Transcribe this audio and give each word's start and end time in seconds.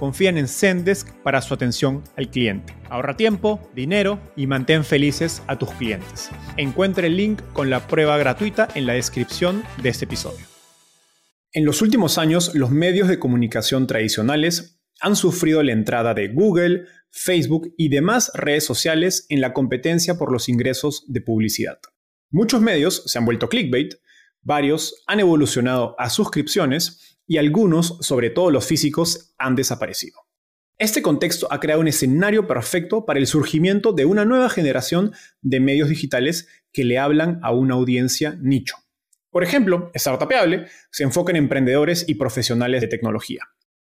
confían 0.00 0.38
en 0.38 0.48
Zendesk 0.48 1.12
para 1.22 1.42
su 1.42 1.52
atención 1.52 2.02
al 2.16 2.30
cliente. 2.30 2.74
Ahorra 2.88 3.18
tiempo, 3.18 3.60
dinero 3.74 4.18
y 4.34 4.46
mantén 4.46 4.82
felices 4.82 5.42
a 5.46 5.58
tus 5.58 5.70
clientes. 5.72 6.30
Encuentre 6.56 7.08
el 7.08 7.18
link 7.18 7.42
con 7.52 7.68
la 7.68 7.86
prueba 7.86 8.16
gratuita 8.16 8.66
en 8.74 8.86
la 8.86 8.94
descripción 8.94 9.62
de 9.82 9.90
este 9.90 10.06
episodio. 10.06 10.46
En 11.52 11.66
los 11.66 11.82
últimos 11.82 12.16
años, 12.16 12.54
los 12.54 12.70
medios 12.70 13.08
de 13.08 13.18
comunicación 13.18 13.86
tradicionales 13.86 14.80
han 15.02 15.16
sufrido 15.16 15.62
la 15.62 15.72
entrada 15.72 16.14
de 16.14 16.28
Google, 16.28 16.86
Facebook 17.10 17.74
y 17.76 17.90
demás 17.90 18.32
redes 18.32 18.64
sociales 18.64 19.26
en 19.28 19.42
la 19.42 19.52
competencia 19.52 20.16
por 20.16 20.32
los 20.32 20.48
ingresos 20.48 21.04
de 21.08 21.20
publicidad. 21.20 21.78
Muchos 22.30 22.62
medios 22.62 23.02
se 23.04 23.18
han 23.18 23.26
vuelto 23.26 23.50
clickbait, 23.50 23.96
varios 24.40 25.02
han 25.06 25.20
evolucionado 25.20 25.94
a 25.98 26.08
suscripciones 26.08 27.09
y 27.30 27.38
algunos, 27.38 27.96
sobre 28.00 28.28
todo 28.28 28.50
los 28.50 28.66
físicos, 28.66 29.36
han 29.38 29.54
desaparecido. 29.54 30.18
Este 30.78 31.00
contexto 31.00 31.46
ha 31.52 31.60
creado 31.60 31.80
un 31.80 31.86
escenario 31.86 32.48
perfecto 32.48 33.06
para 33.06 33.20
el 33.20 33.28
surgimiento 33.28 33.92
de 33.92 34.04
una 34.04 34.24
nueva 34.24 34.48
generación 34.48 35.12
de 35.40 35.60
medios 35.60 35.88
digitales 35.88 36.48
que 36.72 36.82
le 36.82 36.98
hablan 36.98 37.38
a 37.44 37.52
una 37.52 37.74
audiencia 37.74 38.36
nicho. 38.42 38.74
Por 39.30 39.44
ejemplo, 39.44 39.92
Startupable 39.96 40.66
se 40.90 41.04
enfoca 41.04 41.30
en 41.30 41.36
emprendedores 41.36 42.04
y 42.08 42.16
profesionales 42.16 42.80
de 42.80 42.88
tecnología. 42.88 43.44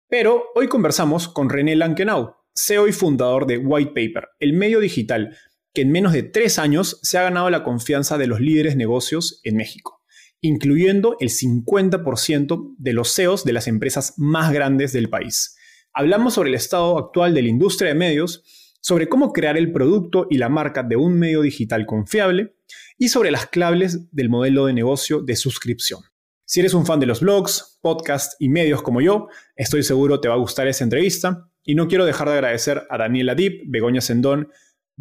Pero 0.10 0.48
hoy 0.54 0.68
conversamos 0.68 1.30
con 1.30 1.50
René 1.50 1.78
Lankenau, 1.78 2.36
CEO 2.54 2.90
y 2.90 2.92
fundador 2.92 3.48
de 3.48 3.58
White 3.58 3.92
Paper, 3.92 4.32
el 4.40 4.52
medio 4.52 4.82
digital 4.82 5.38
que 5.74 5.84
en 5.84 5.94
menos 5.94 6.12
de 6.12 6.24
tres 6.24 6.60
años 6.60 7.00
se 7.04 7.18
ha 7.18 7.24
ganado 7.24 7.50
la 7.50 7.64
confianza 7.64 8.18
de 8.18 8.28
los 8.28 8.42
líderes 8.42 8.76
negocios 8.76 9.40
en 9.46 9.56
México 9.56 9.99
incluyendo 10.42 11.16
el 11.20 11.30
50% 11.30 12.76
de 12.78 12.94
los 12.94 13.14
CEOs 13.14 13.44
de 13.44 13.54
las 13.54 13.68
empresas 13.68 14.14
más 14.18 14.54
grandes 14.54 14.94
del 14.94 15.10
país. 15.10 15.56
Hablamos 15.94 16.36
sobre 16.36 16.50
el 16.50 16.56
estado 16.56 16.98
actual 16.98 17.34
de 17.34 17.42
la 17.42 17.50
industria 17.50 17.90
de 17.90 17.96
medios, 17.96 18.44
sobre 18.82 19.10
cómo 19.10 19.34
crear 19.34 19.58
el 19.58 19.72
producto 19.72 20.28
y 20.30 20.38
la 20.38 20.50
marca 20.50 20.84
de 20.84 20.96
un 20.96 21.18
medio 21.20 21.42
digital 21.42 21.86
confiable 21.86 22.56
y 22.98 23.10
sobre 23.10 23.32
las 23.32 23.48
claves 23.48 24.12
del 24.12 24.30
modelo 24.30 24.66
de 24.66 24.74
negocio 24.74 25.22
de 25.22 25.36
suscripción. 25.36 26.02
Si 26.46 26.62
eres 26.62 26.74
un 26.74 26.86
fan 26.86 27.00
de 27.00 27.06
los 27.06 27.20
blogs, 27.20 27.78
podcasts 27.82 28.36
y 28.40 28.50
medios 28.50 28.82
como 28.82 29.02
yo, 29.02 29.28
estoy 29.56 29.84
seguro 29.84 30.20
te 30.20 30.30
va 30.30 30.36
a 30.36 30.40
gustar 30.40 30.68
esta 30.68 30.84
entrevista 30.84 31.50
y 31.64 31.76
no 31.76 31.88
quiero 31.88 32.06
dejar 32.06 32.28
de 32.30 32.34
agradecer 32.36 32.88
a 32.90 32.98
Daniela 32.98 33.36
Dip, 33.36 33.64
Begoña 33.68 34.02
Sendón, 34.02 34.50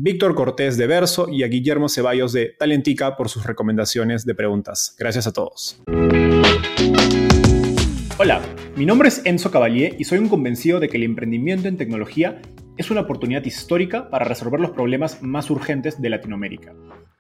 Víctor 0.00 0.36
Cortés 0.36 0.76
de 0.76 0.86
Verso 0.86 1.28
y 1.28 1.42
a 1.42 1.48
Guillermo 1.48 1.88
Ceballos 1.88 2.32
de 2.32 2.54
Talentica 2.56 3.16
por 3.16 3.28
sus 3.28 3.44
recomendaciones 3.44 4.24
de 4.24 4.32
preguntas. 4.36 4.94
Gracias 4.96 5.26
a 5.26 5.32
todos. 5.32 5.82
Hola, 8.16 8.40
mi 8.76 8.86
nombre 8.86 9.08
es 9.08 9.20
Enzo 9.24 9.50
Cavalier 9.50 9.96
y 9.98 10.04
soy 10.04 10.18
un 10.18 10.28
convencido 10.28 10.78
de 10.78 10.88
que 10.88 10.98
el 10.98 11.02
emprendimiento 11.02 11.66
en 11.66 11.76
tecnología 11.76 12.40
es 12.76 12.92
una 12.92 13.00
oportunidad 13.00 13.44
histórica 13.44 14.08
para 14.08 14.24
resolver 14.24 14.60
los 14.60 14.70
problemas 14.70 15.20
más 15.20 15.50
urgentes 15.50 16.00
de 16.00 16.10
Latinoamérica. 16.10 16.74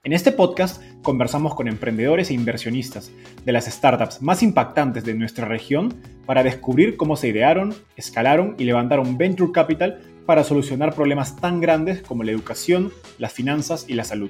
En 0.04 0.12
este 0.12 0.30
podcast 0.30 0.80
conversamos 1.02 1.56
con 1.56 1.66
emprendedores 1.66 2.30
e 2.30 2.34
inversionistas 2.34 3.10
de 3.44 3.52
las 3.52 3.64
startups 3.66 4.22
más 4.22 4.44
impactantes 4.44 5.04
de 5.04 5.14
nuestra 5.14 5.48
región 5.48 5.96
para 6.26 6.44
descubrir 6.44 6.96
cómo 6.96 7.16
se 7.16 7.26
idearon, 7.26 7.74
escalaron 7.96 8.54
y 8.56 8.62
levantaron 8.62 9.18
venture 9.18 9.50
capital 9.50 10.00
para 10.28 10.44
solucionar 10.44 10.94
problemas 10.94 11.34
tan 11.36 11.58
grandes 11.58 12.02
como 12.02 12.22
la 12.22 12.30
educación, 12.32 12.92
las 13.16 13.32
finanzas 13.32 13.86
y 13.88 13.94
la 13.94 14.04
salud. 14.04 14.28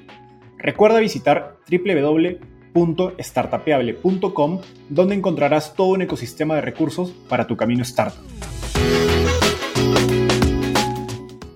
Recuerda 0.57 1.01
visitar 1.01 1.57
www.startapeable.com 1.69 4.61
donde 4.87 5.15
encontrarás 5.15 5.75
todo 5.75 5.87
un 5.87 6.01
ecosistema 6.01 6.55
de 6.55 6.61
recursos 6.61 7.11
para 7.27 7.47
tu 7.47 7.57
camino 7.57 7.83
startup. 7.83 8.23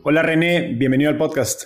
Hola 0.04 0.22
René, 0.22 0.74
bienvenido 0.74 1.10
al 1.10 1.18
podcast. 1.18 1.64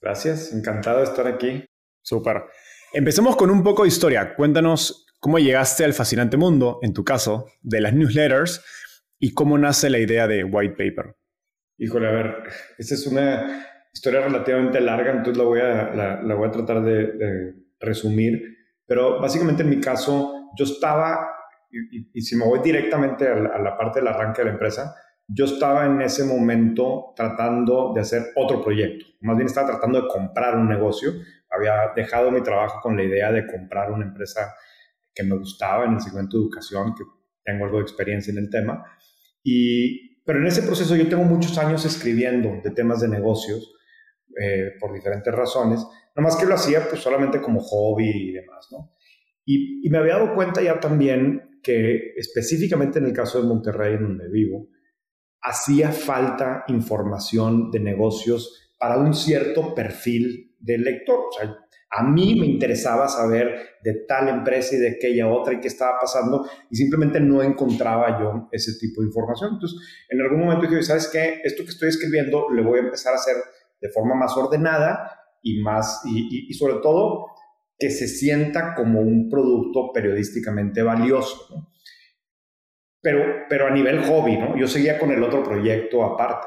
Gracias, 0.00 0.52
encantado 0.52 0.98
de 0.98 1.04
estar 1.06 1.26
aquí. 1.26 1.64
Súper. 2.02 2.44
Empecemos 2.92 3.34
con 3.34 3.50
un 3.50 3.64
poco 3.64 3.82
de 3.82 3.88
historia. 3.88 4.36
Cuéntanos 4.36 5.06
cómo 5.18 5.40
llegaste 5.40 5.82
al 5.82 5.92
fascinante 5.92 6.36
mundo, 6.36 6.78
en 6.82 6.92
tu 6.92 7.02
caso, 7.02 7.46
de 7.62 7.80
las 7.80 7.94
newsletters 7.94 8.64
y 9.18 9.34
cómo 9.34 9.58
nace 9.58 9.90
la 9.90 9.98
idea 9.98 10.28
de 10.28 10.44
White 10.44 10.76
Paper. 10.78 11.16
Híjole, 11.78 12.08
a 12.08 12.12
ver, 12.12 12.42
esta 12.78 12.94
es 12.94 13.06
una 13.06 13.66
historia 13.92 14.22
relativamente 14.22 14.80
larga, 14.80 15.10
entonces 15.10 15.36
la 15.36 15.44
voy 15.44 15.60
a, 15.60 16.20
la, 16.22 16.34
voy 16.34 16.48
a 16.48 16.52
tratar 16.52 16.82
de, 16.82 17.54
resumir. 17.80 18.56
Pero 18.86 19.20
básicamente 19.20 19.62
en 19.62 19.70
mi 19.70 19.80
caso, 19.80 20.50
yo 20.56 20.64
estaba, 20.64 21.28
y, 21.70 22.20
si 22.20 22.36
me 22.36 22.44
voy 22.44 22.60
directamente 22.60 23.26
a 23.26 23.34
la, 23.34 23.76
parte 23.76 23.98
del 23.98 24.08
arranque 24.08 24.42
de 24.42 24.46
la 24.46 24.52
empresa, 24.52 24.94
yo 25.26 25.46
estaba 25.46 25.86
en 25.86 26.00
ese 26.00 26.24
momento 26.24 27.12
tratando 27.16 27.92
de 27.94 28.00
hacer 28.00 28.22
otro 28.36 28.62
proyecto. 28.62 29.06
Más 29.20 29.36
bien 29.36 29.46
estaba 29.46 29.68
tratando 29.68 30.02
de 30.02 30.08
comprar 30.08 30.56
un 30.56 30.68
negocio. 30.68 31.12
Había 31.50 31.92
dejado 31.96 32.30
mi 32.30 32.42
trabajo 32.42 32.80
con 32.80 32.96
la 32.96 33.04
idea 33.04 33.32
de 33.32 33.46
comprar 33.46 33.90
una 33.90 34.04
empresa 34.04 34.54
que 35.14 35.24
me 35.24 35.36
gustaba 35.36 35.84
en 35.84 35.94
el 35.94 36.00
segmento 36.00 36.36
de 36.36 36.44
educación, 36.44 36.94
que 36.94 37.04
tengo 37.44 37.64
algo 37.64 37.78
de 37.78 37.82
experiencia 37.82 38.30
en 38.30 38.38
el 38.38 38.50
tema. 38.50 38.84
Y 39.42 40.11
pero 40.24 40.38
en 40.38 40.46
ese 40.46 40.62
proceso 40.62 40.96
yo 40.96 41.08
tengo 41.08 41.24
muchos 41.24 41.56
años 41.58 41.84
escribiendo 41.84 42.60
de 42.62 42.70
temas 42.70 43.00
de 43.00 43.08
negocios 43.08 43.74
eh, 44.40 44.72
por 44.80 44.92
diferentes 44.92 45.34
razones, 45.34 45.84
no 46.14 46.22
más 46.22 46.36
que 46.36 46.46
lo 46.46 46.54
hacía 46.54 46.88
pues 46.88 47.02
solamente 47.02 47.40
como 47.40 47.60
hobby 47.60 48.08
y 48.08 48.32
demás, 48.32 48.68
¿no? 48.70 48.94
Y, 49.44 49.86
y, 49.86 49.90
me 49.90 49.98
había 49.98 50.14
dado 50.14 50.34
cuenta 50.34 50.62
ya 50.62 50.78
también 50.78 51.58
que 51.62 52.12
específicamente 52.16 53.00
en 53.00 53.06
el 53.06 53.12
caso 53.12 53.42
de 53.42 53.48
Monterrey, 53.48 53.94
en 53.94 54.02
donde 54.02 54.28
vivo, 54.28 54.68
hacía 55.40 55.90
falta 55.90 56.64
información 56.68 57.70
de 57.72 57.80
negocios 57.80 58.72
para 58.78 58.98
un 58.98 59.14
cierto 59.14 59.74
perfil 59.74 60.54
de 60.60 60.78
lector. 60.78 61.18
O 61.28 61.32
sea, 61.32 61.56
a 61.94 62.02
mí 62.02 62.40
me 62.40 62.46
interesaba 62.46 63.06
saber 63.06 63.76
de 63.82 64.04
tal 64.08 64.28
empresa 64.28 64.74
y 64.74 64.78
de 64.78 64.92
aquella 64.92 65.28
otra 65.28 65.52
y 65.52 65.60
qué 65.60 65.68
estaba 65.68 65.98
pasando 66.00 66.48
y 66.70 66.76
simplemente 66.76 67.20
no 67.20 67.42
encontraba 67.42 68.18
yo 68.18 68.48
ese 68.50 68.78
tipo 68.78 69.02
de 69.02 69.08
información. 69.08 69.50
Entonces, 69.54 69.78
en 70.08 70.22
algún 70.22 70.40
momento 70.40 70.66
dije, 70.66 70.82
¿sabes 70.82 71.10
qué? 71.12 71.42
Esto 71.44 71.64
que 71.64 71.70
estoy 71.70 71.90
escribiendo 71.90 72.48
le 72.50 72.62
voy 72.62 72.78
a 72.78 72.84
empezar 72.84 73.12
a 73.12 73.16
hacer 73.16 73.36
de 73.78 73.90
forma 73.90 74.14
más 74.14 74.34
ordenada 74.38 75.20
y 75.42 75.60
más, 75.60 76.00
y, 76.06 76.50
sobre 76.54 76.76
todo, 76.76 77.26
que 77.78 77.90
se 77.90 78.08
sienta 78.08 78.74
como 78.74 79.00
un 79.00 79.28
producto 79.28 79.92
periodísticamente 79.92 80.82
valioso. 80.82 81.68
Pero, 83.02 83.22
pero 83.50 83.66
a 83.66 83.70
nivel 83.70 84.02
hobby, 84.04 84.38
¿no? 84.38 84.56
Yo 84.56 84.66
seguía 84.66 84.98
con 84.98 85.10
el 85.10 85.22
otro 85.22 85.42
proyecto 85.42 86.04
aparte. 86.04 86.46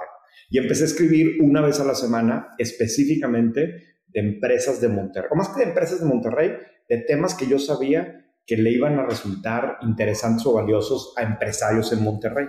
Y 0.49 0.57
empecé 0.57 0.83
a 0.83 0.87
escribir 0.87 1.41
una 1.41 1.61
vez 1.61 1.79
a 1.79 1.85
la 1.85 1.93
semana 1.93 2.47
específicamente 2.57 3.94
de 4.15 4.21
empresas 4.21 4.79
de 4.79 4.87
Monterrey, 4.87 5.29
o 5.31 5.35
más 5.35 5.49
que 5.49 5.59
de 5.59 5.69
empresas 5.69 5.99
de 5.99 6.05
Monterrey, 6.05 6.53
de 6.87 6.97
temas 6.99 7.35
que 7.35 7.47
yo 7.47 7.59
sabía 7.59 8.25
que 8.47 8.55
le 8.55 8.71
iban 8.71 8.97
a 8.97 9.05
resultar 9.05 9.77
interesantes 9.81 10.45
o 10.45 10.53
valiosos 10.53 11.13
a 11.17 11.23
empresarios 11.23 11.91
en 11.91 12.01
Monterrey. 12.01 12.47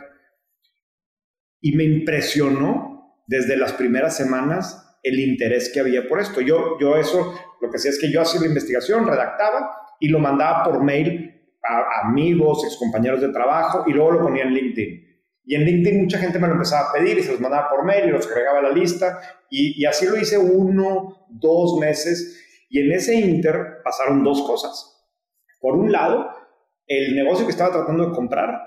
Y 1.61 1.73
me 1.73 1.83
impresionó 1.85 3.21
desde 3.27 3.57
las 3.57 3.73
primeras 3.73 4.17
semanas 4.17 4.99
el 5.03 5.19
interés 5.19 5.71
que 5.73 5.81
había 5.81 6.09
por 6.09 6.21
esto. 6.21 6.41
Yo, 6.41 6.79
yo 6.79 6.97
eso, 6.97 7.35
lo 7.61 7.71
que 7.71 7.79
hacía 7.79 7.91
es 7.91 7.99
que 7.99 8.13
yo 8.13 8.21
hacía 8.21 8.41
la 8.41 8.47
investigación, 8.47 9.07
redactaba 9.07 9.71
y 9.99 10.09
lo 10.09 10.21
mandaba 10.21 10.63
por 10.63 10.85
mail 10.85 11.33
a 11.65 12.07
amigos, 12.07 12.65
excompañeros 12.65 13.21
de 13.21 13.33
trabajo, 13.33 13.85
y 13.89 13.93
luego 13.93 14.13
lo 14.13 14.23
ponía 14.23 14.45
en 14.45 14.55
LinkedIn. 14.55 15.06
Y 15.47 15.55
en 15.55 15.65
LinkedIn 15.65 16.03
mucha 16.03 16.19
gente 16.19 16.41
me 16.41 16.49
lo 16.49 16.55
empezaba 16.55 16.91
a 16.91 16.93
pedir 16.93 17.19
y 17.19 17.23
se 17.23 17.31
los 17.31 17.41
mandaba 17.41 17.69
por 17.71 17.85
mail 17.85 18.09
y 18.09 18.11
los 18.11 18.27
agregaba 18.27 18.59
a 18.59 18.63
la 18.63 18.71
lista. 18.71 19.21
Y, 19.49 19.85
así 19.87 20.05
lo 20.07 20.17
hice 20.17 20.37
uno, 20.37 21.29
dos 21.31 21.79
meses. 21.79 22.67
Y 22.69 22.81
en 22.81 22.91
ese 22.91 23.15
inter 23.15 23.79
pasaron 23.85 24.25
dos 24.25 24.43
cosas. 24.43 25.07
Por 25.61 25.77
un 25.77 25.93
lado, 25.93 26.29
el 26.89 27.15
negocio 27.15 27.47
que 27.47 27.53
estaba 27.53 27.73
tratando 27.73 28.09
de 28.09 28.15
comprar 28.15 28.61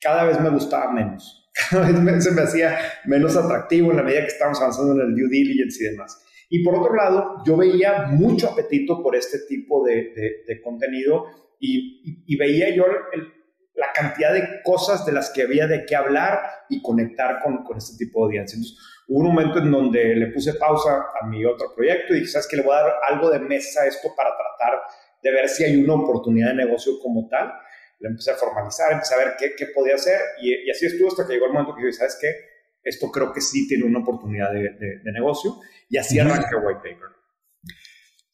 cada 0.00 0.24
vez 0.24 0.40
me 0.40 0.50
gustaba 0.50 0.92
menos. 0.92 1.40
Cada 1.70 1.90
vez 1.90 2.24
se 2.24 2.30
me 2.30 2.42
hacía 2.42 2.78
menos 3.04 3.36
atractivo 3.36 3.90
en 3.90 3.98
la 3.98 4.02
medida 4.02 4.22
que 4.22 4.28
estábamos 4.28 4.58
avanzando 4.60 4.94
en 4.94 5.10
el 5.10 5.14
due 5.14 5.28
diligence 5.28 5.84
y 5.84 5.90
demás. 5.90 6.24
Y 6.48 6.64
por 6.64 6.76
otro 6.76 6.94
lado, 6.94 7.42
yo 7.44 7.58
veía 7.58 8.06
mucho 8.08 8.50
apetito 8.50 9.02
por 9.02 9.14
este 9.16 9.40
tipo 9.48 9.84
de, 9.84 10.12
de, 10.46 10.62
contenido 10.62 11.26
y, 11.60 12.24
y, 12.26 12.36
veía 12.36 12.74
yo 12.74 12.84
el, 13.12 13.32
la 13.74 13.86
cantidad 13.94 14.32
de 14.32 14.62
cosas 14.62 15.04
de 15.06 15.12
las 15.12 15.30
que 15.30 15.42
había 15.42 15.66
de 15.66 15.84
qué 15.86 15.96
hablar 15.96 16.40
y 16.68 16.82
conectar 16.82 17.40
con, 17.42 17.64
con 17.64 17.78
este 17.78 17.96
tipo 17.96 18.20
de 18.20 18.24
audiencia. 18.24 18.56
Entonces, 18.56 18.78
hubo 19.08 19.20
un 19.20 19.26
momento 19.26 19.58
en 19.58 19.70
donde 19.70 20.16
le 20.16 20.26
puse 20.28 20.54
pausa 20.54 21.06
a 21.20 21.26
mi 21.26 21.44
otro 21.44 21.74
proyecto 21.74 22.12
y 22.12 22.20
dije, 22.20 22.32
¿sabes 22.32 22.48
que 22.48 22.56
Le 22.56 22.62
voy 22.62 22.74
a 22.74 22.82
dar 22.82 22.92
algo 23.10 23.30
de 23.30 23.38
mesa 23.40 23.82
a 23.82 23.86
esto 23.86 24.08
para 24.16 24.30
tratar 24.30 24.80
de 25.22 25.32
ver 25.32 25.48
si 25.48 25.64
hay 25.64 25.76
una 25.76 25.94
oportunidad 25.94 26.48
de 26.48 26.56
negocio 26.56 26.98
como 27.00 27.28
tal. 27.28 27.52
Le 28.00 28.08
empecé 28.08 28.32
a 28.32 28.34
formalizar, 28.34 28.92
empecé 28.92 29.14
a 29.14 29.18
ver 29.18 29.34
qué, 29.38 29.54
qué 29.56 29.66
podía 29.66 29.94
hacer 29.94 30.20
y, 30.40 30.70
así 30.70 30.86
estuvo 30.86 31.08
hasta 31.08 31.26
que 31.26 31.34
llegó 31.34 31.46
el 31.46 31.52
momento 31.52 31.74
que 31.74 31.86
dije, 31.86 31.98
¿sabes 31.98 32.18
qué? 32.20 32.34
Esto 32.82 33.10
creo 33.12 33.32
que 33.32 33.40
sí 33.40 33.68
tiene 33.68 33.84
una 33.84 34.00
oportunidad 34.00 34.52
de, 34.52 34.60
de, 34.60 35.12
negocio 35.12 35.56
y 35.88 35.98
así 35.98 36.18
arranqué 36.18 36.56
White 36.56 36.80
Paper. 36.82 37.08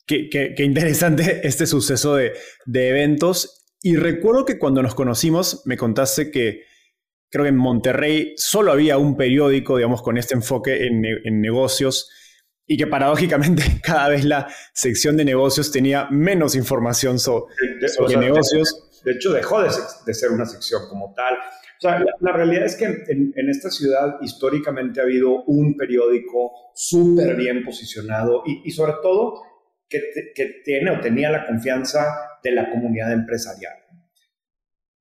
Qué, 0.07 0.31
qué, 0.31 0.55
qué, 0.55 0.63
interesante 0.63 1.47
este 1.47 1.67
suceso 1.67 2.17
de, 2.17 2.33
de, 2.65 2.89
eventos 2.89 3.58
y 3.81 3.97
recuerdo 3.97 4.45
que 4.45 4.59
cuando 4.59 4.83
nos 4.83 4.95
conocimos 4.95 5.63
me 5.65 5.77
contaste 5.77 6.31
que 6.31 6.63
creo 7.31 7.45
que 7.45 7.51
en 7.51 7.57
Monterrey 7.57 8.35
solo 8.37 8.73
había 8.73 8.99
un 8.99 9.17
periódico, 9.17 9.77
digamos, 9.77 10.03
con 10.03 10.19
este 10.19 10.35
enfoque 10.35 10.87
en, 10.87 11.41
negocios 11.41 12.11
y 12.67 12.77
que 12.77 12.87
paradójicamente 12.87 13.63
cada 13.83 14.09
vez 14.09 14.25
la 14.25 14.49
sección 14.75 15.17
de 15.17 15.25
negocios 15.25 15.71
tenía 15.71 16.09
menos 16.11 16.55
información 16.55 17.19
sobre, 17.19 17.55
negocios. 18.17 19.03
De, 19.05 19.13
hecho, 19.13 19.33
dejó 19.33 19.63
de, 19.63 20.15
ser 20.15 20.33
una 20.33 20.47
sección 20.47 20.83
como 20.89 21.15
tal. 21.15 21.35
O 21.35 21.81
sea, 21.81 22.05
la, 22.21 22.33
realidad 22.33 22.65
es 22.65 22.75
que 22.75 22.87
en, 22.87 23.49
esta 23.49 23.71
ciudad 23.71 24.17
históricamente 24.21 25.01
ha 25.01 25.05
habido 25.05 25.45
un 25.45 25.77
periódico 25.77 26.73
súper 26.75 27.37
bien 27.37 27.63
posicionado 27.65 28.43
y, 28.45 28.63
y 28.65 28.73
sobre 28.73 28.95
todo 29.01 29.43
que, 29.89 30.63
tiene 30.65 30.91
o 30.91 31.01
tenía 31.01 31.31
la 31.31 31.47
confianza 31.47 32.39
de 32.43 32.53
la 32.53 32.71
comunidad 32.71 33.13
empresarial. 33.13 33.75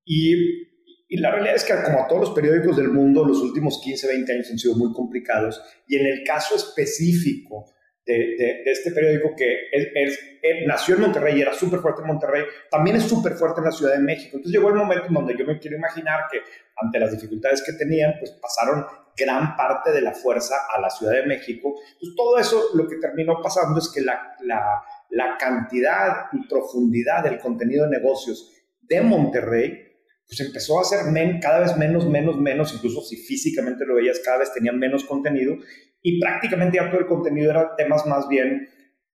Y, 0.06 0.66
la 1.10 1.32
realidad 1.32 1.56
es 1.56 1.64
que 1.64 1.74
como 1.86 2.02
a 2.02 2.08
todos 2.08 2.22
los 2.22 2.32
periódicos 2.32 2.76
del 2.76 2.90
mundo, 2.90 3.26
los 3.26 3.42
últimos 3.42 3.80
15, 3.82 4.08
20 4.08 4.34
años 4.34 4.52
han 4.52 4.60
sido 4.60 4.76
muy 4.76 4.92
complicados. 4.94 5.62
Y 5.88 5.96
en 5.96 6.06
el 6.06 6.24
caso 6.26 6.56
específico 6.56 7.74
de, 8.06 8.64
este 8.66 8.92
periódico 8.92 9.34
que 9.36 9.70
es, 9.72 10.20
nació 10.66 10.96
en 10.96 11.02
Monterrey 11.02 11.38
y 11.38 11.42
era 11.42 11.54
súper 11.54 11.80
fuerte 11.80 12.02
en 12.02 12.08
Monterrey, 12.08 12.44
también 12.70 12.98
es 12.98 13.04
súper 13.04 13.34
fuerte 13.34 13.62
en 13.62 13.66
la 13.66 13.72
Ciudad 13.72 13.94
de 13.94 14.00
México. 14.00 14.36
Entonces 14.36 14.52
llegó 14.52 14.70
el 14.70 14.76
momento 14.76 15.08
en 15.08 15.14
donde 15.14 15.36
yo 15.38 15.46
me 15.46 15.60
quiero 15.60 15.78
imaginar 15.78 16.24
que 16.30 16.40
ante 16.76 17.00
las 17.00 17.12
dificultades 17.12 17.64
que 17.66 17.74
tenían, 17.74 18.16
pues 18.20 18.32
pasaron 18.32 18.86
gran 19.18 19.56
parte 19.56 19.92
de 19.92 20.02
la 20.02 20.14
fuerza 20.14 20.56
a 20.76 20.80
la 20.80 20.90
Ciudad 20.90 21.14
de 21.14 21.26
México. 21.26 21.74
Pues 22.00 22.14
todo 22.16 22.38
eso 22.38 22.76
lo 22.76 22.88
que 22.88 22.98
terminó 22.98 23.42
pasando 23.42 23.80
es 23.80 23.92
que 23.94 24.02
la, 24.02 24.36
la, 24.42 24.84
la 25.10 25.38
cantidad 25.38 26.28
y 26.32 26.48
profundidad 26.48 27.24
del 27.24 27.40
contenido 27.40 27.86
de 27.86 27.98
negocios 27.98 28.54
de 28.82 29.02
Monterrey 29.02 29.88
pues 30.28 30.42
empezó 30.42 30.80
a 30.80 30.84
ser 30.84 31.00
cada 31.42 31.62
vez 31.62 31.78
menos, 31.78 32.06
menos, 32.06 32.38
menos, 32.38 32.74
incluso 32.74 33.02
si 33.02 33.16
físicamente 33.16 33.86
lo 33.86 33.96
veías, 33.96 34.20
cada 34.24 34.40
vez 34.40 34.54
tenían 34.54 34.78
menos 34.78 35.06
contenido 35.06 35.56
y 36.02 36.20
prácticamente 36.20 36.78
ya 36.78 36.90
todo 36.90 37.00
el 37.00 37.08
contenido 37.08 37.52
era 37.52 37.76
temas 37.78 38.06
más 38.06 38.28
bien, 38.28 38.68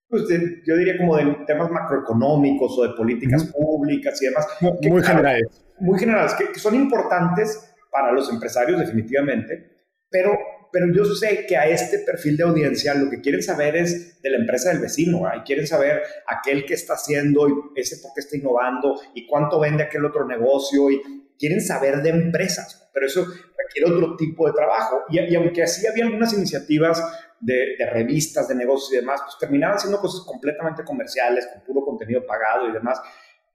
pues 0.10 0.24
yo 0.66 0.76
diría 0.76 0.98
como 0.98 1.16
de 1.18 1.38
temas 1.46 1.70
macroeconómicos 1.70 2.78
o 2.78 2.84
de 2.84 2.96
políticas 2.96 3.46
públicas 3.46 4.20
y 4.22 4.26
demás. 4.26 4.48
Muy, 4.62 5.04
generales. 5.04 5.66
Muy 5.80 6.00
generales, 6.00 6.34
que, 6.34 6.60
son 6.60 6.76
importantes 6.76 7.74
para 7.92 8.12
los 8.12 8.32
empresarios 8.32 8.80
definitivamente, 8.80 9.73
pero 10.14 10.38
pero 10.74 10.92
yo 10.92 11.06
sé 11.06 11.46
que 11.46 11.56
a 11.56 11.68
este 11.68 12.00
perfil 12.00 12.36
de 12.36 12.44
audiencia 12.44 12.96
lo 12.96 13.08
que 13.12 13.22
quieren 13.22 13.44
saber 13.44 13.76
es 13.76 14.20
de 14.24 14.30
la 14.32 14.38
empresa 14.38 14.72
del 14.72 14.80
vecino, 14.80 15.22
y 15.38 15.42
quieren 15.44 15.68
saber 15.68 16.02
aquel 16.28 16.66
que 16.66 16.74
está 16.74 16.96
haciendo 16.96 17.48
y 17.48 17.54
ese 17.80 17.98
por 17.98 18.12
qué 18.16 18.22
está 18.22 18.36
innovando 18.36 19.00
y 19.14 19.28
cuánto 19.28 19.60
vende 19.60 19.84
aquel 19.84 20.04
otro 20.04 20.26
negocio 20.26 20.90
y 20.90 21.00
quieren 21.38 21.62
saber 21.62 22.02
de 22.02 22.10
empresas, 22.10 22.90
pero 22.92 23.06
eso 23.06 23.24
requiere 23.56 23.92
otro 23.92 24.16
tipo 24.18 24.48
de 24.48 24.54
trabajo. 24.54 25.04
Y, 25.10 25.36
aunque 25.36 25.62
así 25.62 25.86
había 25.86 26.06
algunas 26.06 26.34
iniciativas 26.34 27.04
de, 27.40 27.76
de, 27.78 27.86
revistas, 27.92 28.48
de 28.48 28.56
negocios 28.56 28.94
y 28.94 28.96
demás, 28.96 29.22
pues 29.24 29.38
terminaban 29.40 29.78
siendo 29.78 30.00
cosas 30.00 30.26
completamente 30.26 30.84
comerciales, 30.84 31.48
con 31.54 31.64
puro 31.64 31.86
contenido 31.86 32.26
pagado 32.26 32.68
y 32.68 32.72
demás, 32.72 33.00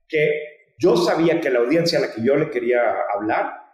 que 0.07 0.73
yo 0.77 0.95
sabía 0.95 1.41
que 1.41 1.49
la 1.49 1.59
audiencia 1.59 1.97
a 1.99 2.01
la 2.01 2.13
que 2.13 2.21
yo 2.21 2.37
le 2.37 2.49
quería 2.49 2.79
hablar 3.13 3.68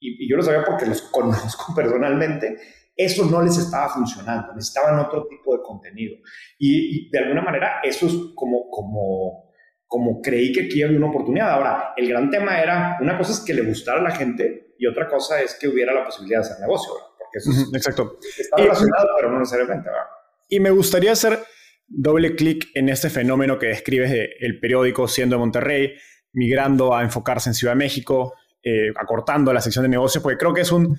y, 0.00 0.28
yo 0.28 0.36
lo 0.36 0.42
sabía 0.42 0.64
porque 0.64 0.86
los 0.86 1.02
conozco 1.02 1.72
personalmente, 1.76 2.56
eso 2.96 3.24
no 3.24 3.42
les 3.42 3.56
estaba 3.56 3.88
funcionando, 3.88 4.54
necesitaban 4.54 4.98
otro 4.98 5.26
tipo 5.26 5.56
de 5.56 5.62
contenido. 5.62 6.16
Y, 6.58 7.10
de 7.10 7.18
alguna 7.18 7.42
manera 7.42 7.80
eso 7.82 8.06
es 8.06 8.14
como, 8.34 8.68
como, 8.70 9.52
como 9.86 10.20
creí 10.20 10.52
que 10.52 10.64
aquí 10.64 10.82
había 10.82 10.98
una 10.98 11.08
oportunidad. 11.08 11.50
Ahora, 11.50 11.94
el 11.96 12.08
gran 12.08 12.30
tema 12.30 12.60
era, 12.60 12.98
una 13.00 13.16
cosa 13.16 13.32
es 13.32 13.40
que 13.40 13.54
le 13.54 13.62
gustara 13.62 14.00
a 14.00 14.02
la 14.02 14.10
gente 14.10 14.74
y 14.78 14.86
otra 14.86 15.08
cosa 15.08 15.40
es 15.40 15.56
que 15.58 15.68
hubiera 15.68 15.92
la 15.92 16.04
posibilidad 16.04 16.40
de 16.40 16.46
hacer 16.46 16.60
negocio, 16.60 16.92
porque 17.18 17.38
eso 17.38 17.50
Exacto. 17.74 18.18
está 18.38 18.56
relacionado, 18.56 19.08
pero 19.16 19.30
no 19.30 19.38
necesariamente. 19.38 19.88
¿verdad? 19.88 20.06
Y 20.48 20.60
me 20.60 20.70
gustaría 20.70 21.12
hacer 21.12 21.38
doble 21.86 22.36
clic 22.36 22.68
en 22.74 22.88
este 22.88 23.10
fenómeno 23.10 23.58
que 23.58 23.66
describes 23.66 24.10
del 24.10 24.60
periódico 24.60 25.08
siendo 25.08 25.36
de 25.36 25.40
Monterrey, 25.40 25.94
migrando 26.32 26.94
a 26.94 27.02
enfocarse 27.02 27.50
en 27.50 27.54
Ciudad 27.54 27.74
de 27.74 27.78
México, 27.78 28.34
eh, 28.62 28.90
acortando 28.96 29.52
la 29.52 29.60
sección 29.60 29.84
de 29.84 29.88
negocios, 29.88 30.22
porque 30.22 30.38
creo 30.38 30.52
que 30.52 30.62
es 30.62 30.72
un, 30.72 30.96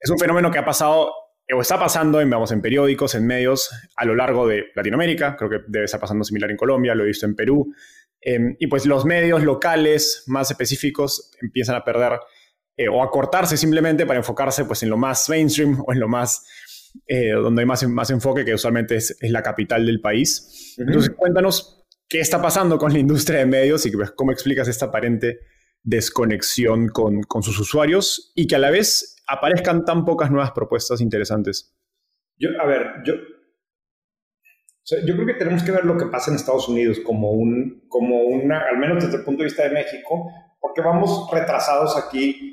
es 0.00 0.10
un 0.10 0.18
fenómeno 0.18 0.50
que 0.50 0.58
ha 0.58 0.64
pasado 0.64 1.12
o 1.52 1.60
está 1.60 1.78
pasando 1.78 2.20
en, 2.20 2.30
vamos, 2.30 2.52
en 2.52 2.62
periódicos, 2.62 3.14
en 3.14 3.26
medios 3.26 3.70
a 3.96 4.04
lo 4.04 4.14
largo 4.14 4.46
de 4.46 4.66
Latinoamérica, 4.74 5.36
creo 5.36 5.50
que 5.50 5.58
debe 5.68 5.84
estar 5.84 6.00
pasando 6.00 6.24
similar 6.24 6.50
en 6.50 6.56
Colombia, 6.56 6.94
lo 6.94 7.04
he 7.04 7.08
visto 7.08 7.26
en 7.26 7.34
Perú, 7.34 7.74
em, 8.20 8.56
y 8.58 8.66
pues 8.68 8.86
los 8.86 9.04
medios 9.04 9.42
locales 9.42 10.24
más 10.26 10.50
específicos 10.50 11.30
empiezan 11.40 11.74
a 11.74 11.84
perder 11.84 12.20
eh, 12.76 12.88
o 12.88 13.02
a 13.02 13.10
cortarse 13.10 13.56
simplemente 13.56 14.06
para 14.06 14.18
enfocarse 14.18 14.64
pues 14.64 14.82
en 14.82 14.90
lo 14.90 14.96
más 14.96 15.28
mainstream 15.28 15.82
o 15.86 15.92
en 15.92 16.00
lo 16.00 16.08
más, 16.08 16.46
eh, 17.06 17.32
donde 17.32 17.62
hay 17.62 17.66
más, 17.66 17.86
más 17.88 18.10
enfoque, 18.10 18.44
que 18.44 18.54
usualmente 18.54 18.96
es, 18.96 19.16
es 19.20 19.30
la 19.30 19.42
capital 19.42 19.84
del 19.84 20.00
país. 20.00 20.74
Entonces 20.78 21.10
cuéntanos 21.10 21.84
qué 22.08 22.20
está 22.20 22.40
pasando 22.40 22.78
con 22.78 22.92
la 22.92 22.98
industria 22.98 23.40
de 23.40 23.46
medios 23.46 23.84
y 23.84 23.90
pues, 23.90 24.12
cómo 24.12 24.32
explicas 24.32 24.68
esta 24.68 24.86
aparente 24.86 25.40
desconexión 25.82 26.88
con, 26.88 27.22
con, 27.22 27.42
sus 27.42 27.58
usuarios 27.58 28.32
y 28.34 28.46
que 28.46 28.56
a 28.56 28.58
la 28.58 28.70
vez 28.70 29.16
aparezcan 29.26 29.84
tan 29.84 30.04
pocas 30.04 30.30
nuevas 30.30 30.52
propuestas 30.52 31.00
interesantes? 31.00 31.74
Yo, 32.38 32.50
a 32.60 32.66
ver, 32.66 33.02
yo, 33.04 33.14
yo 35.04 35.14
creo 35.14 35.26
que 35.26 35.34
tenemos 35.34 35.62
que 35.62 35.72
ver 35.72 35.84
lo 35.84 35.96
que 35.96 36.06
pasa 36.06 36.30
en 36.30 36.36
Estados 36.36 36.68
Unidos 36.68 37.00
como, 37.04 37.32
un, 37.32 37.84
como 37.88 38.22
una, 38.22 38.60
al 38.68 38.78
menos 38.78 39.04
desde 39.04 39.18
el 39.18 39.24
punto 39.24 39.42
de 39.42 39.48
vista 39.48 39.64
de 39.64 39.70
México, 39.70 40.30
porque 40.60 40.80
vamos 40.80 41.28
retrasados 41.32 41.96
aquí. 41.96 42.48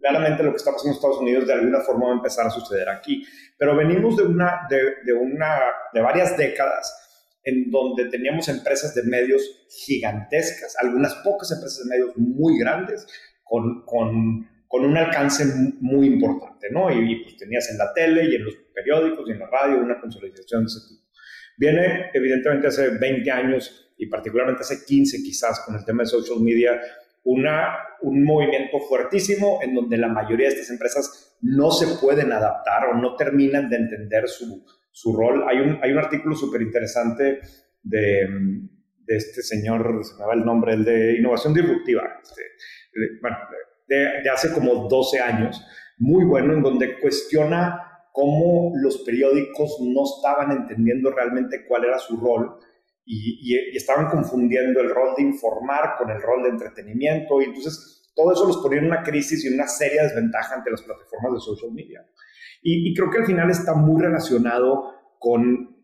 Claramente 0.00 0.42
lo 0.42 0.50
que 0.50 0.56
está 0.56 0.72
pasando 0.72 0.92
en 0.92 0.96
Estados 0.96 1.18
Unidos 1.18 1.46
de 1.46 1.52
alguna 1.52 1.80
forma 1.80 2.06
va 2.06 2.12
a 2.12 2.16
empezar 2.16 2.46
a 2.46 2.50
suceder 2.50 2.88
aquí, 2.88 3.22
pero 3.58 3.76
venimos 3.76 4.16
de, 4.16 4.22
una, 4.22 4.66
de, 4.70 4.78
de, 5.04 5.12
una, 5.12 5.60
de 5.92 6.00
varias 6.00 6.38
décadas 6.38 6.99
en 7.42 7.70
donde 7.70 8.06
teníamos 8.06 8.48
empresas 8.48 8.94
de 8.94 9.02
medios 9.04 9.66
gigantescas, 9.84 10.76
algunas 10.80 11.14
pocas 11.16 11.50
empresas 11.52 11.84
de 11.84 11.90
medios 11.90 12.16
muy 12.16 12.58
grandes, 12.58 13.06
con, 13.42 13.84
con, 13.84 14.48
con 14.68 14.84
un 14.84 14.96
alcance 14.96 15.44
muy 15.80 16.06
importante, 16.06 16.68
¿no? 16.70 16.90
Y, 16.90 17.22
pues 17.22 17.36
tenías 17.36 17.70
en 17.70 17.78
la 17.78 17.92
tele 17.92 18.24
y 18.24 18.36
en 18.36 18.44
los 18.44 18.54
periódicos 18.74 19.28
y 19.28 19.32
en 19.32 19.40
la 19.40 19.46
radio 19.48 19.78
una 19.78 20.00
consolidación 20.00 20.62
de 20.62 20.66
ese 20.66 20.88
tipo. 20.88 21.02
Viene 21.56 22.10
evidentemente 22.14 22.68
hace 22.68 22.90
20 22.90 23.30
años 23.30 23.92
y 23.98 24.06
particularmente 24.06 24.62
hace 24.62 24.84
15 24.84 25.18
quizás 25.22 25.60
con 25.66 25.74
el 25.74 25.84
tema 25.84 26.04
de 26.04 26.08
social 26.08 26.40
media, 26.40 26.80
una, 27.24 27.76
un 28.02 28.24
movimiento 28.24 28.78
fuertísimo 28.80 29.60
en 29.62 29.74
donde 29.74 29.98
la 29.98 30.08
mayoría 30.08 30.48
de 30.48 30.54
estas 30.54 30.70
empresas 30.70 31.36
no 31.42 31.70
se 31.70 31.98
pueden 32.00 32.32
adaptar 32.32 32.86
o 32.86 32.94
no 32.94 33.16
terminan 33.16 33.68
de 33.68 33.76
entender 33.76 34.28
su, 34.28 34.64
su 35.00 35.16
rol. 35.16 35.44
Hay 35.48 35.58
un, 35.60 35.78
hay 35.82 35.92
un 35.92 35.98
artículo 35.98 36.34
súper 36.34 36.60
interesante 36.62 37.40
de, 37.82 38.28
de, 39.06 39.16
este 39.16 39.42
señor, 39.42 40.00
se 40.04 40.14
me 40.18 40.26
va 40.26 40.34
el 40.34 40.44
nombre, 40.44 40.74
el 40.74 40.84
de 40.84 41.16
innovación 41.18 41.54
disruptiva, 41.54 42.02
este, 42.22 42.42
bueno, 43.20 43.36
de, 43.88 44.30
hace 44.30 44.52
como 44.52 44.88
12 44.88 45.20
años, 45.20 45.64
muy 45.98 46.24
bueno, 46.24 46.54
en 46.54 46.62
donde 46.62 46.98
cuestiona 47.00 47.86
cómo 48.12 48.72
los 48.76 48.98
periódicos 48.98 49.78
no 49.80 50.04
estaban 50.04 50.52
entendiendo 50.52 51.10
realmente 51.10 51.64
cuál 51.66 51.84
era 51.84 51.98
su 51.98 52.16
rol 52.18 52.58
y, 53.04 53.76
estaban 53.76 54.08
confundiendo 54.08 54.80
el 54.80 54.90
rol 54.90 55.14
de 55.16 55.22
informar 55.22 55.96
con 55.98 56.10
el 56.10 56.20
rol 56.20 56.42
de 56.42 56.50
entretenimiento 56.50 57.40
y 57.40 57.46
entonces 57.46 58.12
todo 58.14 58.32
eso 58.32 58.46
los 58.46 58.58
ponía 58.58 58.78
en 58.78 58.86
una 58.86 59.02
crisis 59.02 59.44
y 59.44 59.54
una 59.54 59.66
seria 59.66 60.02
desventaja 60.02 60.56
ante 60.56 60.70
las 60.70 60.82
plataformas 60.82 61.32
de 61.34 61.40
social 61.40 61.72
media. 61.72 62.04
Y, 62.62 62.94
creo 62.94 63.10
que 63.10 63.18
al 63.18 63.26
final 63.26 63.50
está 63.50 63.74
muy 63.74 64.02
relacionado 64.02 65.16
con 65.18 65.76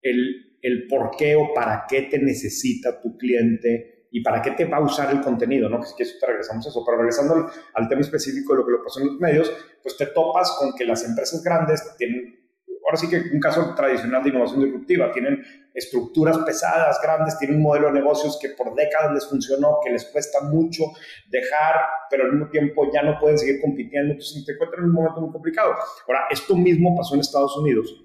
el, 0.00 0.58
el 0.62 0.86
por 0.86 1.10
qué 1.16 1.36
o 1.36 1.52
para 1.54 1.84
qué 1.88 2.02
te 2.02 2.18
necesita 2.18 3.00
tu 3.00 3.16
cliente 3.18 4.08
y 4.10 4.22
para 4.22 4.40
qué 4.40 4.52
te 4.52 4.64
va 4.64 4.78
a 4.78 4.82
usar 4.82 5.10
el 5.10 5.20
contenido, 5.20 5.68
¿no? 5.68 5.80
Que 5.80 6.04
si 6.04 6.18
te 6.18 6.26
regresamos 6.26 6.66
a 6.66 6.68
eso, 6.68 6.82
pero 6.84 6.98
regresando 6.98 7.34
al, 7.34 7.46
al, 7.74 7.88
tema 7.88 8.00
específico 8.00 8.52
de 8.52 8.58
lo 8.60 8.66
que 8.66 8.72
lo 8.72 8.84
pasó 8.84 9.00
en 9.00 9.06
los 9.06 9.20
medios, 9.20 9.52
pues 9.82 9.96
te 9.96 10.06
topas 10.06 10.56
con 10.58 10.74
que 10.74 10.84
las 10.84 11.04
empresas 11.04 11.42
grandes 11.42 11.96
tienen 11.96 12.41
ahora 12.84 12.96
sí 12.96 13.08
que 13.08 13.16
un 13.32 13.40
caso 13.40 13.74
tradicional 13.74 14.22
de 14.22 14.30
innovación 14.30 14.64
disruptiva. 14.64 15.12
Tienen 15.12 15.42
estructuras 15.74 16.38
pesadas, 16.38 17.00
grandes, 17.02 17.38
tienen 17.38 17.56
un 17.56 17.62
modelo 17.62 17.86
de 17.88 17.94
negocios 17.94 18.38
que 18.40 18.50
por 18.50 18.74
décadas 18.74 19.12
les 19.14 19.28
funcionó, 19.28 19.78
que 19.84 19.90
les 19.90 20.04
cuesta 20.06 20.40
mucho 20.42 20.84
dejar, 21.30 21.76
pero 22.10 22.24
al 22.24 22.32
mismo 22.32 22.50
tiempo 22.50 22.90
ya 22.92 23.02
no 23.02 23.18
pueden 23.18 23.38
seguir 23.38 23.60
compitiendo, 23.60 24.12
entonces 24.12 24.44
te 24.44 24.52
encuentran 24.52 24.84
en 24.84 24.90
un 24.90 24.96
momento 24.96 25.20
muy 25.20 25.32
complicado. 25.32 25.74
Ahora, 26.06 26.26
esto 26.30 26.56
mismo 26.56 26.94
pasó 26.96 27.14
en 27.14 27.20
Estados 27.20 27.56
Unidos 27.56 28.04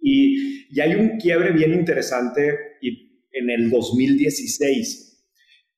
y, 0.00 0.66
y 0.70 0.80
hay 0.80 0.94
un 0.94 1.18
quiebre 1.18 1.52
bien 1.52 1.72
interesante 1.72 2.76
y 2.80 3.26
en 3.32 3.50
el 3.50 3.70
2016. 3.70 5.10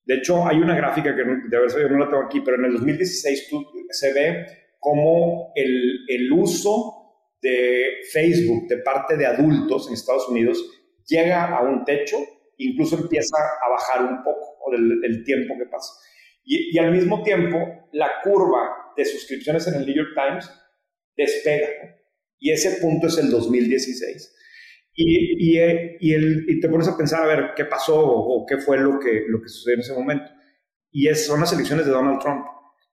De 0.05 0.17
hecho, 0.17 0.47
hay 0.47 0.57
una 0.57 0.75
gráfica 0.75 1.15
que 1.15 1.23
de 1.23 1.57
haber 1.57 1.71
yo 1.71 1.89
no 1.89 1.99
la 1.99 2.09
tengo 2.09 2.25
aquí, 2.25 2.41
pero 2.41 2.57
en 2.57 2.65
el 2.65 2.73
2016 2.73 3.51
se 3.91 4.13
ve 4.13 4.47
cómo 4.81 5.53
el, 5.55 6.05
el 6.09 6.33
uso 6.33 7.02
de 7.43 8.03
Facebook 8.13 8.69
de 8.69 8.79
parte 8.79 9.17
de 9.17 9.27
adultos 9.27 9.89
en 9.89 9.95
Estados 9.95 10.29
Unidos 10.29 10.65
llega 11.07 11.57
a 11.57 11.63
un 11.63 11.85
techo, 11.85 12.17
incluso 12.57 12.97
empieza 12.97 13.37
a 13.37 13.71
bajar 13.71 14.13
un 14.13 14.23
poco 14.23 14.73
el, 14.73 15.25
tiempo 15.25 15.55
que 15.59 15.67
pasa. 15.67 15.93
Y, 16.45 16.79
al 16.79 16.93
mismo 16.93 17.23
tiempo, 17.23 17.59
la 17.93 18.11
curva 18.23 18.93
de 18.97 19.05
suscripciones 19.05 19.67
en 19.67 19.75
el 19.75 19.87
New 19.87 19.95
York 19.95 20.11
Times 20.15 20.51
despega. 21.17 21.69
Y 22.39 22.51
ese 22.51 22.81
punto 22.81 23.07
es 23.09 23.19
el 23.19 23.31
2016. 23.31 24.35
Y, 24.95 25.53
y, 25.53 25.59
el, 25.59 26.47
y, 26.49 26.61
te 26.61 26.69
pones 26.69 26.89
a 26.89 26.97
pensar 26.97 27.23
a 27.23 27.27
ver 27.27 27.51
qué 27.57 27.65
pasó 27.65 28.01
o, 28.05 28.47
qué 28.47 28.59
fue 28.59 28.79
lo 28.79 28.99
que, 28.99 29.25
lo 29.29 29.41
que 29.41 29.49
sucedió 29.49 29.75
en 29.75 29.81
ese 29.81 29.95
momento. 29.95 30.31
Y 30.91 31.09
es, 31.09 31.27
son 31.27 31.41
las 31.41 31.53
elecciones 31.53 31.87
de 31.87 31.93
Donald 31.93 32.21
Trump. 32.21 32.45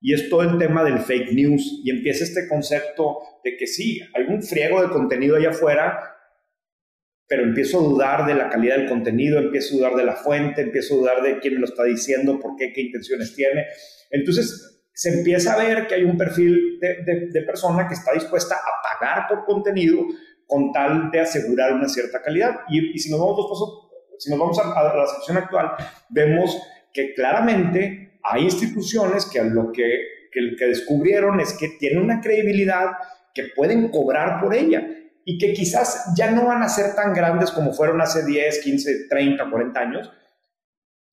Y 0.02 0.14
es 0.14 0.30
todo 0.30 0.44
el 0.44 0.58
tema 0.58 0.84
del 0.84 1.00
fake 1.00 1.34
news 1.34 1.82
y 1.84 1.90
empieza 1.90 2.24
este 2.24 2.48
concepto 2.48 3.18
de 3.44 3.58
que 3.58 3.68
sí, 3.68 4.00
hay 4.14 4.24
un 4.34 4.42
friego 4.42 4.82
de 4.82 4.90
contenido 4.90 5.36
allá 5.36 5.50
afuera, 5.50 6.00
pero 7.28 7.44
empiezo 7.44 7.80
a 7.80 7.84
dudar 7.84 8.26
de 8.26 8.34
la 8.34 8.50
calidad 8.50 8.78
del 8.78 8.88
contenido, 8.88 9.40
empiezo 9.40 9.76
a 9.76 9.78
dudar 9.78 9.96
de 9.96 10.06
la 10.06 10.16
fuente, 10.16 10.62
empiezo 10.62 10.96
a 10.96 10.98
dudar 10.98 11.22
de 11.22 11.40
quién 11.40 11.56
me 11.56 11.60
lo 11.60 11.66
está 11.66 11.84
diciendo, 11.84 12.40
por 12.40 12.56
qué, 12.56 12.72
qué 12.74 12.82
intenciones 12.82 13.36
tiene. 13.36 13.66
Entonces 14.10 14.80
se 14.94 15.18
empieza 15.18 15.54
a 15.54 15.58
ver 15.58 15.88
que 15.88 15.96
hay 15.96 16.04
un 16.04 16.18
perfil 16.18 16.80
de, 16.80 17.42
persona 17.46 17.88
que 17.88 17.94
está 17.94 18.14
dispuesta 18.14 18.56
a 18.56 19.00
pagar 19.00 19.28
por 19.30 19.46
contenido 19.46 19.98
con 20.46 20.72
tal 20.72 21.12
de 21.12 21.22
asegurar 21.22 21.74
una 21.74 21.88
cierta 21.88 22.22
calidad. 22.22 22.62
Y, 22.70 22.98
si 22.98 23.12
nos 23.12 23.20
vamos, 23.20 23.38
dos 23.38 23.90
si 24.18 24.30
nos 24.30 24.40
vamos 24.40 24.60
a, 24.60 24.78
a 24.78 24.98
la 24.98 25.08
situación 25.08 25.38
actual, 25.38 25.72
vemos 26.10 26.62
que 26.92 27.14
claramente 27.14 28.09
hay 28.24 28.44
instituciones 28.44 29.26
que 29.26 29.44
lo 29.44 29.72
que, 29.72 30.30
que, 30.32 30.56
que 30.58 30.66
descubrieron 30.66 31.40
es 31.40 31.54
que 31.54 31.70
tienen 31.80 32.04
una 32.04 32.22
credibilidad 32.22 32.92
que 33.34 33.46
pueden 33.56 33.90
cobrar 33.90 34.42
por 34.42 34.54
ella 34.54 34.88
y 35.26 35.38
que 35.38 35.54
quizás 35.54 36.12
ya 36.16 36.32
no 36.32 36.46
van 36.46 36.64
a 36.64 36.70
ser 36.70 36.96
tan 36.96 37.14
grandes 37.14 37.52
como 37.52 37.74
fueron 37.74 38.02
hace 38.02 38.26
10, 38.26 38.60
15, 38.64 39.08
30, 39.10 39.50
40 39.50 39.80
años, 39.80 40.12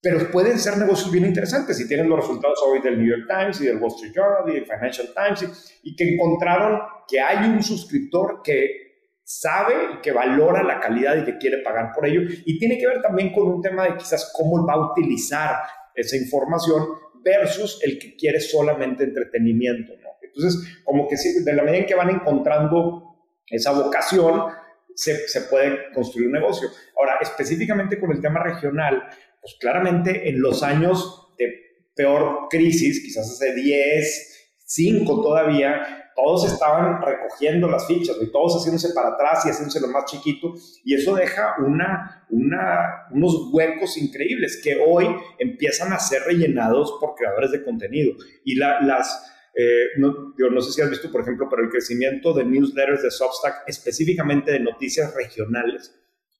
pero 0.01 0.31
pueden 0.31 0.59
ser 0.59 0.79
negocios 0.79 1.11
bien 1.11 1.27
interesantes. 1.27 1.81
Y 1.81 1.89
tienen 1.89 2.09
los 2.09 2.21
resultados 2.21 2.59
hoy 2.67 2.81
del 2.81 2.99
New 2.99 3.09
York 3.09 3.29
Times 3.29 3.61
y 3.61 3.67
del 3.67 3.79
Wall 3.79 3.93
Street 3.93 4.13
Journal 4.15 4.49
y 4.49 4.55
del 4.55 4.65
Financial 4.65 5.09
Times 5.15 5.75
y, 5.83 5.91
y 5.91 5.97
que 5.97 6.15
encontraron 6.15 6.81
que 7.09 7.21
hay 7.21 7.49
un 7.49 7.63
suscriptor 7.63 8.41
que 8.43 8.87
sabe 9.23 9.75
y 9.95 10.01
que 10.01 10.13
valora 10.13 10.63
la 10.63 10.79
calidad 10.79 11.17
y 11.17 11.25
que 11.25 11.37
quiere 11.39 11.59
pagar 11.59 11.93
por 11.93 12.07
ello. 12.07 12.21
Y 12.45 12.59
tiene 12.59 12.79
que 12.79 12.87
ver 12.87 13.03
también 13.03 13.33
con 13.33 13.49
un 13.49 13.61
tema 13.61 13.85
de 13.85 13.97
quizás 13.97 14.33
cómo 14.35 14.65
va 14.65 14.75
a 14.75 14.93
utilizar 14.93 15.57
esa 15.97 16.17
información 16.17 16.87
versus 17.23 17.81
el 17.83 17.99
que 17.99 18.17
quiere 18.17 18.41
solamente 18.41 19.05
entretenimiento. 19.05 19.95
¿no? 20.03 20.11
Entonces, 20.23 20.81
como 20.85 21.09
que 21.09 21.17
de 21.17 21.53
la 21.53 21.63
medida 21.63 21.79
en 21.79 21.87
que 21.87 21.95
van 21.95 22.11
encontrando 22.11 23.03
esa 23.49 23.73
vocación, 23.73 24.53
se, 24.95 25.29
se, 25.29 25.43
puede 25.43 25.93
construir 25.93 26.29
un 26.29 26.35
negocio. 26.35 26.69
Ahora, 26.97 27.19
específicamente 27.21 28.01
con 28.01 28.13
el 28.13 28.21
tema 28.21 28.43
regional, 28.43 29.03
pues 29.41 29.57
claramente 29.61 30.29
en 30.29 30.41
los 30.41 30.63
años 30.63 31.35
de 31.39 31.67
peor 31.95 32.49
crisis, 32.49 33.03
quizás 33.03 33.31
hace 33.31 33.55
10, 33.55 34.49
5 34.65 35.23
todavía, 35.23 36.06
todos 36.17 36.51
estaban 36.51 37.01
recogiendo 37.03 37.69
las 37.69 37.87
fichas, 37.87 38.17
y 38.21 38.33
todos 38.33 38.57
haciéndose 38.57 38.95
para 38.95 39.11
atrás 39.11 39.45
y 39.45 39.51
haciéndose 39.51 39.81
lo 39.81 39.89
más 39.89 40.07
chiquito, 40.07 40.55
y 40.83 40.95
eso 40.95 41.15
deja 41.15 41.57
una, 41.59 42.27
una, 42.31 43.07
unos 43.13 43.51
huecos 43.53 43.97
increíbles 43.99 44.61
que 44.65 44.77
hoy 44.85 45.07
empiezan 45.39 45.93
a 45.93 45.99
ser 45.99 46.23
rellenados 46.23 46.97
por 46.99 47.15
creadores 47.15 47.53
de 47.53 47.63
contenido. 47.63 48.17
Y 48.45 48.57
la, 48.57 48.81
las, 48.81 49.31
eh, 49.55 49.85
no, 49.99 50.35
yo 50.39 50.49
no 50.51 50.61
sé 50.63 50.73
si 50.73 50.81
has 50.81 50.91
visto, 50.91 51.13
por 51.13 51.21
ejemplo, 51.21 51.49
pero 51.51 51.63
el 51.63 51.69
crecimiento 51.69 52.33
de 52.33 52.45
newsletters 52.45 53.03
de 53.03 53.11
Substack, 53.11 53.65
específicamente 53.67 54.53
de 54.53 54.61
noticias 54.61 55.15
regionales, 55.15 55.95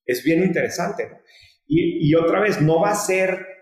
es 0.07 0.25
bien 0.25 0.43
interesante. 0.43 1.21
Y 1.69 2.15
otra 2.15 2.39
vez, 2.39 2.63
no 2.63 2.81
va 2.81 2.91
a 2.91 2.95
ser 2.95 3.56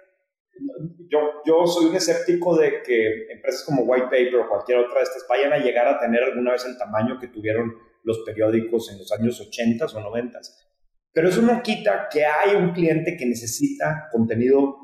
yo, 1.08 1.42
yo 1.44 1.66
soy 1.66 1.86
un 1.86 1.96
escéptico 1.96 2.56
de 2.56 2.82
que 2.82 3.26
empresas 3.30 3.64
como 3.64 3.82
White 3.82 4.06
Paper 4.06 4.36
o 4.36 4.48
cualquier 4.48 4.78
otra 4.78 4.98
de 4.98 5.04
estas 5.04 5.26
vayan 5.28 5.52
a 5.52 5.58
llegar 5.58 5.86
a 5.86 5.98
tener 5.98 6.22
alguna 6.22 6.52
vez 6.52 6.64
el 6.64 6.76
tamaño 6.76 7.18
que 7.18 7.28
tuvieron 7.28 7.74
los 8.02 8.20
periódicos 8.20 8.90
en 8.92 8.98
los 8.98 9.10
años 9.12 9.40
80 9.40 9.86
o 9.86 10.00
90. 10.00 10.40
Pero 11.12 11.28
eso 11.28 11.42
no 11.42 11.62
quita 11.62 12.08
que 12.10 12.24
hay 12.24 12.56
un 12.56 12.72
cliente 12.72 13.16
que 13.16 13.26
necesita 13.26 14.08
contenido 14.10 14.78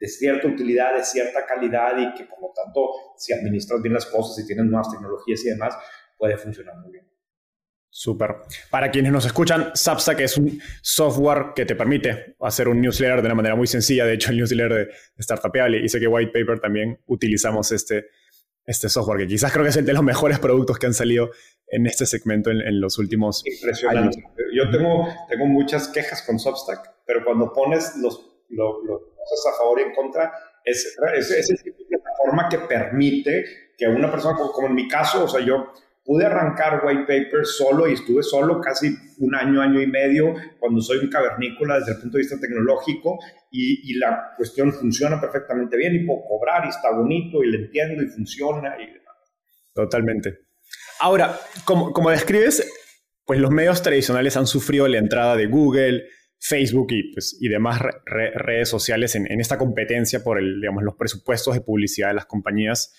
de 0.00 0.08
cierta 0.08 0.48
utilidad, 0.48 0.94
de 0.94 1.04
cierta 1.04 1.46
calidad 1.46 1.96
y 1.98 2.14
que 2.14 2.24
por 2.24 2.40
lo 2.40 2.52
tanto, 2.54 2.90
si 3.16 3.32
administras 3.32 3.80
bien 3.80 3.94
las 3.94 4.06
cosas, 4.06 4.42
y 4.42 4.46
tienes 4.46 4.66
nuevas 4.66 4.90
tecnologías 4.90 5.44
y 5.44 5.50
demás, 5.50 5.76
puede 6.18 6.36
funcionar 6.36 6.76
muy 6.78 6.92
bien. 6.92 7.08
Súper. 7.96 8.38
Para 8.70 8.90
quienes 8.90 9.12
nos 9.12 9.24
escuchan, 9.24 9.70
Substack 9.72 10.18
es 10.18 10.36
un 10.36 10.60
software 10.82 11.52
que 11.54 11.64
te 11.64 11.76
permite 11.76 12.34
hacer 12.40 12.66
un 12.66 12.80
newsletter 12.80 13.20
de 13.20 13.26
una 13.26 13.36
manera 13.36 13.54
muy 13.54 13.68
sencilla. 13.68 14.04
De 14.04 14.14
hecho, 14.14 14.32
el 14.32 14.38
newsletter 14.38 14.88
de 15.16 15.22
Startupeable 15.22 15.78
y 15.78 15.88
sé 15.88 16.00
que 16.00 16.08
White 16.08 16.32
Paper 16.32 16.58
también 16.58 16.98
utilizamos 17.06 17.70
este, 17.70 18.06
este 18.66 18.88
software, 18.88 19.20
que 19.20 19.28
quizás 19.28 19.52
creo 19.52 19.62
que 19.62 19.70
es 19.70 19.76
el 19.76 19.86
de 19.86 19.92
los 19.92 20.02
mejores 20.02 20.40
productos 20.40 20.76
que 20.76 20.86
han 20.86 20.92
salido 20.92 21.30
en 21.68 21.86
este 21.86 22.04
segmento 22.04 22.50
en, 22.50 22.80
los 22.80 22.98
últimos 22.98 23.44
Impresionante. 23.46 24.24
Yo 24.52 24.68
tengo, 24.72 25.06
tengo 25.28 25.46
muchas 25.46 25.86
quejas 25.86 26.22
con 26.22 26.40
Substack, 26.40 27.04
pero 27.06 27.24
cuando 27.24 27.52
pones 27.52 27.94
los, 27.98 28.42
los, 28.48 28.74
cosas 28.82 29.54
a 29.54 29.58
favor 29.58 29.78
y 29.78 29.82
en 29.84 29.94
contra, 29.94 30.32
es, 30.64 30.96
es, 31.16 31.30
es 31.30 31.62
de 31.62 31.72
plataforma 31.88 32.48
que 32.48 32.58
permite 32.58 33.44
que 33.78 33.86
una 33.86 34.10
persona, 34.10 34.36
como 34.36 34.66
en 34.66 34.74
mi 34.74 34.88
caso, 34.88 35.26
o 35.26 35.28
sea, 35.28 35.46
yo 35.46 35.72
pude 36.04 36.26
arrancar 36.26 36.82
White 36.84 37.02
Paper 37.02 37.46
solo 37.46 37.88
y 37.88 37.94
estuve 37.94 38.22
solo 38.22 38.60
casi 38.60 38.94
un 39.18 39.34
año, 39.34 39.62
año 39.62 39.80
y 39.80 39.86
medio 39.86 40.34
cuando 40.60 40.80
soy 40.80 40.98
un 40.98 41.08
cavernícola 41.08 41.78
desde 41.78 41.92
el 41.92 42.00
punto 42.00 42.18
de 42.18 42.22
vista 42.22 42.38
tecnológico 42.38 43.18
y, 43.50 43.94
la 43.98 44.32
cuestión 44.36 44.72
funciona 44.72 45.20
perfectamente 45.20 45.76
bien 45.76 45.94
y 45.94 46.04
puedo 46.04 46.24
cobrar 46.28 46.66
y 46.66 46.68
está 46.68 46.90
bonito 46.90 47.42
y 47.42 47.50
le 47.50 47.58
entiendo 47.58 48.02
y 48.02 48.08
funciona. 48.08 48.74
Y... 48.80 48.88
Totalmente. 49.72 50.40
Ahora, 51.00 51.38
como, 51.64 51.92
como 51.92 52.10
describes, 52.10 52.68
pues 53.24 53.38
los 53.40 53.50
medios 53.50 53.82
tradicionales 53.82 54.36
han 54.36 54.46
sufrido 54.46 54.88
la 54.88 54.98
entrada 54.98 55.36
de 55.36 55.46
Google, 55.46 56.08
Facebook 56.38 56.88
y, 56.90 57.12
pues, 57.12 57.38
y 57.40 57.48
demás 57.48 57.80
redes 58.04 58.68
sociales 58.68 59.14
en, 59.14 59.30
en, 59.30 59.40
esta 59.40 59.56
competencia 59.56 60.22
por 60.22 60.38
el, 60.38 60.60
digamos, 60.60 60.82
los 60.82 60.96
presupuestos 60.96 61.54
de 61.54 61.60
publicidad 61.60 62.08
de 62.08 62.14
las 62.14 62.26
compañías. 62.26 62.92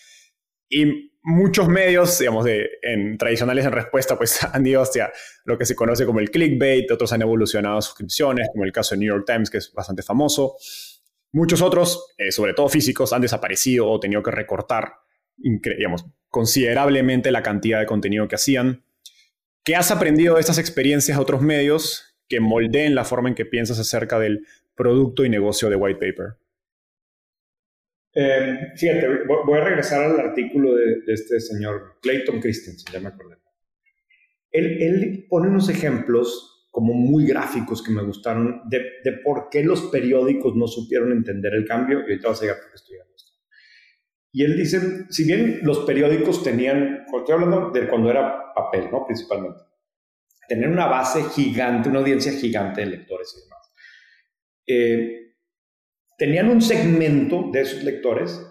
Y 0.70 1.12
muchos 1.26 1.68
medios, 1.68 2.20
digamos, 2.20 2.46
de, 2.46 2.70
en, 2.82 3.18
tradicionales 3.18 3.66
en 3.66 3.72
respuesta, 3.72 4.18
pues 4.18 4.44
han 4.54 4.66
ido 4.66 4.82
hacia 4.82 5.12
lo 5.44 5.58
que 5.58 5.66
se 5.66 5.76
conoce 5.76 6.06
como 6.06 6.20
el 6.20 6.30
clickbait, 6.30 6.90
otros 6.92 7.12
han 7.14 7.22
evolucionado 7.22 7.82
suscripciones, 7.82 8.48
como 8.52 8.64
el 8.64 8.72
caso 8.72 8.96
de 8.96 9.00
New 9.00 9.14
York 9.14 9.26
Times, 9.26 9.50
que 9.50 9.58
es 9.58 9.74
bastante 9.74 10.04
famoso. 10.04 10.56
Muchos 11.32 11.62
otros, 11.62 12.14
eh, 12.18 12.32
sobre 12.32 12.54
todo 12.54 12.70
físicos, 12.70 13.12
han 13.12 13.22
desaparecido 13.22 13.90
o 13.90 14.00
tenido 14.00 14.24
que 14.24 14.32
recortar, 14.32 14.94
digamos, 15.36 16.06
considerablemente 16.30 17.32
la 17.32 17.44
cantidad 17.44 17.80
de 17.80 17.86
contenido 17.86 18.28
que 18.28 18.36
hacían. 18.36 18.86
¿Qué 19.64 19.76
has 19.76 19.92
aprendido 19.92 20.36
de 20.36 20.42
estas 20.42 20.60
experiencias 20.60 21.18
de 21.18 21.22
otros 21.22 21.42
medios 21.42 22.16
que 22.30 22.40
moldeen 22.40 22.96
la 22.96 23.04
forma 23.04 23.30
en 23.30 23.36
que 23.36 23.46
piensas 23.46 23.80
acerca 23.80 24.20
del 24.20 24.46
producto 24.76 25.26
y 25.26 25.30
negocio 25.30 25.70
de 25.70 25.76
White 25.76 26.00
Paper? 26.00 26.38
Eh, 28.18 28.72
fíjate, 28.78 29.08
voy 29.28 29.60
a 29.60 29.64
regresar 29.64 30.04
al 30.04 30.18
artículo 30.18 30.74
de, 30.76 31.02
este 31.08 31.42
señor 31.42 32.00
Clayton 32.02 32.40
Christensen, 32.40 32.94
ya 32.94 33.02
me 33.02 33.10
acordé. 33.10 33.36
Él, 34.52 34.82
él, 34.82 35.26
pone 35.30 35.50
unos 35.50 35.68
ejemplos 35.68 36.70
como 36.72 36.94
muy 36.94 37.28
gráficos 37.28 37.84
que 37.84 37.92
me 37.92 38.04
gustaron 38.04 38.62
de, 38.70 38.80
de, 39.04 39.12
por 39.24 39.50
qué 39.50 39.64
los 39.64 39.84
periódicos 39.84 40.56
no 40.56 40.66
supieron 40.68 41.12
entender 41.12 41.54
el 41.54 41.66
cambio. 41.66 42.00
Y 42.00 42.04
ahorita 42.04 42.30
vas 42.30 42.40
a 42.40 42.42
llegar 42.44 42.58
porque 42.62 42.76
estoy 42.76 42.98
esto. 42.98 43.32
Y 44.32 44.44
él 44.44 44.56
dice, 44.56 45.06
si 45.10 45.26
bien 45.26 45.60
los 45.64 45.80
periódicos 45.80 46.42
tenían, 46.42 47.06
estoy 47.18 47.34
hablando 47.34 47.70
de 47.72 47.88
cuando 47.88 48.10
era 48.10 48.54
papel, 48.54 48.90
¿no? 48.92 49.06
Principalmente, 49.06 49.62
tenían 50.48 50.72
una 50.72 50.88
base 50.88 51.24
gigante, 51.24 51.90
una 51.90 52.00
audiencia 52.00 52.32
gigante 52.32 52.82
de 52.82 52.88
lectores 52.88 53.34
y 53.36 53.42
demás. 53.42 53.74
Eh, 54.68 55.25
tenían 56.18 56.50
un 56.50 56.62
segmento 56.62 57.50
de 57.52 57.62
esos 57.62 57.84
lectores 57.84 58.42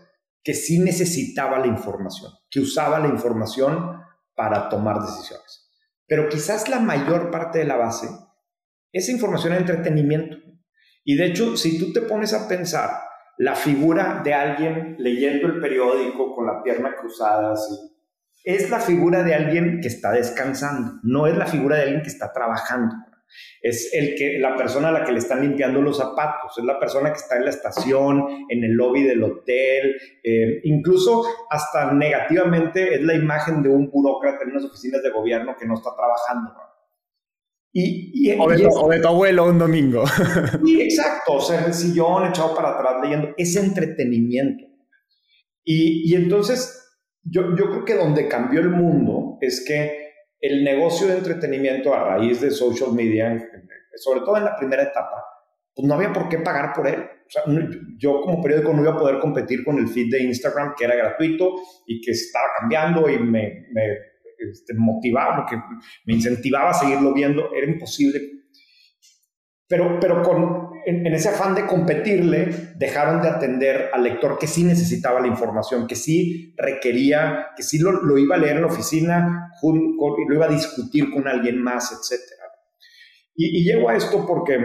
que 0.43 0.55
sí 0.55 0.79
necesitaba 0.79 1.59
la 1.59 1.67
información, 1.67 2.31
que 2.51 2.61
usaba 2.61 3.01
la 3.01 3.09
información 3.09 4.01
para 4.35 4.69
tomar 4.69 5.01
decisiones. 5.01 5.71
Pero 6.07 6.29
quizás 6.29 6.69
la 6.69 6.81
mayor 6.81 7.31
parte 7.31 7.61
de 7.61 7.65
la 7.65 7.77
base, 7.77 8.09
esa 8.93 9.11
información 9.11 9.53
era 9.53 9.61
entretenimiento. 9.61 10.37
Y 11.03 11.17
de 11.17 11.27
hecho, 11.27 11.57
si 11.57 11.79
tú 11.79 11.93
te 11.93 12.03
pones 12.03 12.35
a 12.35 12.47
pensar 12.47 12.91
la 13.39 13.55
figura 13.55 14.21
de 14.23 14.35
alguien 14.35 14.97
leyendo 14.99 15.49
el 15.49 15.61
periódico 15.61 16.35
con 16.35 16.47
la 16.47 16.63
pierna 16.63 16.95
cruzada, 16.97 17.53
así, 17.53 17.75
es 18.45 18.69
la 18.69 18.79
figura 18.79 19.23
de 19.23 19.35
alguien 19.35 19.81
que 19.81 19.89
está 19.89 20.13
descansando, 20.13 21.01
no 21.03 21.27
es 21.27 21.37
la 21.37 21.47
figura 21.47 21.77
de 21.77 21.83
alguien 21.85 22.03
que 22.03 22.09
está 22.09 22.33
trabajando. 22.33 22.95
Es 23.61 23.93
el 23.93 24.15
que, 24.15 24.39
la 24.39 24.57
persona 24.57 24.89
a 24.89 24.93
la 24.93 25.05
que 25.05 25.13
le 25.13 25.19
están 25.19 25.41
limpiando 25.41 25.81
los 25.81 25.99
zapatos, 25.99 26.57
es 26.59 26.65
la 26.65 26.79
persona 26.79 27.11
que 27.11 27.19
está 27.19 27.37
en 27.37 27.45
la 27.45 27.51
estación, 27.51 28.47
en 28.49 28.65
el 28.65 28.73
lobby 28.73 29.03
del 29.03 29.23
hotel, 29.23 29.97
eh, 30.23 30.61
incluso 30.65 31.25
hasta 31.51 31.93
negativamente 31.93 32.95
es 32.95 33.03
la 33.03 33.15
imagen 33.15 33.63
de 33.63 33.69
un 33.69 33.91
burócrata 33.91 34.45
en 34.45 34.51
unas 34.51 34.65
oficinas 34.65 35.03
de 35.03 35.11
gobierno 35.11 35.57
que 35.59 35.67
no 35.67 35.75
está 35.75 35.91
trabajando. 35.97 36.53
Y, 37.77 38.31
o, 38.39 38.49
de, 38.49 39.01
tu 39.01 39.09
abuelo 39.09 39.47
un 39.47 39.59
domingo. 39.59 40.05
Sí, 40.65 40.81
exacto, 40.81 41.33
o 41.35 41.41
sea, 41.41 41.61
en 41.61 41.67
el 41.67 41.75
sillón 41.75 42.29
echado 42.29 42.55
para 42.55 42.71
atrás 42.71 43.03
leyendo, 43.03 43.31
es 43.37 43.57
entretenimiento. 43.57 44.65
Y, 45.65 46.09
y 46.09 46.15
entonces, 46.15 46.85
yo, 47.25 47.57
yo 47.57 47.71
creo 47.71 47.85
que 47.85 47.95
donde 47.95 48.29
cambió 48.29 48.61
el 48.61 48.71
mundo 48.71 49.39
es 49.41 49.65
que 49.67 50.04
el 50.45 50.63
negocio 50.63 51.07
de 51.07 51.17
entretenimiento 51.17 51.95
a 51.95 52.05
raíz 52.05 52.43
de 52.43 52.51
social 52.51 52.93
media, 52.93 53.35
sobre 53.97 54.21
todo 54.21 54.37
en 54.37 54.45
la 54.45 54.55
primera 54.55 54.83
etapa, 54.83 55.25
pues 55.75 55.89
no 55.89 55.95
había 55.95 56.13
por 56.13 56.29
qué 56.29 56.39
pagar 56.39 56.75
por 56.75 56.87
él. 56.87 57.01
O 57.01 57.31
sea, 57.31 57.43
yo 57.97 58.21
como 58.21 58.43
periódico 58.43 58.75
no 58.75 58.83
iba 58.83 58.93
a 58.93 58.99
poder 58.99 59.19
competir 59.21 59.65
con 59.65 59.79
el 59.79 59.89
feed 59.89 60.13
de 60.13 60.23
Instagram, 60.23 60.75
que 60.77 60.85
era 60.85 60.97
gratuito 60.97 61.55
y 61.87 61.99
que 62.03 62.11
estaba 62.11 62.45
cambiando 62.61 63.09
y 63.09 63.19
me, 63.19 63.69
me 63.73 63.87
este, 64.51 64.75
motivaba, 64.75 65.47
que 65.49 65.57
me 66.05 66.13
incentivaba 66.13 66.71
a 66.71 66.75
seguirlo 66.75 67.15
viendo, 67.15 67.55
era 67.55 67.67
imposible. 67.67 68.21
Pero, 69.67 69.99
pero 69.99 70.23
con, 70.23 70.74
en, 70.87 71.07
ese 71.07 71.29
afán 71.29 71.55
de 71.55 71.67
competirle, 71.67 72.73
dejaron 72.77 73.23
de 73.23 73.29
atender 73.29 73.91
al 73.93 74.03
lector 74.03 74.39
que 74.39 74.47
sí 74.47 74.65
necesitaba 74.65 75.21
la 75.21 75.29
información, 75.29 75.87
que 75.87 75.97
sí 75.97 76.55
requería, 76.57 77.49
que 77.57 77.63
sí 77.63 77.79
lo, 77.79 78.19
iba 78.19 78.37
a 78.37 78.39
leer 78.39 78.57
en 78.57 78.63
la 78.63 78.69
oficina 78.69 79.51
lo 79.63 80.35
iba 80.35 80.47
a 80.47 80.51
discutir 80.51 81.11
con 81.11 81.27
alguien 81.27 81.63
más, 81.63 81.93
etc. 81.93 82.21
Y, 83.37 83.65
llego 83.65 83.89
a 83.89 83.97
esto 83.97 84.27
porque 84.27 84.59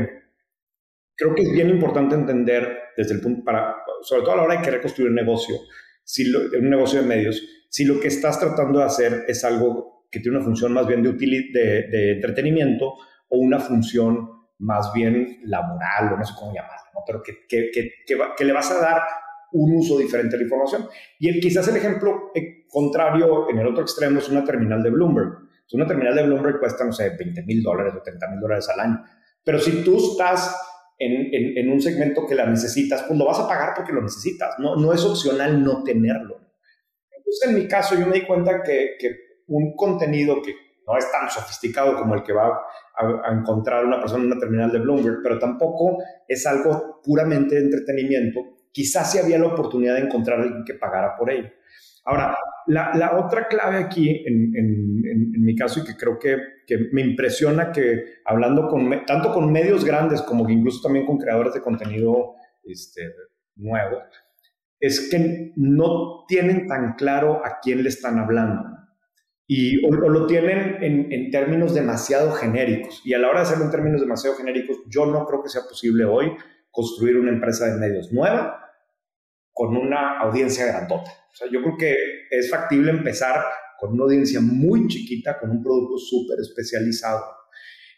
creo 1.15 1.35
que 1.35 1.43
es 1.43 1.51
bien 1.51 1.69
importante 1.69 2.15
entender 2.15 2.77
desde 2.95 3.15
el 3.15 3.21
punto, 3.21 3.43
para, 3.43 3.75
sobre 4.01 4.23
todo 4.23 4.33
a 4.33 4.37
la 4.37 4.43
hora 4.43 4.55
de 4.57 4.61
querer 4.61 4.81
construir 4.81 5.09
un 5.09 5.15
negocio, 5.15 5.55
si 6.03 6.31
un 6.33 6.69
negocio 6.69 7.01
de 7.01 7.07
medios, 7.07 7.41
si 7.69 7.85
lo 7.85 7.99
que 7.99 8.07
estás 8.07 8.39
tratando 8.39 8.79
de 8.79 8.85
hacer 8.85 9.25
es 9.27 9.43
algo 9.43 10.07
que 10.11 10.19
tiene 10.19 10.37
una 10.37 10.45
función 10.45 10.73
más 10.73 10.87
bien 10.87 11.03
de, 11.03 11.11
de, 11.13 12.11
entretenimiento 12.13 12.93
o 13.29 13.37
una 13.37 13.59
función 13.59 14.38
más 14.59 14.91
bien 14.93 15.39
laboral 15.43 16.13
o 16.13 16.17
no 16.17 16.25
sé 16.25 16.33
cómo 16.37 16.53
llamarlo, 16.53 17.01
pero 17.05 17.23
que, 17.23 17.45
que, 17.47 17.71
que, 17.71 18.45
le 18.45 18.53
vas 18.53 18.71
a 18.71 18.79
dar 18.79 19.01
un 19.51 19.75
uso 19.75 19.97
diferente 19.97 20.35
a 20.35 20.37
la 20.37 20.43
información. 20.43 20.87
Y 21.17 21.29
el, 21.29 21.39
quizás 21.39 21.67
el 21.67 21.77
ejemplo 21.77 22.31
eh, 22.35 22.65
contrario 22.67 23.49
en 23.49 23.57
el 23.57 23.67
otro 23.67 23.81
extremo 23.81 24.19
es 24.19 24.29
una 24.29 24.43
terminal 24.43 24.83
de 24.83 24.89
Bloomberg. 24.89 25.49
Una 25.71 25.85
terminal 25.85 26.15
de 26.15 26.23
Bloomberg 26.23 26.59
cuesta, 26.59 26.83
no 26.83 26.91
sé, 26.91 27.11
20 27.17 27.43
mil 27.43 27.61
dólares 27.61 27.93
o 27.95 28.01
30 28.01 28.27
mil 28.29 28.39
dólares 28.39 28.67
al 28.69 28.79
año. 28.79 29.03
Pero 29.43 29.59
si 29.59 29.83
tú 29.83 29.97
estás 29.97 30.55
en, 30.97 31.29
en, 31.57 31.71
un 31.71 31.79
segmento 31.79 32.25
que 32.27 32.35
la 32.35 32.45
necesitas, 32.45 33.03
pues 33.03 33.17
lo 33.17 33.25
vas 33.25 33.39
a 33.39 33.47
pagar 33.47 33.73
porque 33.75 33.93
lo 33.93 34.01
necesitas. 34.01 34.55
No, 34.57 34.75
no 34.75 34.91
es 34.91 35.03
opcional 35.05 35.63
no 35.63 35.83
tenerlo. 35.83 36.39
Entonces, 37.15 37.49
en 37.49 37.55
mi 37.55 37.67
caso, 37.67 37.95
yo 37.95 38.07
me 38.07 38.15
di 38.15 38.25
cuenta 38.25 38.63
que, 38.63 38.95
que 38.99 39.15
un 39.47 39.75
contenido 39.75 40.41
que 40.41 40.55
no 40.85 40.97
es 40.97 41.09
tan 41.11 41.29
sofisticado 41.29 41.95
como 41.95 42.15
el 42.15 42.23
que 42.23 42.33
va 42.33 42.59
a, 42.99 43.33
encontrar 43.33 43.85
una 43.85 43.99
persona 43.99 44.23
en 44.23 44.31
una 44.31 44.39
terminal 44.39 44.71
de 44.71 44.79
Bloomberg, 44.79 45.19
pero 45.23 45.39
tampoco 45.39 45.97
es 46.27 46.45
algo 46.45 47.01
puramente 47.03 47.55
de 47.55 47.61
entretenimiento. 47.61 48.41
Quizás 48.71 49.11
sí 49.11 49.17
había 49.17 49.39
la 49.39 49.47
oportunidad 49.47 49.95
de 49.95 50.01
encontrar 50.01 50.39
a 50.39 50.43
alguien 50.43 50.63
que 50.65 50.75
pagara 50.75 51.15
por 51.17 51.31
ello. 51.31 51.49
Ahora, 52.05 52.37
la, 52.67 53.17
otra 53.17 53.47
clave 53.47 53.77
aquí, 53.77 54.23
en, 54.25 55.31
mi 55.43 55.55
caso, 55.55 55.79
y 55.79 55.83
que 55.83 55.95
creo 55.95 56.17
que, 56.19 56.37
que 56.65 56.89
me 56.91 57.01
impresiona 57.01 57.71
que 57.71 58.03
hablando 58.25 58.69
tanto 59.05 59.31
con 59.33 59.51
medios 59.51 59.85
grandes 59.85 60.21
como 60.21 60.47
incluso 60.49 60.81
también 60.81 61.05
con 61.05 61.17
creadores 61.17 61.53
de 61.53 61.61
contenido 61.61 62.35
este, 62.63 63.01
nuevo, 63.55 63.97
es 64.79 65.09
que 65.09 65.51
no 65.55 66.25
tienen 66.27 66.67
tan 66.67 66.93
claro 66.93 67.45
a 67.45 67.59
quién 67.61 67.83
le 67.83 67.89
están 67.89 68.17
hablando. 68.17 68.78
Y, 69.51 69.83
o, 69.83 69.89
lo 69.89 70.27
tienen 70.27 70.77
en, 70.79 71.11
en, 71.11 71.31
términos 71.31 71.73
demasiado 71.73 72.31
genéricos. 72.33 73.01
Y 73.03 73.15
a 73.15 73.17
la 73.17 73.29
hora 73.29 73.39
de 73.39 73.47
hacerlo 73.47 73.65
en 73.65 73.71
términos 73.71 73.99
demasiado 73.99 74.35
genéricos, 74.35 74.77
yo 74.87 75.07
no 75.07 75.25
creo 75.25 75.41
que 75.41 75.49
sea 75.49 75.63
posible 75.63 76.05
hoy 76.05 76.31
construir 76.69 77.17
una 77.17 77.31
empresa 77.31 77.65
de 77.65 77.79
medios 77.79 78.13
nueva 78.13 78.63
con 79.51 79.75
una 79.75 80.19
audiencia 80.19 80.67
grandota. 80.67 81.09
O 81.09 81.35
sea, 81.35 81.47
yo 81.51 81.63
creo 81.63 81.77
que 81.79 81.95
es 82.29 82.47
factible 82.51 82.91
empezar 82.91 83.43
con 83.79 83.93
una 83.93 84.03
audiencia 84.03 84.39
muy 84.39 84.87
chiquita, 84.87 85.39
con 85.39 85.49
un 85.49 85.63
producto 85.63 85.97
súper 85.97 86.39
especializado. 86.41 87.25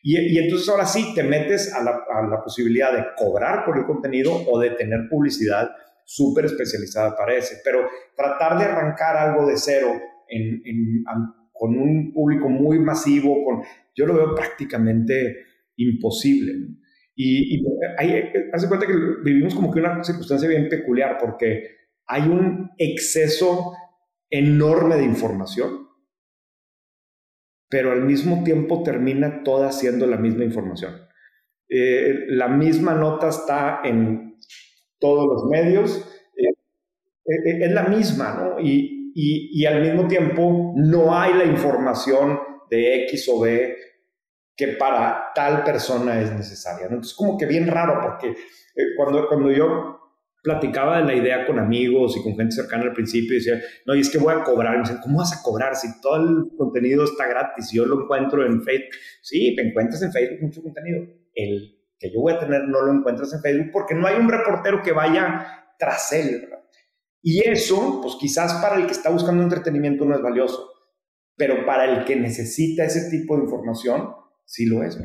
Y, 0.02 0.18
y, 0.18 0.38
entonces 0.40 0.70
ahora 0.70 0.86
sí 0.86 1.14
te 1.14 1.22
metes 1.22 1.74
a 1.74 1.84
la, 1.84 1.92
a 2.10 2.28
la, 2.28 2.42
posibilidad 2.42 2.94
de 2.94 3.08
cobrar 3.18 3.66
por 3.66 3.78
el 3.78 3.86
contenido 3.86 4.32
o 4.48 4.58
de 4.58 4.70
tener 4.70 5.10
publicidad 5.10 5.70
súper 6.06 6.46
especializada 6.46 7.14
para 7.18 7.36
ese. 7.36 7.58
Pero 7.62 7.90
tratar 8.16 8.58
de 8.58 8.64
arrancar 8.64 9.18
algo 9.18 9.46
de 9.46 9.58
cero 9.58 10.00
en, 10.30 10.62
en, 10.66 11.04
con 11.62 11.78
un 11.78 12.12
público 12.12 12.50
muy 12.50 12.80
masivo, 12.80 13.45
con, 13.45 13.62
yo 13.95 14.08
lo 14.08 14.15
veo 14.15 14.34
prácticamente 14.34 15.45
imposible. 15.76 16.54
Y, 17.13 17.56
y 17.56 17.63
hay, 18.00 18.34
hace 18.52 18.67
cuenta 18.67 18.88
que 18.88 18.95
vivimos 19.24 19.54
como 19.54 19.71
que 19.71 19.80
una 19.80 20.04
circunstancia 20.04 20.50
bien 20.50 20.69
peculiar 20.69 21.19
porque 21.21 21.67
hay 22.08 22.24
un 22.24 22.71
exceso 22.80 23.74
enorme 24.32 24.95
de 24.95 25.04
información, 25.04 25.88
pero 27.69 27.91
al 27.91 28.06
mismo 28.06 28.43
tiempo 28.43 28.82
termina 28.82 29.43
toda 29.43 29.71
siendo 29.71 30.08
la 30.08 30.17
misma 30.17 30.43
información. 30.43 30.95
Eh, 31.69 32.26
la 32.30 32.47
misma 32.47 32.95
nota 32.95 33.30
está 33.30 33.82
en 33.84 34.39
todos 34.97 35.28
los 35.28 35.45
medios, 35.47 36.12
eh, 36.36 36.50
eh, 37.24 37.65
es 37.65 37.71
la 37.71 37.84
misma, 37.84 38.34
¿no? 38.34 38.60
Y, 38.60 39.01
y, 39.15 39.62
y 39.62 39.65
al 39.65 39.82
mismo 39.82 40.08
tiempo 40.08 40.74
no 40.76 41.15
hay 41.15 41.34
la 41.34 41.45
información 41.45 42.39
de 42.69 43.04
X 43.06 43.30
o 43.34 43.39
B 43.41 43.76
que 44.56 44.67
para 44.69 45.32
tal 45.34 45.63
persona 45.63 46.21
es 46.21 46.32
necesaria. 46.32 46.86
¿no? 46.88 46.95
Entonces, 46.95 47.15
como 47.15 47.38
que 47.38 47.45
bien 47.45 47.67
raro, 47.67 48.00
porque 48.02 48.30
eh, 48.30 48.95
cuando, 48.95 49.28
cuando 49.28 49.52
yo 49.52 50.00
platicaba 50.43 50.97
de 50.97 51.06
la 51.06 51.13
idea 51.13 51.45
con 51.45 51.60
amigos 51.60 52.17
y 52.17 52.24
con 52.24 52.36
gente 52.36 52.56
cercana 52.56 52.84
al 52.84 52.93
principio, 52.93 53.36
decía, 53.36 53.60
no, 53.86 53.95
y 53.95 54.02
es 54.02 54.10
que 54.10 54.17
voy 54.17 54.34
a 54.34 54.43
cobrar. 54.43 54.74
Y 54.74 54.78
me 54.78 54.84
dicen, 54.84 55.00
¿cómo 55.02 55.19
vas 55.19 55.38
a 55.38 55.43
cobrar 55.43 55.76
si 55.76 56.00
todo 56.02 56.15
el 56.17 56.56
contenido 56.58 57.04
está 57.04 57.28
gratis? 57.28 57.71
Yo 57.71 57.86
lo 57.86 58.04
encuentro 58.04 58.45
en 58.45 58.62
Facebook. 58.62 58.91
Sí, 59.21 59.56
te 59.56 59.67
encuentras 59.67 60.02
en 60.02 60.12
Facebook 60.12 60.41
mucho 60.41 60.62
contenido. 60.62 61.06
El 61.34 61.78
que 62.00 62.12
yo 62.12 62.21
voy 62.21 62.34
a 62.34 62.39
tener 62.39 62.63
no 62.63 62.82
lo 62.82 62.91
encuentras 62.91 63.34
en 63.34 63.41
Facebook 63.41 63.69
porque 63.71 63.93
no 63.93 64.08
hay 64.08 64.15
un 64.15 64.30
reportero 64.30 64.82
que 64.82 64.91
vaya 64.91 65.74
tras 65.78 66.12
él. 66.13 66.41
¿verdad? 66.41 66.61
Y 67.22 67.48
eso, 67.48 68.00
pues 68.02 68.16
quizás 68.20 68.62
para 68.62 68.78
el 68.78 68.86
que 68.88 68.94
está 68.94 69.10
buscando 69.10 69.44
entretenimiento 69.44 70.06
no 70.06 70.16
es 70.16 70.22
valioso, 70.22 70.72
pero 71.36 71.66
para 71.66 71.86
el 71.86 72.06
que 72.06 72.16
necesita 72.16 72.86
ese 72.86 73.10
tipo 73.10 73.38
de 73.38 73.44
información, 73.44 74.10
sí 74.46 74.66
lo 74.66 74.84
es. 74.84 74.98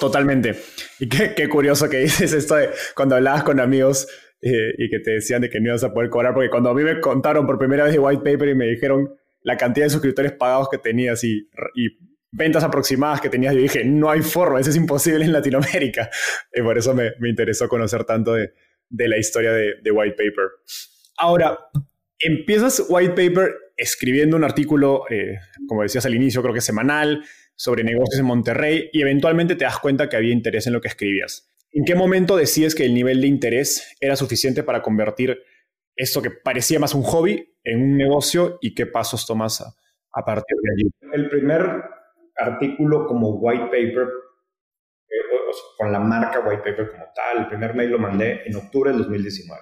Totalmente. 0.00 0.56
Y 0.98 1.08
qué, 1.08 1.34
qué, 1.34 1.48
curioso 1.48 1.88
que 1.88 1.98
dices 2.00 2.32
esto 2.32 2.56
de 2.56 2.70
cuando 2.94 3.14
hablabas 3.14 3.44
con 3.44 3.60
amigos 3.60 4.08
eh, 4.42 4.74
y 4.76 4.90
que 4.90 4.98
te 4.98 5.12
decían 5.12 5.42
de 5.42 5.48
que 5.48 5.60
no 5.60 5.68
ibas 5.68 5.84
a 5.84 5.92
poder 5.92 6.10
cobrar, 6.10 6.34
porque 6.34 6.50
cuando 6.50 6.70
a 6.70 6.74
mí 6.74 6.82
me 6.82 7.00
contaron 7.00 7.46
por 7.46 7.58
primera 7.58 7.84
vez 7.84 7.92
de 7.92 7.98
White 7.98 8.22
Paper 8.22 8.48
y 8.48 8.54
me 8.54 8.66
dijeron 8.66 9.14
la 9.42 9.56
cantidad 9.56 9.86
de 9.86 9.90
suscriptores 9.90 10.32
pagados 10.32 10.68
que 10.68 10.78
tenías 10.78 11.22
y, 11.22 11.48
y 11.74 11.88
ventas 12.32 12.64
aproximadas 12.64 13.20
que 13.20 13.28
tenías, 13.28 13.54
yo 13.54 13.60
dije, 13.60 13.84
no 13.84 14.10
hay 14.10 14.20
forma, 14.22 14.60
eso 14.60 14.70
es 14.70 14.76
imposible 14.76 15.24
en 15.24 15.32
Latinoamérica. 15.32 16.10
Y 16.52 16.62
por 16.62 16.76
eso 16.76 16.94
me, 16.94 17.12
me 17.20 17.28
interesó 17.28 17.68
conocer 17.68 18.04
tanto 18.04 18.32
de, 18.32 18.52
de 18.88 19.08
la 19.08 19.18
historia 19.18 19.52
de, 19.52 19.74
de 19.82 19.90
White 19.90 20.16
Paper. 20.16 20.50
Ahora, 21.18 21.58
empiezas 22.18 22.84
White 22.88 23.10
Paper 23.10 23.54
escribiendo 23.76 24.36
un 24.36 24.44
artículo, 24.44 25.04
eh, 25.10 25.38
como 25.66 25.82
decías 25.82 26.06
al 26.06 26.14
inicio, 26.14 26.42
creo 26.42 26.54
que 26.54 26.60
semanal, 26.60 27.24
sobre 27.54 27.84
negocios 27.84 28.20
en 28.20 28.26
Monterrey 28.26 28.90
y 28.92 29.00
eventualmente 29.00 29.56
te 29.56 29.64
das 29.64 29.78
cuenta 29.78 30.08
que 30.08 30.16
había 30.16 30.32
interés 30.32 30.66
en 30.66 30.74
lo 30.74 30.80
que 30.80 30.88
escribías. 30.88 31.52
¿En 31.72 31.84
qué 31.84 31.94
momento 31.94 32.36
decides 32.36 32.74
que 32.74 32.84
el 32.84 32.94
nivel 32.94 33.20
de 33.20 33.26
interés 33.26 33.96
era 34.00 34.16
suficiente 34.16 34.62
para 34.62 34.82
convertir 34.82 35.42
esto 35.94 36.20
que 36.20 36.30
parecía 36.30 36.78
más 36.78 36.94
un 36.94 37.02
hobby 37.02 37.56
en 37.64 37.82
un 37.82 37.96
negocio 37.96 38.58
y 38.60 38.74
qué 38.74 38.86
pasos 38.86 39.26
tomas 39.26 39.62
a, 39.62 40.24
partir 40.24 40.56
de 40.62 40.70
allí? 40.72 40.90
El 41.12 41.28
primer 41.30 41.82
artículo 42.36 43.06
como 43.06 43.36
white 43.36 43.64
paper, 43.64 44.08
eh, 45.08 45.52
con 45.78 45.92
la 45.92 45.98
marca 45.98 46.40
white 46.40 46.62
paper 46.62 46.90
como 46.90 47.04
tal, 47.14 47.38
el 47.38 47.48
primer 47.48 47.74
mail 47.74 47.90
lo 47.90 47.98
mandé 47.98 48.42
en 48.44 48.56
octubre 48.56 48.90
del 48.90 49.00
2019 49.00 49.60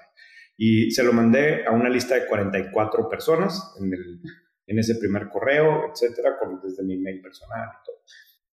y 0.57 0.91
se 0.91 1.03
lo 1.03 1.13
mandé 1.13 1.67
a 1.67 1.73
una 1.73 1.89
lista 1.89 2.15
de 2.15 2.27
44 2.27 3.09
personas 3.09 3.75
en, 3.81 3.93
el, 3.93 4.21
en 4.67 4.79
ese 4.79 4.97
primer 4.97 5.29
correo, 5.29 5.91
etcétera, 5.91 6.37
con, 6.39 6.61
desde 6.63 6.83
mi 6.85 6.97
mail 6.97 7.21
personal 7.21 7.69
y 7.69 7.85
todo. 7.85 7.97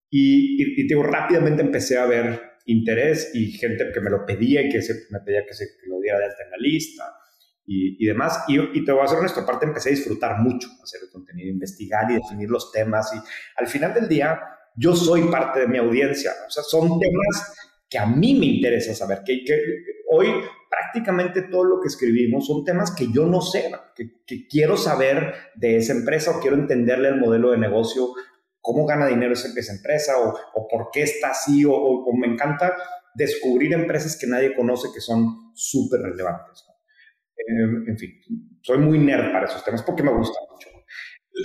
Y, 0.10 0.82
y, 0.82 0.88
digo, 0.88 1.04
rápidamente 1.04 1.62
empecé 1.62 1.98
a 1.98 2.06
ver 2.06 2.42
interés 2.66 3.32
y 3.34 3.52
gente 3.52 3.92
que 3.94 4.02
me 4.02 4.10
lo 4.10 4.26
pedía 4.26 4.62
y 4.62 4.70
que 4.70 4.82
se, 4.82 5.06
me 5.10 5.20
pedía 5.20 5.46
que, 5.46 5.54
se, 5.54 5.66
lo 5.88 6.00
diera 6.00 6.20
de 6.20 6.26
alta 6.26 6.44
en 6.44 6.52
la 6.52 6.58
lista 6.58 7.16
y, 7.66 8.04
y 8.04 8.08
demás. 8.08 8.44
Y, 8.48 8.60
y, 8.60 8.84
te 8.84 8.92
voy 8.92 9.02
a 9.02 9.06
hacer 9.06 9.20
honesto, 9.20 9.42
aparte 9.42 9.66
empecé 9.66 9.90
a 9.90 9.92
disfrutar 9.92 10.40
mucho 10.40 10.68
hacer 10.84 11.02
el 11.04 11.12
contenido, 11.12 11.50
investigar 11.50 12.12
y 12.12 12.16
definir 12.16 12.50
los 12.50 12.72
temas. 12.72 13.12
Y 13.16 13.20
al 13.62 13.68
final 13.68 13.94
del 13.94 14.10
día, 14.10 14.42
yo 14.76 14.96
soy 14.96 15.24
parte 15.30 15.62
de 15.62 15.68
mi 15.68 15.78
audiencia. 15.78 16.32
O 16.48 16.50
sea, 16.50 16.64
son 16.64 17.00
temas 17.00 17.56
que 17.92 18.00
a 18.00 18.06
mí 18.06 18.34
me 18.36 18.46
interesa 18.46 18.96
saber, 18.96 19.22
que, 19.26 19.44
hoy 20.10 20.28
prácticamente 20.70 21.42
todo 21.44 21.66
lo 21.66 21.82
que 21.82 21.90
escribimos 21.90 22.48
son 22.48 22.64
temas 22.64 22.96
que 22.96 23.12
yo 23.12 23.26
no 23.28 23.42
sé, 23.42 23.70
que, 23.94 24.48
quiero 24.48 24.78
saber 24.78 25.34
de 25.56 25.76
esa 25.76 25.92
empresa 25.92 26.32
o 26.32 26.40
quiero 26.40 26.56
entenderle 26.56 27.10
el 27.10 27.20
modelo 27.20 27.52
de 27.52 27.58
negocio 27.58 28.14
cómo 28.62 28.86
gana 28.86 29.08
dinero 29.08 29.34
esa, 29.34 29.50
empresa 29.74 30.14
o, 30.20 30.68
por 30.70 30.90
qué 30.94 31.04
está 31.04 31.32
así 31.32 31.66
o, 31.66 31.74
o, 31.74 32.16
me 32.16 32.28
encanta 32.28 32.74
descubrir 33.14 33.74
empresas 33.74 34.18
que 34.18 34.26
nadie 34.26 34.56
conoce 34.56 34.88
que 34.94 35.02
son 35.02 35.52
súper 35.54 36.00
relevantes. 36.00 36.64
Eh, 37.36 37.90
en 37.90 37.98
fin, 37.98 38.12
soy 38.62 38.78
muy 38.78 39.00
nerd 39.00 39.34
para 39.34 39.48
esos 39.48 39.66
temas 39.66 39.84
porque 39.84 40.04
me 40.04 40.14
gusta 40.14 40.40
mucho. 40.50 40.70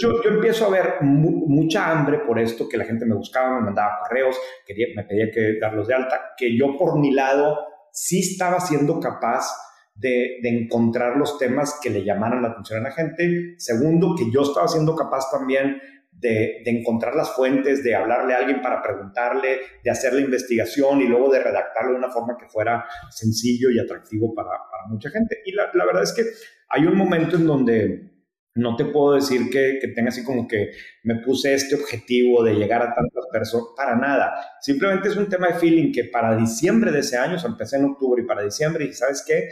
Yo, 0.00 0.10
empiezo 0.24 0.66
a 0.66 0.70
ver 0.70 0.94
mucha 1.00 1.90
hambre 1.90 2.20
por 2.20 2.38
esto, 2.38 2.68
que 2.68 2.76
la 2.76 2.84
gente 2.84 3.06
me 3.06 3.14
buscaba, 3.14 3.58
me 3.58 3.66
mandaba 3.66 3.98
correos, 4.02 4.36
quería, 4.66 4.88
me 4.94 5.04
pedía 5.04 5.30
que 5.30 5.58
darlos 5.60 5.88
de 5.88 5.94
alta, 5.94 6.34
que 6.36 6.56
yo 6.56 6.76
por 6.76 6.98
mi 6.98 7.12
lado 7.12 7.58
sí 7.92 8.20
estaba 8.20 8.60
siendo 8.60 9.00
capaz 9.00 9.46
de, 9.94 10.40
de, 10.42 10.48
encontrar 10.50 11.16
los 11.16 11.38
temas 11.38 11.78
que 11.82 11.88
le 11.88 12.04
llamaran 12.04 12.42
la 12.42 12.48
atención 12.48 12.80
a 12.80 12.88
la 12.88 12.94
gente. 12.94 13.54
Segundo, 13.56 14.14
que 14.16 14.30
yo 14.30 14.42
estaba 14.42 14.68
siendo 14.68 14.94
capaz 14.94 15.30
también 15.30 15.80
de, 16.18 16.62
encontrar 16.64 17.14
las 17.14 17.34
fuentes, 17.34 17.84
de 17.84 17.94
hablarle 17.94 18.34
a 18.34 18.38
alguien 18.38 18.62
para 18.62 18.82
preguntarle, 18.82 19.58
de 19.82 19.90
hacer 19.90 20.12
la 20.14 20.20
investigación 20.20 21.00
y 21.00 21.06
luego 21.06 21.30
de 21.30 21.42
redactarlo 21.42 21.92
de 21.92 21.98
una 21.98 22.10
forma 22.10 22.36
que 22.38 22.48
fuera 22.48 22.84
sencillo 23.10 23.70
y 23.70 23.78
atractivo 23.78 24.34
para, 24.34 24.50
mucha 24.88 25.10
gente. 25.10 25.42
Y 25.44 25.52
la, 25.52 25.70
verdad 25.84 26.02
es 26.02 26.12
que 26.12 26.22
hay 26.68 26.86
un 26.86 26.96
momento 26.96 27.36
en 27.36 27.46
donde 27.46 28.15
no 28.56 28.76
te 28.76 28.86
puedo 28.86 29.14
decir 29.14 29.48
que, 29.50 29.78
que, 29.80 29.88
tenga 29.88 30.08
así 30.08 30.24
como 30.24 30.48
que 30.48 30.72
me 31.04 31.16
puse 31.16 31.54
este 31.54 31.74
objetivo 31.74 32.42
de 32.42 32.54
llegar 32.54 32.82
a 32.82 32.94
tantas 32.94 33.26
personas, 33.32 33.68
para 33.76 33.96
nada. 33.96 34.34
Simplemente 34.60 35.08
es 35.08 35.16
un 35.16 35.28
tema 35.28 35.48
de 35.48 35.54
feeling 35.54 35.92
que 35.92 36.04
para 36.04 36.36
diciembre 36.36 36.90
de 36.90 37.00
ese 37.00 37.16
año, 37.16 37.36
o 37.36 37.38
sea, 37.38 37.50
empecé 37.50 37.76
en 37.76 37.84
octubre 37.84 38.22
y 38.22 38.26
para 38.26 38.42
diciembre, 38.42 38.86
y 38.86 38.92
sabes 38.92 39.24
qué, 39.26 39.48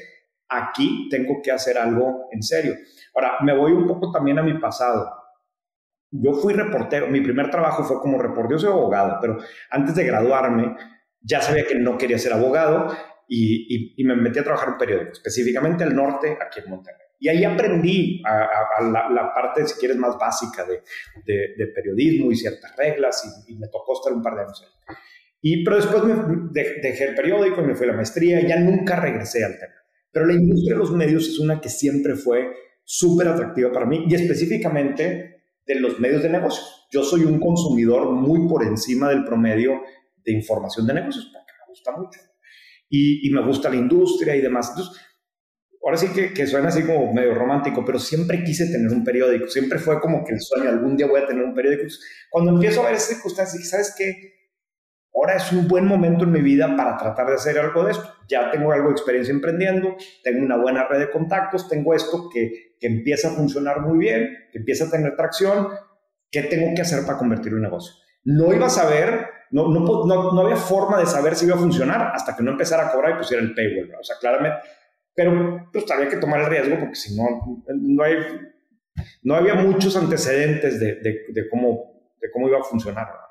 aquí 0.49 1.09
tengo 1.11 1.41
que 1.43 1.53
hacer 1.53 1.79
algo 1.79 2.29
en 2.33 2.43
serio. 2.43 2.75
Ahora, 3.15 3.37
me 3.43 3.57
voy 3.57 3.73
un 3.73 3.87
poco 3.87 4.11
también 4.11 4.39
a 4.39 4.43
mi 4.43 4.59
pasado 4.59 5.25
yo 6.17 6.33
fui 6.35 6.53
reportero, 6.53 7.09
mi 7.09 7.21
primer 7.21 7.51
trabajo 7.51 7.83
fue 7.83 8.01
como 8.01 8.23
reportero, 8.23 8.59
soy 8.59 8.71
abogado, 8.71 9.19
pero 9.21 9.39
antes 9.71 9.97
de 9.97 10.05
graduarme 10.05 10.77
ya 11.21 11.41
sabía 11.41 11.67
que 11.67 11.75
no 11.75 11.99
quería 11.99 12.19
ser 12.19 12.33
abogado 12.33 12.95
y, 13.27 13.97
me 14.05 14.15
metí 14.15 14.39
a 14.39 14.45
trabajar 14.45 14.69
en 14.69 14.73
un 14.75 14.79
periódico, 14.79 15.13
específicamente 15.13 15.83
al 15.83 15.97
norte, 15.97 16.39
aquí 16.41 16.61
en 16.61 16.71
Monterrey. 16.71 17.04
Y 17.25 17.29
ahí 17.31 17.43
aprendí 17.43 18.23
a, 18.27 18.83
la, 18.83 19.33
parte, 19.35 19.67
si 19.67 19.81
quieres, 19.81 19.97
más 19.97 20.19
básica 20.19 20.63
de, 20.67 20.83
de, 21.57 21.67
periodismo 21.69 22.31
y 22.31 22.37
ciertas 22.37 22.77
reglas 22.77 23.47
y, 23.49 23.55
me 23.55 23.69
tocó 23.69 23.95
estar 23.95 24.13
un 24.13 24.23
par 24.23 24.35
de 24.35 24.43
años 24.43 24.63
ahí. 24.63 24.95
Y, 25.41 25.65
pero 25.65 25.77
después 25.77 26.05
me 26.05 26.51
dejé 26.53 27.05
el 27.05 27.15
periódico 27.15 27.63
y 27.63 27.65
me 27.65 27.75
fui 27.75 27.87
a 27.87 27.93
la 27.93 27.97
maestría 27.97 28.43
y 28.43 28.47
ya 28.47 28.61
nunca 28.61 29.01
regresé 29.01 29.43
al 29.43 29.59
tema. 29.59 29.73
Pero 30.13 30.27
la 30.27 30.35
industria 30.35 30.75
de 30.75 30.81
los 30.81 30.93
medios 30.93 31.27
es 31.27 31.39
una 31.39 31.63
que 31.63 31.71
siempre 31.71 32.15
fue 32.15 32.53
súper 32.85 33.29
atractiva 33.29 33.73
para 33.73 33.87
mí 33.87 34.05
y 34.07 34.15
específicamente 34.15 35.45
de 35.65 35.81
los 35.81 35.99
medios 35.99 36.23
de 36.23 36.29
negocios. 36.29 36.87
Yo 36.93 37.05
soy 37.05 37.25
un 37.25 37.41
consumidor 37.41 38.13
muy 38.13 38.47
por 38.47 38.65
encima 38.65 39.09
del 39.09 39.25
promedio 39.25 39.81
de 40.23 40.33
información 40.33 40.87
de 40.87 40.93
negocios, 40.93 41.31
porque 41.33 41.53
me 41.59 41.71
gusta 41.71 41.93
mucho. 41.97 42.21
Y, 42.91 43.31
me 43.31 43.45
gusta 43.47 43.71
la 43.71 43.77
industria 43.77 44.37
y 44.37 44.43
demás. 44.43 44.69
Entonces, 44.69 45.01
ahora 45.85 45.99
sí 45.99 46.09
que, 46.09 46.33
que, 46.33 46.47
suena 46.47 46.69
así 46.69 46.83
como 46.83 47.13
medio 47.13 47.35
romántico, 47.35 47.85
pero 47.85 47.99
siempre 47.99 48.43
quise 48.43 48.67
tener 48.67 48.91
un 48.91 49.05
periódico. 49.05 49.49
Siempre 49.49 49.79
fue 49.79 50.01
como 50.01 50.25
que 50.25 50.33
el 50.33 50.41
sueño, 50.41 50.71
algún 50.71 50.97
día 50.97 51.07
voy 51.07 51.21
a 51.21 51.27
tener 51.27 51.45
un 51.45 51.55
periódico. 51.55 51.85
cuando 52.31 52.53
empiezo 52.53 52.83
a 52.83 52.87
ver 52.87 52.95
esas 52.95 53.09
circunstancias, 53.09 53.59
dije, 53.59 53.69
¿sabes 53.69 53.95
qué? 53.97 54.35
Ahora 55.15 55.37
es 55.37 55.53
un 55.53 55.69
buen 55.69 55.87
momento 55.87 56.25
en 56.25 56.33
mi 56.33 56.41
vida 56.41 56.75
para 56.77 56.97
tratar 56.97 57.29
de 57.29 57.35
hacer 57.35 57.59
algo 57.59 57.85
de 57.85 57.93
esto. 57.93 58.13
Ya 58.29 58.51
tengo 58.51 58.73
algo 58.73 58.89
de 58.89 58.93
experiencia 58.93 59.33
emprendiendo, 59.33 59.97
tengo 60.25 60.45
una 60.45 60.57
buena 60.57 60.89
red 60.89 60.99
de 60.99 61.11
contactos, 61.11 61.69
tengo 61.69 61.95
esto 61.95 62.29
que, 62.33 62.77
que 62.81 62.87
empieza 62.87 63.29
a 63.29 63.33
funcionar 63.33 63.81
muy 63.81 63.99
bien, 63.99 64.29
que 64.51 64.59
empieza 64.59 64.87
a 64.87 64.91
tener 64.91 65.15
tracción. 65.15 65.69
¿Qué 66.31 66.43
tengo 66.43 66.75
que 66.75 66.83
hacer 66.83 67.07
para 67.07 67.17
convertirlo 67.17 67.59
en 67.59 67.65
negocio? 67.65 67.95
No 68.25 68.53
iba 68.53 68.67
a 68.67 68.71
saber, 68.71 69.29
no, 69.51 69.69
no, 69.69 69.81
no, 70.07 70.33
no, 70.33 70.41
había 70.41 70.57
forma 70.57 70.99
de 70.99 71.07
saber 71.07 71.37
si 71.37 71.47
iba 71.47 71.55
a 71.55 71.59
funcionar 71.59 72.11
hasta 72.13 72.35
que 72.35 72.43
no 72.43 72.51
empezara 72.51 72.89
a 72.89 72.91
cobrar 72.91 73.13
y 73.13 73.19
pusiera 73.19 73.43
el 73.43 73.55
paywall. 73.55 73.91
¿no? 73.91 74.01
O 74.01 74.03
sea, 74.03 74.17
claramente, 74.19 74.59
pero 75.15 75.69
pues 75.73 75.91
había 75.91 76.09
que 76.09 76.17
tomar 76.17 76.41
el 76.41 76.47
riesgo 76.47 76.79
porque 76.81 76.97
si 76.97 77.17
no, 77.17 77.65
no, 77.67 78.03
hay, 78.03 78.17
no 79.23 79.35
había 79.35 79.55
muchos 79.55 79.97
antecedentes 79.97 80.81
de, 80.81 80.97
de, 80.97 81.21
de 81.29 81.49
cómo, 81.49 82.13
de 82.21 82.31
cómo 82.33 82.49
iba 82.49 82.59
a 82.59 82.65
funcionar. 82.65 83.07
¿no? 83.07 83.25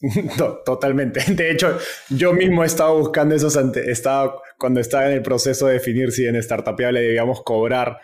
totalmente. 0.64 1.20
De 1.34 1.50
hecho, 1.50 1.78
yo 2.08 2.32
mismo 2.32 2.62
he 2.62 2.66
estado 2.66 2.98
buscando 2.98 3.34
esos 3.34 3.56
estaba, 3.76 4.40
cuando 4.58 4.80
estaba 4.80 5.06
en 5.06 5.12
el 5.12 5.22
proceso 5.22 5.66
de 5.66 5.74
definir 5.74 6.12
si 6.12 6.26
en 6.26 6.42
Startupiable 6.42 7.00
debíamos 7.00 7.42
cobrar 7.42 7.98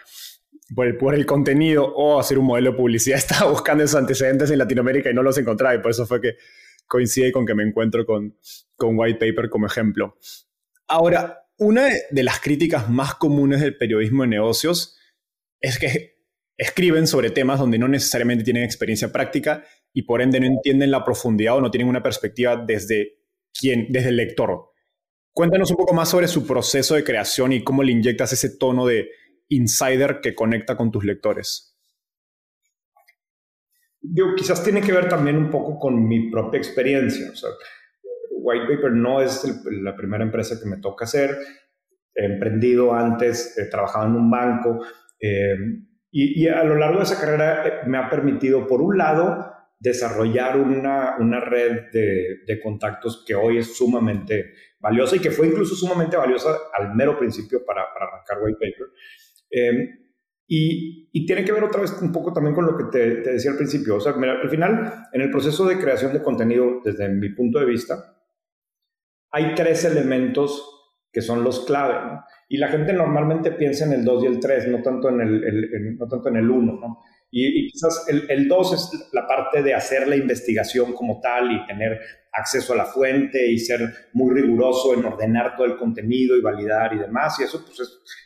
por 0.74 0.86
el, 0.86 0.96
por 0.96 1.14
el 1.14 1.24
contenido 1.24 1.86
o 1.86 2.20
hacer 2.20 2.38
un 2.38 2.46
modelo 2.46 2.72
de 2.72 2.76
publicidad. 2.76 3.18
Estaba 3.18 3.50
buscando 3.50 3.84
esos 3.84 3.98
antecedentes 3.98 4.50
en 4.50 4.58
Latinoamérica 4.58 5.10
y 5.10 5.14
no 5.14 5.22
los 5.22 5.38
encontraba 5.38 5.74
y 5.74 5.78
por 5.78 5.90
eso 5.90 6.06
fue 6.06 6.20
que 6.20 6.36
coincide 6.86 7.32
con 7.32 7.46
que 7.46 7.54
me 7.54 7.64
encuentro 7.64 8.04
con, 8.04 8.36
con 8.76 8.98
White 8.98 9.18
Paper 9.18 9.48
como 9.48 9.66
ejemplo. 9.66 10.16
Ahora, 10.88 11.45
una 11.58 11.88
de 12.10 12.22
las 12.22 12.40
críticas 12.40 12.88
más 12.90 13.14
comunes 13.14 13.60
del 13.60 13.76
periodismo 13.76 14.22
de 14.22 14.28
negocios 14.28 14.98
es 15.60 15.78
que 15.78 16.16
escriben 16.56 17.06
sobre 17.06 17.30
temas 17.30 17.58
donde 17.58 17.78
no 17.78 17.88
necesariamente 17.88 18.44
tienen 18.44 18.64
experiencia 18.64 19.12
práctica 19.12 19.64
y 19.92 20.02
por 20.02 20.22
ende 20.22 20.40
no 20.40 20.46
entienden 20.46 20.90
la 20.90 21.04
profundidad 21.04 21.56
o 21.56 21.60
no 21.60 21.70
tienen 21.70 21.88
una 21.88 22.02
perspectiva 22.02 22.56
desde 22.56 23.18
quién, 23.58 23.86
desde 23.90 24.10
el 24.10 24.16
lector. 24.16 24.70
Cuéntanos 25.32 25.70
un 25.70 25.76
poco 25.76 25.94
más 25.94 26.08
sobre 26.08 26.28
su 26.28 26.46
proceso 26.46 26.94
de 26.94 27.04
creación 27.04 27.52
y 27.52 27.62
cómo 27.62 27.82
le 27.82 27.92
inyectas 27.92 28.32
ese 28.32 28.56
tono 28.56 28.86
de 28.86 29.10
insider 29.48 30.20
que 30.22 30.34
conecta 30.34 30.76
con 30.76 30.90
tus 30.90 31.04
lectores. 31.04 31.76
Digo, 34.00 34.34
quizás 34.36 34.62
tiene 34.62 34.80
que 34.80 34.92
ver 34.92 35.08
también 35.08 35.36
un 35.36 35.50
poco 35.50 35.78
con 35.78 36.06
mi 36.06 36.30
propia 36.30 36.58
experiencia. 36.58 37.32
White 38.46 38.76
Paper 38.76 38.92
no 38.92 39.20
es 39.20 39.44
la 39.82 39.96
primera 39.96 40.22
empresa 40.22 40.60
que 40.62 40.68
me 40.68 40.76
toca 40.76 41.04
hacer. 41.04 41.36
He 42.14 42.24
emprendido 42.24 42.94
antes, 42.94 43.58
he 43.58 43.68
trabajado 43.68 44.06
en 44.06 44.14
un 44.14 44.30
banco 44.30 44.80
eh, 45.20 45.56
y, 46.12 46.44
y, 46.44 46.48
a 46.48 46.62
lo 46.62 46.76
largo 46.76 46.98
de 46.98 47.04
esa 47.04 47.20
carrera 47.20 47.66
eh, 47.66 47.72
me 47.86 47.98
ha 47.98 48.08
permitido, 48.08 48.66
por 48.66 48.80
un 48.80 48.96
lado, 48.96 49.52
desarrollar 49.78 50.56
una, 50.56 51.16
una 51.18 51.40
red 51.40 51.90
de, 51.92 52.38
de, 52.46 52.60
contactos 52.60 53.24
que 53.26 53.34
hoy 53.34 53.58
es 53.58 53.76
sumamente 53.76 54.54
valiosa 54.78 55.16
y 55.16 55.18
que 55.18 55.30
fue 55.30 55.48
incluso 55.48 55.74
sumamente 55.74 56.16
valiosa 56.16 56.56
al 56.72 56.94
mero 56.94 57.18
principio 57.18 57.64
para, 57.66 57.82
para 57.92 58.06
arrancar 58.06 58.38
White 58.42 58.58
Paper. 58.60 58.86
Eh, 59.50 59.88
y, 60.48 61.10
y, 61.12 61.26
tiene 61.26 61.44
que 61.44 61.52
ver 61.52 61.64
otra 61.64 61.80
vez 61.80 61.92
un 62.00 62.12
poco 62.12 62.32
también 62.32 62.54
con 62.54 62.66
lo 62.66 62.76
que 62.76 62.84
te, 62.84 63.16
te 63.16 63.32
decía 63.32 63.50
al 63.50 63.56
principio. 63.56 63.96
O 63.96 64.00
sea, 64.00 64.12
al 64.12 64.48
final, 64.48 65.08
en 65.12 65.20
el 65.20 65.30
proceso 65.30 65.66
de 65.66 65.78
creación 65.78 66.12
de 66.12 66.22
contenido, 66.22 66.80
desde 66.84 67.08
mi 67.08 67.30
punto 67.30 67.58
de 67.58 67.66
vista, 67.66 68.15
hay 69.30 69.54
tres 69.54 69.84
elementos 69.84 70.72
que 71.12 71.22
son 71.22 71.42
los 71.42 71.64
clave. 71.64 71.94
¿no? 71.94 72.24
Y 72.48 72.58
la 72.58 72.68
gente 72.68 72.92
normalmente 72.92 73.52
piensa 73.52 73.86
en 73.86 73.92
el 73.94 74.04
2 74.04 74.24
y 74.24 74.26
el 74.26 74.38
3, 74.38 74.68
no 74.68 74.82
tanto 74.82 75.08
en 75.08 75.22
el, 75.22 75.44
el, 75.44 75.96
no 75.98 76.06
tanto 76.06 76.28
en 76.28 76.36
el 76.36 76.50
1. 76.50 76.72
¿no? 76.74 77.02
Y, 77.30 77.70
quizás 77.70 78.06
el 78.08 78.46
2 78.46 78.72
es 78.74 79.08
la 79.12 79.26
parte 79.26 79.62
de 79.62 79.72
hacer 79.74 80.06
la 80.08 80.16
investigación 80.16 80.92
como 80.92 81.20
tal 81.20 81.52
y 81.52 81.66
tener 81.66 82.00
acceso 82.32 82.74
a 82.74 82.76
la 82.76 82.84
fuente 82.84 83.50
y 83.50 83.58
ser 83.58 83.80
muy 84.12 84.34
riguroso 84.34 84.92
en 84.92 85.06
ordenar 85.06 85.56
todo 85.56 85.66
el 85.66 85.78
contenido 85.78 86.36
y 86.36 86.42
validar 86.42 86.92
y 86.92 86.98
demás. 86.98 87.40
Y 87.40 87.44
eso, 87.44 87.64
pues, 87.64 87.80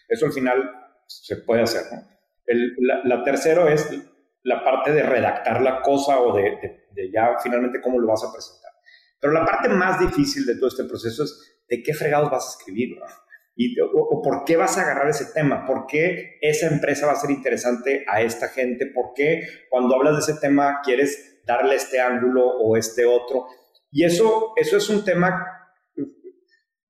eso 0.08 0.26
al 0.26 0.32
final 0.32 0.70
se 1.06 1.36
puede 1.36 1.62
hacer. 1.62 1.82
¿no? 1.92 2.08
El, 2.46 2.74
la, 3.04 3.22
tercero 3.22 3.68
es 3.68 3.88
la 4.42 4.64
parte 4.64 4.92
de 4.92 5.04
redactar 5.04 5.62
la 5.62 5.80
cosa 5.80 6.20
o 6.20 6.36
de 6.36 6.80
ya 7.12 7.36
finalmente 7.42 7.80
cómo 7.80 7.98
lo 7.98 8.08
vas 8.08 8.24
a 8.24 8.32
presentar. 8.32 8.69
Pero 9.20 9.32
la 9.32 9.44
parte 9.44 9.68
más 9.68 10.00
difícil 10.00 10.46
de 10.46 10.56
todo 10.56 10.68
este 10.68 10.84
proceso 10.84 11.24
es 11.24 11.60
de 11.68 11.82
qué 11.82 11.94
fregados 11.94 12.30
vas 12.30 12.46
a 12.46 12.58
escribir, 12.58 12.98
Y, 13.54 13.78
o, 13.80 14.22
por 14.22 14.44
qué 14.44 14.56
vas 14.56 14.78
a 14.78 14.82
agarrar 14.82 15.08
ese 15.08 15.26
tema, 15.34 15.66
por 15.66 15.86
qué 15.86 16.38
esa 16.40 16.68
empresa 16.68 17.06
va 17.06 17.12
a 17.12 17.16
ser 17.16 17.30
interesante 17.30 18.04
a 18.08 18.22
esta 18.22 18.48
gente, 18.48 18.86
por 18.86 19.12
qué 19.14 19.42
cuando 19.68 19.94
hablas 19.94 20.14
de 20.14 20.32
ese 20.32 20.40
tema 20.40 20.80
quieres 20.82 21.42
darle 21.46 21.76
este 21.76 22.00
ángulo 22.00 22.46
o 22.46 22.76
este 22.76 23.04
otro. 23.04 23.46
Y 23.90 24.04
eso, 24.04 24.52
eso 24.56 24.76
es 24.76 24.88
un 24.88 25.04
tema 25.04 25.46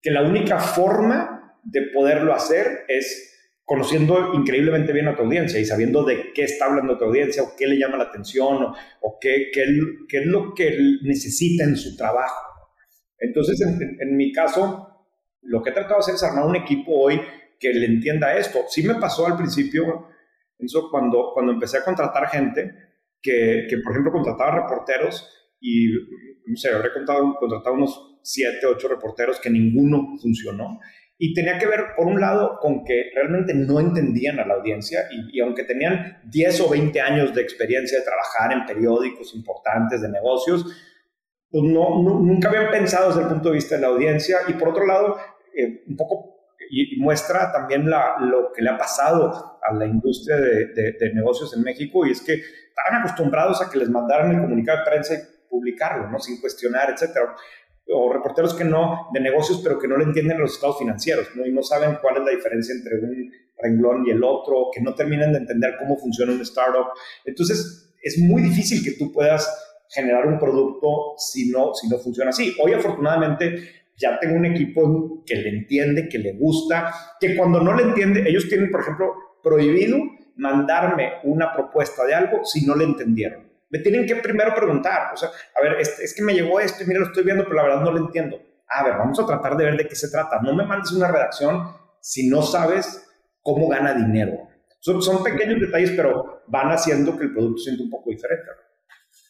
que 0.01 0.11
la 0.11 0.23
única 0.23 0.59
forma 0.59 1.59
de 1.64 1.83
poderlo 1.93 2.33
hacer 2.33 2.85
es 2.88 3.31
conociendo 3.70 4.35
increíblemente 4.35 4.92
bien 4.92 5.06
a 5.06 5.14
tu 5.14 5.22
audiencia 5.22 5.61
y 5.61 5.64
sabiendo 5.64 6.02
de 6.02 6.33
qué 6.33 6.42
está 6.42 6.64
hablando 6.64 6.98
tu 6.98 7.04
audiencia 7.04 7.44
o 7.44 7.52
qué 7.56 7.68
le 7.68 7.78
llama 7.78 7.98
la 7.98 8.02
atención 8.02 8.64
o, 9.00 9.18
qué, 9.20 9.52
qué, 9.54 9.62
es 9.62 10.26
lo 10.26 10.52
que 10.54 10.76
necesita 11.02 11.62
en 11.62 11.76
su 11.76 11.96
trabajo. 11.96 12.74
Entonces, 13.16 13.61
en, 13.61 14.16
mi 14.16 14.33
caso, 14.33 15.06
lo 15.42 15.62
que 15.62 15.70
he 15.70 15.72
tratado 15.72 15.98
de 15.98 16.00
hacer 16.00 16.14
es 16.16 16.22
armar 16.24 16.46
un 16.46 16.56
equipo 16.56 16.90
hoy 16.96 17.20
que 17.61 17.72
le 17.72 17.87
entienda 17.87 18.37
esto. 18.37 18.59
Sí 18.66 18.83
me 18.83 18.96
pasó 18.96 19.28
al 19.28 19.37
principio, 19.37 20.09
eso 20.59 20.88
cuando, 20.90 21.30
cuando 21.33 21.52
empecé 21.52 21.78
a 21.78 21.85
contratar 21.85 22.26
gente, 22.26 22.74
que, 23.22 23.68
por 23.85 23.92
ejemplo 23.92 24.11
contrataba 24.11 24.62
reporteros 24.62 25.33
y, 25.61 25.92
no 26.44 26.56
sé, 26.56 26.70
habré 26.70 26.92
contratado, 26.92 27.37
contratado 27.38 27.76
unos 27.76 28.18
siete, 28.24 28.66
ocho 28.66 28.88
reporteros 28.88 29.38
que 29.38 29.48
ninguno 29.48 30.16
funcionó. 30.20 30.80
Y 31.22 31.35
tenía 31.35 31.59
que 31.59 31.66
ver, 31.66 31.94
por 31.94 32.06
un 32.06 32.18
lado, 32.18 32.59
con 32.62 32.83
que 32.83 33.11
realmente 33.14 33.52
no 33.52 33.78
entendían 33.78 34.40
a 34.40 34.46
la 34.46 34.54
audiencia 34.54 35.00
y, 35.12 35.38
aunque 35.40 35.64
tenían 35.64 36.18
10 36.24 36.61
o 36.62 36.70
20 36.70 36.98
años 36.98 37.35
de 37.35 37.42
experiencia 37.42 37.98
de 37.98 38.06
trabajar 38.06 38.52
en 38.52 38.64
periódicos 38.64 39.35
importantes 39.35 40.00
de 40.00 40.09
negocios, 40.09 40.64
pues 41.50 41.62
no, 41.62 42.02
nunca 42.02 42.48
habían 42.48 42.70
pensado 42.70 43.09
desde 43.09 43.20
el 43.20 43.28
punto 43.28 43.50
de 43.50 43.56
vista 43.56 43.74
de 43.74 43.83
la 43.83 43.88
audiencia. 43.88 44.38
Y 44.48 44.54
por 44.54 44.70
otro 44.70 44.87
lado, 44.87 45.18
eh, 45.54 45.85
un 45.88 45.96
poco 45.98 46.38
y, 46.70 46.98
muestra 46.98 47.52
también 47.52 47.90
la, 47.90 48.16
lo 48.18 48.50
que 48.54 48.62
le 48.62 48.70
ha 48.70 48.78
pasado 48.78 49.61
a 49.62 49.74
la 49.74 49.85
industria 49.85 50.37
de, 50.37 50.92
de, 50.98 51.12
negocios 51.12 51.54
en 51.54 51.62
México 51.62 52.06
y 52.06 52.12
es 52.12 52.22
que 52.22 52.33
estaban 52.33 53.02
acostumbrados 53.02 53.61
a 53.61 53.70
que 53.70 53.76
les 53.76 53.90
mandaran 53.90 54.30
el 54.30 54.40
comunicado 54.40 54.78
de 54.78 54.90
prensa 54.90 55.14
y 55.16 55.18
publicarlo, 55.50 56.09
¿no? 56.09 56.18
Sin 56.18 56.40
cuestionar, 56.40 56.88
etcétera 56.88 57.35
o 57.92 58.12
reporteros 58.12 58.55
que 58.55 58.64
no, 58.64 59.09
de 59.12 59.20
negocios, 59.20 59.61
pero 59.62 59.79
que 59.79 59.88
no 59.88 59.96
le 59.96 60.05
entienden 60.05 60.38
los 60.38 60.55
estados 60.55 60.79
financieros, 60.79 61.29
¿no? 61.35 61.46
Y 61.46 61.53
no 61.53 61.62
saben 61.62 61.98
cuál 62.00 62.18
es 62.18 62.24
la 62.24 62.31
diferencia 62.31 62.74
entre 62.74 62.98
un 62.98 63.33
renglón 63.59 64.07
y 64.07 64.11
el 64.11 64.22
otro, 64.22 64.70
que 64.72 64.81
no 64.81 64.94
terminan 64.94 65.33
de 65.33 65.38
entender 65.38 65.74
cómo 65.79 65.96
funciona 65.96 66.33
un 66.33 66.40
startup. 66.42 66.87
Entonces, 67.24 67.94
es 68.03 68.18
muy 68.18 68.42
difícil 68.42 68.83
que 68.83 68.92
tú 68.92 69.12
puedas 69.12 69.48
generar 69.88 70.26
un 70.26 70.38
producto 70.38 71.14
si 71.18 71.50
no, 71.50 71.74
si 71.74 71.88
no 71.88 71.98
funciona 71.98 72.31
así. 72.31 72.55
Hoy, 72.62 72.72
afortunadamente, 72.72 73.83
ya 73.96 74.18
tengo 74.18 74.37
un 74.37 74.46
equipo 74.46 75.22
que 75.26 75.37
le 75.37 75.50
entiende, 75.50 76.09
que 76.09 76.18
le 76.18 76.33
gusta, 76.35 76.94
que 77.20 77.37
cuando 77.37 77.61
no 77.61 77.74
le 77.74 77.83
entiende, 77.83 78.24
ellos 78.26 78.48
tienen, 78.48 78.70
por 78.70 78.81
ejemplo, 78.81 79.12
prohibido 79.42 79.98
mandarme 80.37 81.14
una 81.24 81.53
propuesta 81.53 82.05
de 82.07 82.14
algo 82.14 82.44
si 82.44 82.64
no 82.64 82.74
le 82.74 82.85
entendieron 82.85 83.50
me 83.70 83.78
tienen 83.78 84.04
que 84.04 84.16
primero 84.16 84.54
preguntar, 84.54 85.12
o 85.14 85.16
sea, 85.16 85.28
a 85.28 85.62
ver, 85.62 85.80
es, 85.80 86.14
que 86.14 86.22
me 86.22 86.35
llegó 86.35 86.61
esto 86.61 86.83
y 86.83 86.87
mira, 86.87 87.00
lo 87.00 87.06
estoy 87.06 87.24
viendo, 87.24 87.44
pero 87.44 87.56
la 87.56 87.62
verdad 87.62 87.80
no 87.83 87.92
lo 87.92 87.98
entiendo. 87.98 88.40
A 88.68 88.85
ver, 88.85 88.94
vamos 88.94 89.18
a 89.18 89.26
tratar 89.26 89.56
de 89.56 89.64
ver 89.64 89.76
de 89.76 89.87
qué 89.87 89.94
se 89.94 90.11
trata. 90.11 90.40
No 90.42 90.54
me 90.54 90.64
mandes 90.64 90.92
una 90.92 91.11
redacción 91.11 91.74
si 92.00 92.28
no 92.28 92.42
sabes 92.42 93.09
cómo 93.40 93.68
gana 93.68 93.94
dinero. 93.94 94.48
Son, 94.80 95.02
son 95.02 95.22
pequeños 95.22 95.61
detalles, 95.61 95.92
pero 95.92 96.42
van 96.46 96.70
haciendo 96.70 97.16
que 97.16 97.24
el 97.24 97.33
producto 97.33 97.62
sienta 97.62 97.83
un 97.83 97.90
poco 97.90 98.11
diferente. 98.11 98.46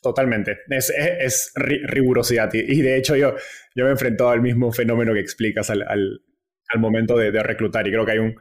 Totalmente. 0.02 0.60
Es, 0.68 0.90
es, 0.90 1.52
rigurosidad. 1.54 2.50
Y, 2.54 2.80
de 2.80 2.96
hecho 2.96 3.16
yo, 3.16 3.34
yo 3.74 3.84
me 3.84 3.90
he 3.90 3.92
enfrentado 3.92 4.30
al 4.30 4.40
mismo 4.40 4.72
fenómeno 4.72 5.12
que 5.12 5.20
explicas 5.20 5.68
al, 5.70 5.82
al, 5.82 6.22
al 6.68 6.80
momento 6.80 7.16
de, 7.16 7.30
de, 7.30 7.42
reclutar. 7.42 7.86
Y 7.86 7.90
creo 7.90 8.06
que 8.06 8.12
hay 8.12 8.18
un 8.18 8.36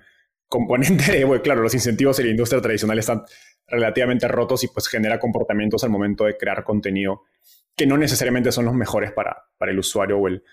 componente 0.47 1.11
de, 1.11 1.23
bueno, 1.25 1.43
claro, 1.43 1.61
los 1.61 1.73
incentivos 1.73 2.19
en 2.19 2.25
la 2.25 2.31
industria 2.31 2.61
tradicional 2.61 2.99
están 2.99 3.23
relativamente 3.69 4.27
rotos 4.27 4.63
y 4.63 4.67
pues 4.67 4.87
genera 4.87 5.19
comportamientos 5.19 5.83
al 5.83 5.89
momento 5.89 6.25
de 6.25 6.37
crear 6.37 6.63
contenido 6.63 7.23
que 7.75 7.87
no 7.87 7.97
necesariamente 7.97 8.51
son 8.51 8.65
los 8.65 8.73
mejores 8.73 9.11
para, 9.13 9.45
para 9.57 9.71
el 9.71 9.79
usuario 9.79 10.17
o 10.17 10.27
el, 10.27 10.43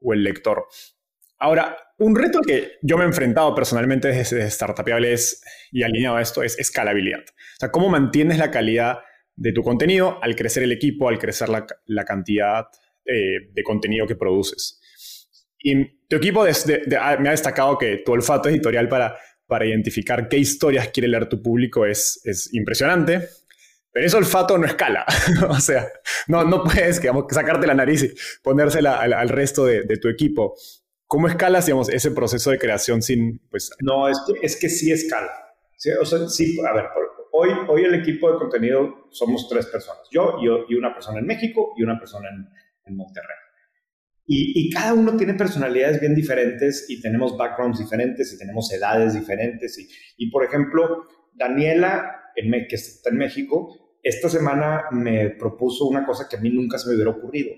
o 0.00 0.12
el 0.12 0.22
lector. 0.22 0.66
Ahora, 1.38 1.76
un 1.98 2.14
reto 2.14 2.40
que 2.40 2.72
yo 2.82 2.96
me 2.96 3.04
he 3.04 3.06
enfrentado 3.06 3.54
personalmente 3.54 4.08
desde 4.08 4.48
Startupiable 4.50 5.12
es, 5.12 5.42
y 5.72 5.82
alineado 5.82 6.16
a 6.16 6.22
esto 6.22 6.42
es 6.42 6.58
escalabilidad. 6.58 7.20
O 7.20 7.58
sea, 7.58 7.70
cómo 7.70 7.88
mantienes 7.88 8.38
la 8.38 8.50
calidad 8.50 9.00
de 9.34 9.52
tu 9.52 9.62
contenido 9.62 10.18
al 10.22 10.34
crecer 10.34 10.62
el 10.62 10.72
equipo, 10.72 11.08
al 11.08 11.18
crecer 11.18 11.48
la, 11.48 11.66
la 11.86 12.04
cantidad 12.04 12.66
eh, 13.04 13.50
de 13.52 13.62
contenido 13.62 14.06
que 14.06 14.16
produces. 14.16 14.80
Y 15.58 16.06
tu 16.08 16.16
equipo 16.16 16.44
ah, 16.44 17.16
me 17.18 17.28
ha 17.28 17.32
destacado 17.32 17.76
que 17.76 17.98
tu 17.98 18.12
olfato 18.12 18.48
editorial 18.48 18.88
para 18.88 19.16
para 19.46 19.66
identificar 19.66 20.28
qué 20.28 20.38
historias 20.38 20.88
quiere 20.88 21.08
leer 21.08 21.28
tu 21.28 21.42
público 21.42 21.86
es, 21.86 22.20
es 22.24 22.52
impresionante. 22.54 23.28
Pero 23.92 24.06
ese 24.06 24.16
olfato 24.16 24.58
no 24.58 24.66
escala. 24.66 25.06
o 25.48 25.58
sea, 25.60 25.88
no, 26.28 26.44
no 26.44 26.64
puedes 26.64 27.00
digamos, 27.00 27.24
sacarte 27.30 27.66
la 27.66 27.74
nariz 27.74 28.02
y 28.02 28.14
ponérsela 28.42 29.00
al, 29.00 29.28
resto 29.28 29.64
de, 29.64 29.84
tu 29.96 30.08
equipo. 30.08 30.54
¿Cómo 31.06 31.28
escalas 31.28 31.66
digamos, 31.66 31.88
ese 31.88 32.10
proceso 32.10 32.50
de 32.50 32.58
creación 32.58 33.00
sin... 33.00 33.38
Pues... 33.48 33.70
No, 33.80 34.08
es 34.08 34.18
que, 34.26 34.46
es 34.46 34.56
que 34.56 34.68
sí 34.68 34.92
escala. 34.92 35.30
Sí, 35.76 35.90
o 35.92 36.04
sea, 36.04 36.28
sí, 36.28 36.58
a 36.68 36.74
ver, 36.74 36.86
hoy, 37.32 37.50
hoy 37.68 37.84
el 37.84 37.94
equipo 37.94 38.32
de 38.32 38.38
contenido 38.38 39.08
somos 39.10 39.48
tres 39.48 39.66
personas. 39.66 40.02
Yo, 40.10 40.36
y 40.68 40.74
una 40.74 40.92
persona 40.92 41.20
en 41.20 41.26
México 41.26 41.72
y 41.78 41.82
una 41.82 41.98
persona 41.98 42.28
en 42.84 42.96
Monterrey. 42.96 43.45
Y, 44.28 44.70
cada 44.70 44.92
uno 44.92 45.16
tiene 45.16 45.34
personalidades 45.34 46.00
bien 46.00 46.14
diferentes 46.14 46.86
y 46.88 47.00
tenemos 47.00 47.36
backgrounds 47.36 47.78
diferentes 47.78 48.32
y 48.32 48.38
tenemos 48.38 48.72
edades 48.72 49.14
diferentes. 49.14 49.78
Y, 49.78 49.88
y 50.16 50.30
por 50.30 50.44
ejemplo, 50.44 51.04
Daniela, 51.34 52.32
que 52.34 52.74
está 52.74 53.10
en 53.10 53.18
México, 53.18 53.98
esta 54.02 54.28
semana 54.28 54.84
me 54.90 55.30
propuso 55.30 55.86
una 55.86 56.04
cosa 56.04 56.28
que 56.28 56.36
a 56.36 56.40
mí 56.40 56.50
nunca 56.50 56.78
se 56.78 56.88
me 56.88 56.94
hubiera 56.94 57.10
ocurrido. 57.10 57.52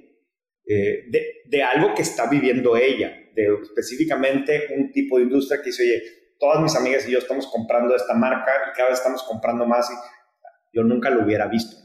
Eh, 0.66 1.07
de, 1.11 1.26
de, 1.46 1.62
algo 1.62 1.94
que 1.94 2.02
está 2.02 2.28
viviendo 2.28 2.76
ella, 2.76 3.11
de 3.35 3.48
específicamente 3.62 4.66
un 4.76 4.92
tipo 4.92 5.16
de 5.16 5.24
industria 5.24 5.62
que 5.62 5.70
dice, 5.70 5.83
oye, 5.83 6.02
todas 6.38 6.62
mis 6.62 6.76
amigas 6.76 7.09
y 7.09 7.12
yo 7.12 7.18
estamos 7.18 7.46
comprando 7.46 7.96
esta 7.96 8.14
marca 8.14 8.52
y 8.70 8.76
cada 8.76 8.90
vez 8.90 8.98
estamos 8.98 9.22
comprando 9.22 9.66
más 9.66 9.90
y 9.90 10.76
yo 10.76 10.83
nunca 10.85 11.09
lo 11.09 11.24
hubiera 11.24 11.46
visto. 11.48 11.76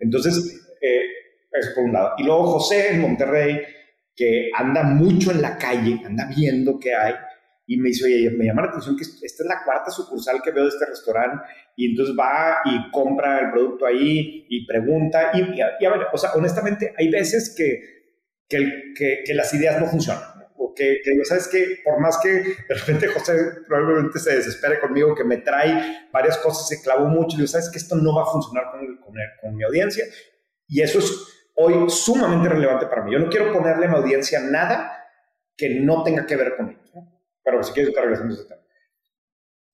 Entonces, 0.00 0.60
eh, 0.80 1.02
eso 1.52 1.70
por 1.74 1.84
un 1.84 1.92
lado. 1.92 2.14
Y 2.18 2.24
luego 2.24 2.44
José 2.44 2.92
en 2.92 3.00
Monterrey, 3.00 3.60
que 4.14 4.50
anda 4.54 4.82
mucho 4.82 5.30
en 5.30 5.42
la 5.42 5.58
calle, 5.58 6.00
anda 6.04 6.28
viendo 6.34 6.78
qué 6.78 6.94
hay, 6.94 7.14
y 7.66 7.78
me 7.78 7.88
dice, 7.88 8.04
oye, 8.04 8.30
me 8.30 8.44
llama 8.44 8.62
la 8.62 8.68
atención 8.68 8.96
que 8.96 9.04
esta 9.04 9.42
es 9.42 9.48
la 9.48 9.64
cuarta 9.64 9.90
sucursal 9.90 10.42
que 10.42 10.50
veo 10.50 10.64
de 10.64 10.68
este 10.68 10.86
restaurante, 10.86 11.44
y 11.76 11.90
entonces 11.90 12.14
va 12.18 12.58
y 12.64 12.90
compra 12.90 13.40
el 13.40 13.50
producto 13.52 13.86
ahí 13.86 14.46
y 14.48 14.66
pregunta, 14.66 15.32
y, 15.34 15.60
a 15.60 15.90
ver, 15.90 16.06
o 16.12 16.18
sea, 16.18 16.32
honestamente, 16.34 16.92
hay 16.96 17.10
veces 17.10 17.54
que, 17.56 18.04
que, 18.48 19.34
las 19.34 19.52
ideas 19.54 19.80
no 19.80 19.86
funcionan, 19.86 20.22
o 20.56 20.74
que, 20.74 21.00
sabes 21.24 21.48
que 21.48 21.78
por 21.82 22.00
más 22.00 22.18
que 22.22 22.28
de 22.28 22.74
repente 22.74 23.08
José 23.08 23.32
probablemente 23.66 24.18
se 24.18 24.36
desespere 24.36 24.78
conmigo, 24.78 25.14
que 25.14 25.24
me 25.24 25.38
trae 25.38 26.08
varias 26.12 26.36
cosas, 26.38 26.68
se 26.68 26.82
clavó 26.82 27.06
mucho, 27.06 27.40
y 27.40 27.46
sabes 27.46 27.70
que 27.70 27.78
esto 27.78 27.96
no 27.96 28.14
va 28.14 28.22
a 28.22 28.32
funcionar 28.32 28.70
con, 28.70 29.16
con 29.40 29.56
mi 29.56 29.64
audiencia, 29.64 30.04
y 30.68 30.82
eso 30.82 30.98
es 30.98 31.34
hoy 31.56 31.88
sumamente 31.88 32.48
relevante 32.48 32.86
para 32.86 33.04
mí. 33.04 33.12
Yo 33.12 33.18
no 33.18 33.28
quiero 33.28 33.52
ponerle 33.52 33.86
a 33.86 33.88
mi 33.90 33.96
audiencia 33.96 34.40
nada 34.40 35.04
que 35.56 35.80
no 35.80 36.02
tenga 36.02 36.26
que 36.26 36.36
ver 36.36 36.56
con 36.56 36.70
ellos. 36.70 36.80
Pero 37.42 37.62
si 37.62 37.72
quieres, 37.72 37.90
estar 37.90 38.04
regresando 38.04 38.34
a. 38.34 38.64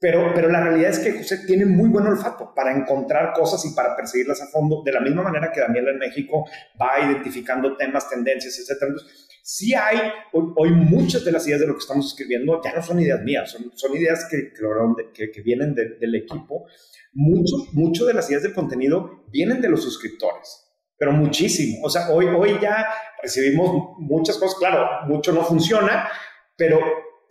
Pero, 0.03 0.33
pero 0.35 0.49
la 0.49 0.63
realidad 0.63 0.91
es 0.91 0.99
que 0.99 1.13
José 1.13 1.45
tiene 1.47 1.67
muy 1.67 1.91
buen 1.91 2.07
olfato 2.07 2.55
para 2.55 2.75
encontrar 2.75 3.35
cosas 3.35 3.63
y 3.67 3.75
para 3.75 3.95
perseguirlas 3.95 4.41
a 4.41 4.47
fondo, 4.47 4.83
de 4.83 4.93
la 4.93 5.01
misma 5.01 5.23
manera 5.23 5.53
que 5.53 5.61
Daniela 5.61 5.91
en 5.91 5.99
México 5.99 6.49
va 6.81 7.07
identificando 7.07 7.77
temas, 7.77 8.09
tendencias, 8.09 8.59
etc. 8.59 8.79
Entonces, 8.81 9.29
sí 9.43 9.75
hay, 9.75 9.99
hoy, 10.33 10.71
muchas 10.71 11.23
de 11.23 11.33
las 11.33 11.47
ideas 11.47 11.61
de 11.61 11.67
lo 11.67 11.75
que 11.75 11.81
estamos 11.81 12.07
escribiendo 12.07 12.63
ya 12.65 12.73
no 12.73 12.83
son 12.83 12.99
ideas 12.99 13.21
mías, 13.23 13.51
son, 13.51 13.71
son 13.75 13.95
ideas 13.95 14.27
que, 14.31 14.55
que, 15.13 15.31
que 15.31 15.43
vienen 15.43 15.75
del 15.75 16.15
equipo. 16.15 16.65
Mucho, 17.13 17.57
mucho 17.73 18.07
de 18.07 18.15
las 18.15 18.31
ideas 18.31 18.43
del 18.43 18.55
contenido 18.55 19.27
vienen 19.31 19.61
de 19.61 19.69
los 19.69 19.83
suscriptores 19.83 20.70
pero 21.01 21.13
muchísimo. 21.13 21.79
O 21.83 21.89
sea, 21.89 22.11
hoy, 22.11 22.27
hoy 22.27 22.59
ya 22.61 22.87
recibimos 23.23 23.97
muchas 23.97 24.37
cosas, 24.37 24.59
claro, 24.59 24.87
mucho 25.07 25.33
no 25.33 25.43
funciona, 25.43 26.07
pero, 26.59 26.79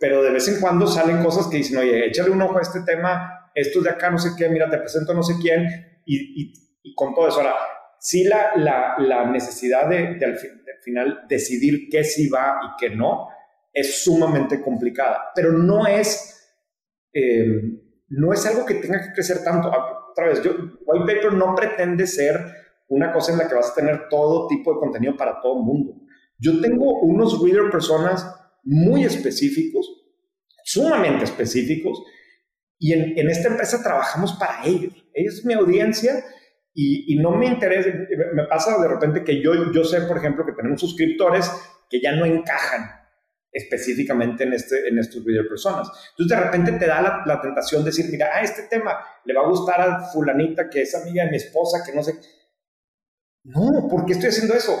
pero 0.00 0.24
de 0.24 0.32
vez 0.32 0.48
en 0.48 0.60
cuando 0.60 0.88
salen 0.88 1.22
cosas 1.22 1.46
que 1.46 1.58
dicen, 1.58 1.78
oye, 1.78 2.08
échale 2.08 2.30
un 2.30 2.42
ojo 2.42 2.58
a 2.58 2.62
este 2.62 2.80
tema, 2.80 3.48
esto 3.54 3.78
es 3.78 3.84
de 3.84 3.90
acá, 3.90 4.10
no 4.10 4.18
sé 4.18 4.30
qué, 4.36 4.48
mira, 4.48 4.68
te 4.68 4.78
presento 4.78 5.14
no 5.14 5.22
sé 5.22 5.34
quién, 5.40 6.02
y, 6.04 6.42
y, 6.42 6.52
y 6.82 6.94
con 6.96 7.14
todo 7.14 7.28
eso. 7.28 7.38
Ahora, 7.38 7.54
sí 8.00 8.24
la, 8.24 8.56
la, 8.56 8.96
la 8.98 9.30
necesidad 9.30 9.88
de, 9.88 10.14
de, 10.14 10.26
al, 10.26 10.36
final 10.82 11.26
decidir 11.28 11.88
qué 11.92 12.02
sí 12.02 12.28
va 12.28 12.58
y 12.64 12.76
qué 12.76 12.90
no 12.96 13.28
es 13.72 14.02
sumamente 14.02 14.60
complicada, 14.60 15.30
pero 15.32 15.52
no 15.52 15.86
es, 15.86 16.58
eh, 17.12 17.62
no 18.08 18.32
es 18.32 18.44
algo 18.46 18.66
que 18.66 18.74
tenga 18.74 19.00
que 19.00 19.12
crecer 19.12 19.44
tanto. 19.44 19.70
Otra 20.10 20.26
vez, 20.26 20.42
yo, 20.42 20.56
White 20.86 21.14
Paper 21.14 21.34
no 21.34 21.54
pretende 21.54 22.08
ser 22.08 22.59
una 22.90 23.12
cosa 23.12 23.32
en 23.32 23.38
la 23.38 23.48
que 23.48 23.54
vas 23.54 23.70
a 23.70 23.74
tener 23.74 24.08
todo 24.08 24.46
tipo 24.46 24.74
de 24.74 24.80
contenido 24.80 25.16
para 25.16 25.40
todo 25.40 25.58
el 25.58 25.64
mundo. 25.64 25.94
Yo 26.38 26.60
tengo 26.60 27.00
unos 27.00 27.42
reader 27.42 27.70
personas 27.70 28.26
muy 28.62 29.04
específicos, 29.04 29.88
sumamente 30.64 31.24
específicos, 31.24 32.02
y 32.78 32.92
en, 32.92 33.18
en 33.18 33.30
esta 33.30 33.48
empresa 33.48 33.82
trabajamos 33.82 34.34
para 34.34 34.64
ellos. 34.64 34.92
Ellos 35.14 35.38
es 35.38 35.44
mi 35.44 35.54
audiencia 35.54 36.24
y, 36.72 37.16
no 37.16 37.32
me 37.32 37.46
interesa, 37.46 37.90
me 38.34 38.44
pasa 38.44 38.80
de 38.80 38.88
repente 38.88 39.24
que 39.24 39.42
yo, 39.42 39.72
yo 39.72 39.84
sé, 39.84 40.02
por 40.02 40.18
ejemplo, 40.18 40.46
que 40.46 40.52
tenemos 40.52 40.80
suscriptores 40.80 41.50
que 41.88 42.00
ya 42.00 42.12
no 42.12 42.24
encajan 42.24 43.00
específicamente 43.52 44.44
en, 44.44 44.52
este, 44.52 44.88
en 44.88 44.98
estos 44.98 45.24
video 45.24 45.48
personas. 45.48 45.88
Entonces 46.10 46.38
de 46.38 46.44
repente 46.44 46.72
te 46.72 46.86
da 46.86 47.24
la, 47.26 47.40
tentación 47.40 47.82
de 47.82 47.90
decir, 47.90 48.06
mira, 48.10 48.28
a 48.34 48.42
este 48.42 48.62
tema 48.62 48.98
le 49.24 49.34
va 49.34 49.42
a 49.42 49.48
gustar 49.48 49.80
a 49.80 50.00
fulanita 50.00 50.70
que 50.70 50.82
es 50.82 50.94
amiga 50.94 51.24
de 51.24 51.30
mi 51.30 51.36
esposa, 51.36 51.84
que 51.84 51.94
no 51.94 52.02
sé. 52.02 52.14
No, 53.44 53.88
¿por 53.88 54.04
qué 54.04 54.12
estoy 54.12 54.28
haciendo 54.28 54.54
eso? 54.54 54.78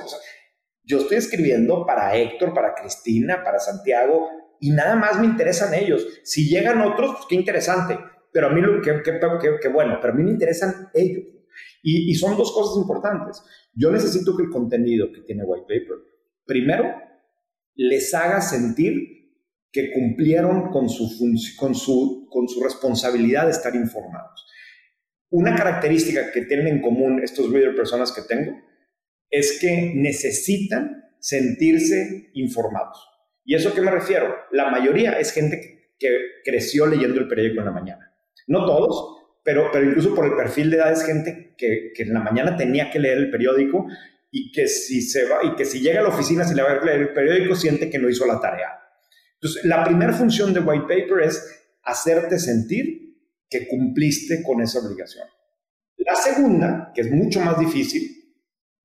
Yo 0.84 0.98
estoy 0.98 1.18
escribiendo 1.18 1.84
para 1.86 2.16
Héctor, 2.16 2.52
para 2.54 2.74
Cristina, 2.74 3.42
para 3.44 3.58
Santiago, 3.58 4.28
y 4.60 4.70
nada 4.70 4.96
más 4.96 5.18
me 5.18 5.26
interesan 5.26 5.74
ellos. 5.74 6.06
Si 6.24 6.48
llegan 6.48 6.80
otros, 6.80 7.12
pues 7.12 7.24
qué 7.28 7.34
interesante. 7.36 7.98
Pero 8.32 8.48
a 8.48 8.50
mí, 8.50 8.62
qué, 8.84 9.02
qué 9.02 9.68
bueno, 9.68 9.98
pero 10.00 10.12
a 10.12 10.16
mí 10.16 10.22
me 10.22 10.30
interesan 10.30 10.88
ellos. 10.94 11.24
Y, 11.82 12.10
y 12.10 12.14
son 12.14 12.36
dos 12.36 12.52
cosas 12.52 12.76
importantes. 12.82 13.42
Yo 13.74 13.90
necesito 13.90 14.36
que 14.36 14.44
el 14.44 14.50
contenido 14.50 15.10
que 15.12 15.22
tiene 15.22 15.44
White 15.44 15.66
Paper, 15.66 15.96
primero, 16.44 16.94
les 17.74 18.12
haga 18.14 18.40
sentir 18.40 19.20
que 19.72 19.92
cumplieron 19.92 20.70
con 20.70 20.88
su, 20.88 21.08
con 21.56 21.74
su, 21.74 22.26
con 22.30 22.48
su 22.48 22.62
responsabilidad 22.62 23.44
de 23.44 23.52
estar 23.52 23.74
informados. 23.74 24.46
Una 25.30 25.54
característica 25.54 26.32
que 26.32 26.42
tienen 26.42 26.68
en 26.68 26.82
común 26.82 27.20
estos 27.22 27.52
reader 27.52 27.74
personas 27.74 28.12
que 28.12 28.22
tengo 28.22 28.60
es 29.30 29.58
que 29.60 29.92
necesitan 29.94 31.04
sentirse 31.20 32.30
informados. 32.34 33.08
¿Y 33.44 33.54
eso 33.54 33.68
a 33.68 33.74
qué 33.74 33.80
me 33.80 33.90
refiero? 33.90 34.34
La 34.50 34.70
mayoría 34.70 35.18
es 35.18 35.32
gente 35.32 35.92
que 35.98 36.08
creció 36.44 36.86
leyendo 36.86 37.20
el 37.20 37.28
periódico 37.28 37.60
en 37.60 37.66
la 37.66 37.72
mañana. 37.72 38.12
No 38.48 38.66
todos, 38.66 39.20
pero, 39.44 39.70
pero 39.72 39.86
incluso 39.86 40.14
por 40.14 40.26
el 40.26 40.34
perfil 40.34 40.70
de 40.70 40.78
edad 40.78 40.92
es 40.92 41.04
gente 41.04 41.54
que, 41.56 41.92
en 41.96 42.14
la 42.14 42.20
mañana 42.20 42.56
tenía 42.56 42.90
que 42.90 42.98
leer 42.98 43.18
el 43.18 43.30
periódico 43.30 43.86
y 44.30 44.50
que 44.52 44.66
si 44.66 45.02
se 45.02 45.28
va 45.28 45.44
y 45.44 45.54
que 45.54 45.64
si 45.64 45.80
llega 45.80 46.00
a 46.00 46.02
la 46.02 46.08
oficina 46.08 46.44
si 46.44 46.54
le 46.54 46.62
va 46.62 46.82
leer 46.84 47.00
el 47.00 47.12
periódico 47.12 47.54
siente 47.54 47.90
que 47.90 47.98
no 47.98 48.08
hizo 48.08 48.26
la 48.26 48.40
tarea. 48.40 48.80
Entonces, 49.34 49.64
la 49.64 49.84
primera 49.84 50.12
función 50.12 50.52
de 50.52 50.60
white 50.60 50.82
paper 50.82 51.20
es 51.22 51.72
hacerte 51.82 52.38
sentir 52.38 53.09
que 53.50 53.66
cumpliste 53.66 54.42
con 54.42 54.62
esa 54.62 54.78
obligación. 54.78 55.26
La 55.96 56.14
segunda, 56.14 56.92
que 56.94 57.02
es 57.02 57.10
mucho 57.10 57.40
más 57.40 57.58
difícil, 57.58 58.20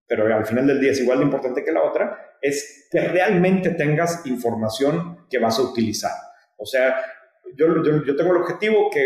pero 0.07 0.33
al 0.35 0.45
final 0.45 0.67
del 0.67 0.81
día 0.81 0.91
es 0.91 0.99
igual 0.99 1.19
de 1.19 1.25
importante 1.25 1.63
que 1.63 1.71
la 1.71 1.83
otra, 1.83 2.37
es 2.41 2.87
que 2.91 2.99
realmente 2.99 3.71
tengas 3.71 4.25
información 4.25 5.25
que 5.29 5.39
vas 5.39 5.57
a 5.57 5.63
utilizar. 5.63 6.11
O 6.57 6.65
sea, 6.65 6.95
yo, 7.55 7.67
tengo 7.81 8.31
el 8.31 8.41
objetivo 8.41 8.89
que 8.91 9.05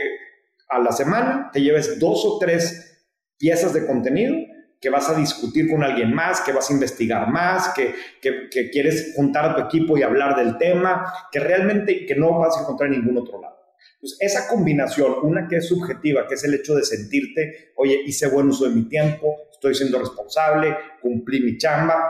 a 0.70 0.80
la 0.80 0.92
semana 0.92 1.50
te 1.52 1.62
lleves 1.62 2.00
dos 2.00 2.26
o 2.26 2.40
tres 2.40 3.08
piezas 3.38 3.74
de 3.74 3.86
contenido 3.86 4.36
que 4.82 4.90
vas 4.90 5.10
a 5.10 5.18
discutir 5.18 5.70
con 5.70 5.84
alguien 5.84 6.14
más, 6.14 6.42
que 6.42 6.54
vas 6.54 6.70
a 6.70 6.74
investigar 6.74 7.28
más, 7.30 7.70
que, 7.70 7.94
que, 8.22 8.70
quieres 8.70 9.14
juntar 9.16 9.46
a 9.46 9.56
tu 9.56 9.62
equipo 9.64 9.98
y 9.98 10.04
hablar 10.04 10.38
del 10.38 10.58
tema, 10.58 11.14
que 11.32 11.40
realmente 11.40 12.06
que 12.06 12.16
no 12.16 12.40
vas 12.40 12.58
a 12.58 12.62
encontrar 12.62 12.92
en 12.92 13.02
ningún 13.02 13.18
otro 13.18 13.42
lado. 13.42 13.59
Pues 14.00 14.16
esa 14.20 14.48
combinación, 14.48 15.16
una 15.24 15.48
que 15.48 15.58
es 15.58 15.68
subjetiva, 15.68 16.26
que 16.28 16.36
es 16.36 16.44
el 16.46 16.54
hecho 16.54 16.74
de 16.74 16.84
sentirte, 16.84 17.74
oye, 17.76 18.02
hice 18.06 18.30
buen 18.30 18.48
uso 18.48 18.66
de 18.68 18.76
mi 18.76 18.88
tiempo, 18.88 19.36
estoy 19.52 19.76
siendo 19.76 20.00
responsable, 20.00 20.76
cumplí 21.02 21.42
mi 21.42 21.58
chamba, 21.58 22.10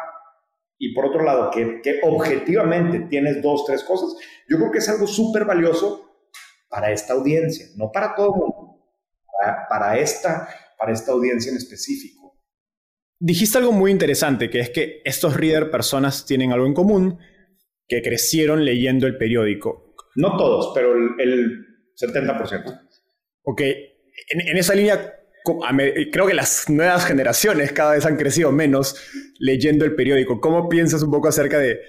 y 0.78 0.94
por 0.94 1.08
otro 1.08 1.24
lado, 1.24 1.52
que, 1.52 1.82
que 1.84 2.00
objetivamente 2.04 3.02
tienes 3.10 3.42
dos, 3.42 3.66
tres 3.66 3.84
cosas, 3.84 4.16
yo 4.48 4.58
creo 4.58 4.72
que 4.72 4.78
es 4.78 4.88
algo 4.88 5.08
súper 5.08 5.46
valioso 5.46 6.28
para 6.70 6.92
esta 6.92 7.14
audiencia, 7.14 7.66
no 7.76 7.92
para 7.92 8.16
todo 8.16 8.28
el 8.28 8.40
mundo, 8.40 8.86
para, 9.40 9.68
para, 9.68 10.00
esta, 10.00 10.48
para 10.78 10.94
esta 10.94 11.12
audiencia 11.12 11.52
en 11.52 11.58
específico. 11.58 12.40
Dijiste 13.20 13.58
algo 13.58 13.74
muy 13.74 13.92
interesante, 13.92 14.50
que 14.50 14.60
es 14.60 14.70
que 14.70 15.02
estos 15.04 15.36
reader 15.36 15.70
personas 15.70 16.26
tienen 16.26 16.54
algo 16.54 16.68
en 16.68 16.74
común, 16.74 17.20
que 17.86 18.02
crecieron 18.02 18.64
leyendo 18.64 19.08
el 19.08 19.18
periódico. 19.18 19.96
No 20.16 20.38
todos, 20.38 20.72
pero 20.74 20.96
el, 20.96 21.20
el 21.20 21.69
70%. 22.00 22.90
Ok, 23.44 23.62
en, 23.62 24.42
en, 24.48 24.58
esa 24.58 24.76
línea 24.76 25.20
creo 26.12 26.28
que 26.28 26.34
las 26.34 26.70
nuevas 26.70 27.06
generaciones 27.06 27.72
cada 27.72 27.94
vez 27.94 28.06
han 28.06 28.18
crecido 28.18 28.52
menos 28.52 28.96
leyendo 29.40 29.86
el 29.86 29.96
periódico. 29.96 30.40
¿Cómo 30.40 30.70
piensas 30.70 31.02
un 31.04 31.12
poco 31.12 31.28
acerca 31.28 31.58
de, 31.58 31.80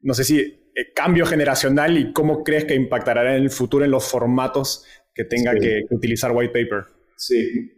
no 0.00 0.14
sé 0.14 0.24
si, 0.24 0.40
eh, 0.40 0.92
cambio 0.94 1.26
generacional 1.26 1.98
y 1.98 2.12
cómo 2.12 2.44
crees 2.44 2.64
que 2.64 2.74
impactará 2.74 3.36
en 3.36 3.42
el 3.42 3.50
futuro 3.50 3.84
en 3.84 3.90
los 3.90 4.08
formatos 4.08 4.84
que 5.14 5.24
tenga 5.24 5.52
sí. 5.52 5.60
que, 5.60 5.82
que 5.88 5.94
utilizar 5.94 6.32
White 6.32 6.52
Paper? 6.52 6.84
Sí, 7.16 7.70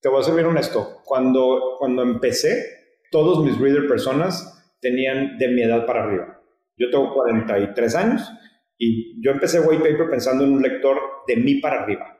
te 0.00 0.08
voy 0.08 0.20
a 0.20 0.24
ser 0.24 0.34
bien 0.34 0.46
honesto, 0.46 1.00
cuando, 1.04 1.76
cuando 1.78 2.02
empecé, 2.02 2.98
todos 3.10 3.44
mis 3.44 3.58
reader 3.58 3.86
personas 3.88 4.74
tenían 4.80 5.38
de 5.38 5.48
mi 5.48 5.62
edad 5.62 5.86
para 5.86 6.04
arriba. 6.04 6.42
Yo 6.76 6.90
tengo 6.90 7.14
43 7.14 7.94
años 7.94 8.30
y 8.78 9.22
yo 9.22 9.30
empecé 9.30 9.60
White 9.60 9.90
Paper 9.90 10.10
pensando 10.10 10.44
en 10.44 10.52
un 10.52 10.62
lector 10.62 10.98
de 11.26 11.36
mí 11.36 11.56
para 11.56 11.82
arriba. 11.82 12.18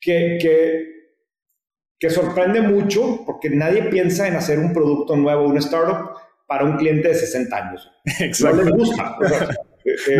Que, 0.00 0.38
que, 0.40 0.94
que 1.98 2.10
sorprende 2.10 2.60
mucho 2.60 3.24
porque 3.24 3.50
nadie 3.50 3.84
piensa 3.84 4.28
en 4.28 4.36
hacer 4.36 4.58
un 4.58 4.72
producto 4.72 5.16
nuevo, 5.16 5.44
un 5.44 5.56
startup, 5.58 6.10
para 6.46 6.64
un 6.64 6.76
cliente 6.76 7.08
de 7.08 7.14
60 7.14 7.56
años. 7.56 7.90
Exacto. 8.20 8.62
No 8.64 8.64
les 8.64 8.74
gusta. 8.74 9.18
Eh, 9.86 10.16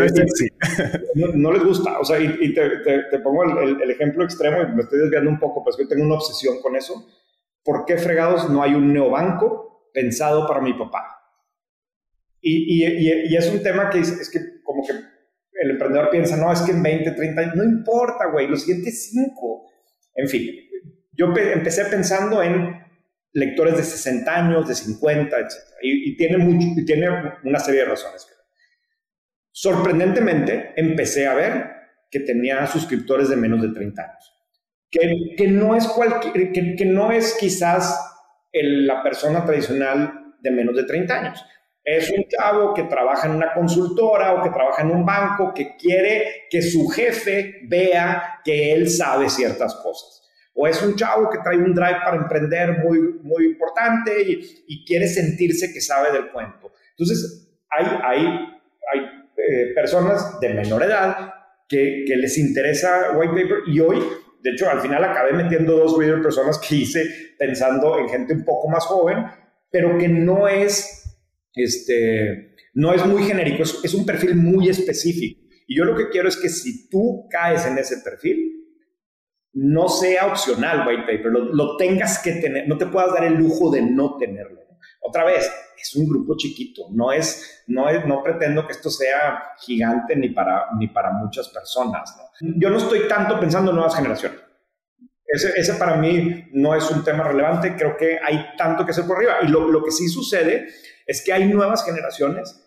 no, 1.15 1.27
no, 1.29 1.33
no, 1.33 1.51
les 1.51 1.63
gusta. 1.63 1.99
O 1.99 2.05
sea, 2.05 2.19
y, 2.19 2.37
y 2.39 2.53
te, 2.53 2.69
te, 2.83 3.03
te, 3.09 3.17
pongo 3.17 3.43
el, 3.43 3.81
el, 3.81 3.89
ejemplo 3.89 4.23
extremo 4.23 4.61
y 4.61 4.75
me 4.75 4.83
estoy 4.83 4.99
desviando 4.99 5.27
un 5.27 5.39
poco, 5.39 5.63
pues 5.63 5.75
que 5.75 5.87
tengo 5.87 6.05
una 6.05 6.13
obsesión 6.13 6.61
con 6.61 6.75
eso. 6.75 7.07
¿Por 7.63 7.83
qué 7.83 7.97
fregados 7.97 8.47
no 8.47 8.61
hay 8.61 8.75
un 8.75 8.93
neobanco 8.93 9.89
pensado 9.91 10.47
para 10.47 10.61
mi 10.61 10.73
papá? 10.73 11.19
Y, 12.41 12.85
y, 12.85 13.33
y 13.33 13.35
es 13.35 13.49
un 13.51 13.63
tema 13.63 13.89
que 13.89 14.01
es, 14.01 14.11
es, 14.11 14.29
que 14.29 14.39
como 14.65 14.85
que 14.85 14.93
el 14.93 15.71
emprendedor 15.71 16.09
piensa, 16.09 16.35
no, 16.35 16.51
es 16.51 16.61
que 16.61 16.71
en 16.71 16.83
20, 16.83 17.11
30 17.11 17.41
años, 17.41 17.55
no 17.55 17.63
importa, 17.63 18.25
güey, 18.31 18.47
los 18.47 18.63
siguientes 18.63 19.09
5. 19.09 19.71
En 20.15 20.27
fin, 20.27 20.51
yo 21.13 21.33
empecé 21.33 21.85
pensando 21.85 22.43
en 22.43 22.83
lectores 23.31 23.77
de 23.77 23.83
60 23.83 24.35
años, 24.35 24.67
de 24.67 24.75
50, 24.75 25.39
etc. 25.39 25.53
Y, 25.81 26.11
y 26.11 26.17
tiene, 26.17 26.37
mucho, 26.37 26.67
y 26.75 26.85
tiene 26.85 27.07
una 27.43 27.59
serie 27.59 27.81
de 27.81 27.87
razones. 27.87 28.27
Sorprendentemente, 29.51 30.73
empecé 30.75 31.27
a 31.27 31.35
ver 31.35 31.71
que 32.11 32.19
tenía 32.19 32.67
suscriptores 32.67 33.29
de 33.29 33.37
menos 33.37 33.61
de 33.61 33.69
30 33.69 34.01
años. 34.01 34.33
Que, 34.91 35.35
que 35.37 35.47
no, 35.47 35.75
es 35.75 35.87
cualquier, 35.87 36.51
que, 36.51 36.75
que 36.75 36.85
no 36.85 37.11
es 37.11 37.35
quizás 37.39 37.99
el, 38.51 38.87
la 38.87 39.03
persona 39.03 39.45
tradicional 39.45 40.35
de 40.39 40.51
menos 40.51 40.75
de 40.75 40.83
30 40.83 41.13
años. 41.13 41.45
Es 41.85 42.09
un 42.09 42.25
chavo 42.27 42.73
que 42.73 42.83
trabaja 42.83 43.27
en 43.27 43.35
una 43.35 43.53
consultora 43.53 44.33
o 44.33 44.43
que 44.43 44.49
trabaja 44.49 44.81
en 44.81 44.89
un 44.89 45.05
banco 45.05 45.53
que 45.53 45.77
quiere 45.77 46.47
que 46.49 46.61
su 46.61 46.87
jefe 46.89 47.61
vea 47.67 48.41
que 48.43 48.73
él 48.73 48.89
sabe 48.89 49.29
ciertas 49.29 49.75
cosas. 49.75 50.23
O 50.55 50.67
es 50.67 50.81
un 50.81 50.95
chavo 50.95 51.29
que 51.29 51.37
trae 51.39 51.57
un 51.57 51.75
drive 51.75 51.99
para 52.03 52.17
emprender 52.17 52.79
muy, 52.79 53.19
muy 53.21 53.45
importante 53.45 54.19
y, 54.21 54.63
y 54.67 54.85
quiere 54.85 55.07
sentirse 55.07 55.71
que 55.71 55.79
sabe 55.79 56.11
del 56.11 56.31
cuento. 56.31 56.71
Entonces, 56.97 57.45
hay, 57.69 57.85
hay, 58.03 58.25
hay 58.93 59.15
eh, 59.37 59.73
personas 59.75 60.39
de 60.39 60.49
menor 60.53 60.83
edad 60.83 61.33
que, 61.67 62.03
que, 62.07 62.15
les 62.15 62.37
interesa 62.37 63.11
white 63.15 63.33
paper 63.33 63.57
y 63.67 63.79
hoy, 63.79 64.01
de 64.41 64.51
hecho, 64.51 64.69
al 64.69 64.79
final 64.79 65.03
acabé 65.03 65.33
metiendo 65.33 65.75
dos 65.75 65.97
reader 65.97 66.21
personas 66.21 66.57
que 66.57 66.75
hice 66.75 67.03
pensando 67.37 67.99
en 67.99 68.07
gente 68.07 68.33
un 68.33 68.45
poco 68.45 68.69
más 68.69 68.85
joven, 68.85 69.25
pero 69.69 69.97
que 69.97 70.07
no 70.07 70.47
es, 70.47 71.04
este, 71.55 72.55
no 72.73 72.93
es 72.93 73.05
muy 73.05 73.23
genérico, 73.23 73.63
es, 73.63 73.79
es 73.83 73.93
un 73.93 74.05
perfil 74.05 74.35
muy 74.35 74.69
específico. 74.69 75.41
Y 75.67 75.77
yo 75.77 75.85
lo 75.85 75.95
que 75.95 76.09
quiero 76.09 76.27
es 76.27 76.37
que 76.37 76.49
si 76.49 76.89
tú 76.89 77.27
caes 77.29 77.65
en 77.65 77.77
ese 77.77 77.97
perfil, 77.97 78.51
no 79.53 79.87
sea 79.87 80.27
opcional 80.27 80.85
white 80.87 81.03
paper, 81.03 81.31
lo, 81.31 81.53
lo 81.53 81.77
tengas 81.77 82.19
que 82.19 82.33
tener, 82.33 82.67
no 82.67 82.77
te 82.77 82.85
puedas 82.87 83.13
dar 83.13 83.23
el 83.23 83.35
lujo 83.35 83.71
de 83.71 83.81
no 83.81 84.17
tenerlo. 84.17 84.61
Otra 85.01 85.23
vez, 85.23 85.49
es 85.77 85.95
un 85.95 86.07
grupo 86.07 86.35
chiquito, 86.35 86.87
no 86.91 87.11
es, 87.11 87.63
no 87.67 87.89
es, 87.89 88.05
no 88.05 88.23
pretendo 88.23 88.65
que 88.65 88.73
esto 88.73 88.89
sea 88.89 89.43
gigante 89.59 90.15
ni 90.15 90.29
para, 90.29 90.65
ni 90.77 90.87
para 90.87 91.11
muchas 91.11 91.49
personas. 91.49 92.15
¿no? 92.17 92.53
Yo 92.59 92.69
no 92.69 92.77
estoy 92.77 93.07
tanto 93.07 93.39
pensando 93.39 93.71
en 93.71 93.77
nuevas 93.77 93.95
generaciones. 93.95 94.39
Ese, 95.27 95.53
ese, 95.55 95.73
para 95.75 95.97
mí 95.97 96.45
no 96.53 96.75
es 96.75 96.89
un 96.91 97.03
tema 97.03 97.23
relevante, 97.23 97.75
creo 97.75 97.97
que 97.97 98.19
hay 98.23 98.55
tanto 98.57 98.85
que 98.85 98.91
hacer 98.91 99.05
por 99.05 99.17
arriba. 99.17 99.37
Y 99.43 99.47
lo, 99.47 99.67
lo 99.69 99.83
que 99.83 99.91
sí 99.91 100.07
sucede 100.07 100.67
es 101.05 101.23
que 101.23 101.33
hay 101.33 101.47
nuevas 101.47 101.85
generaciones 101.85 102.61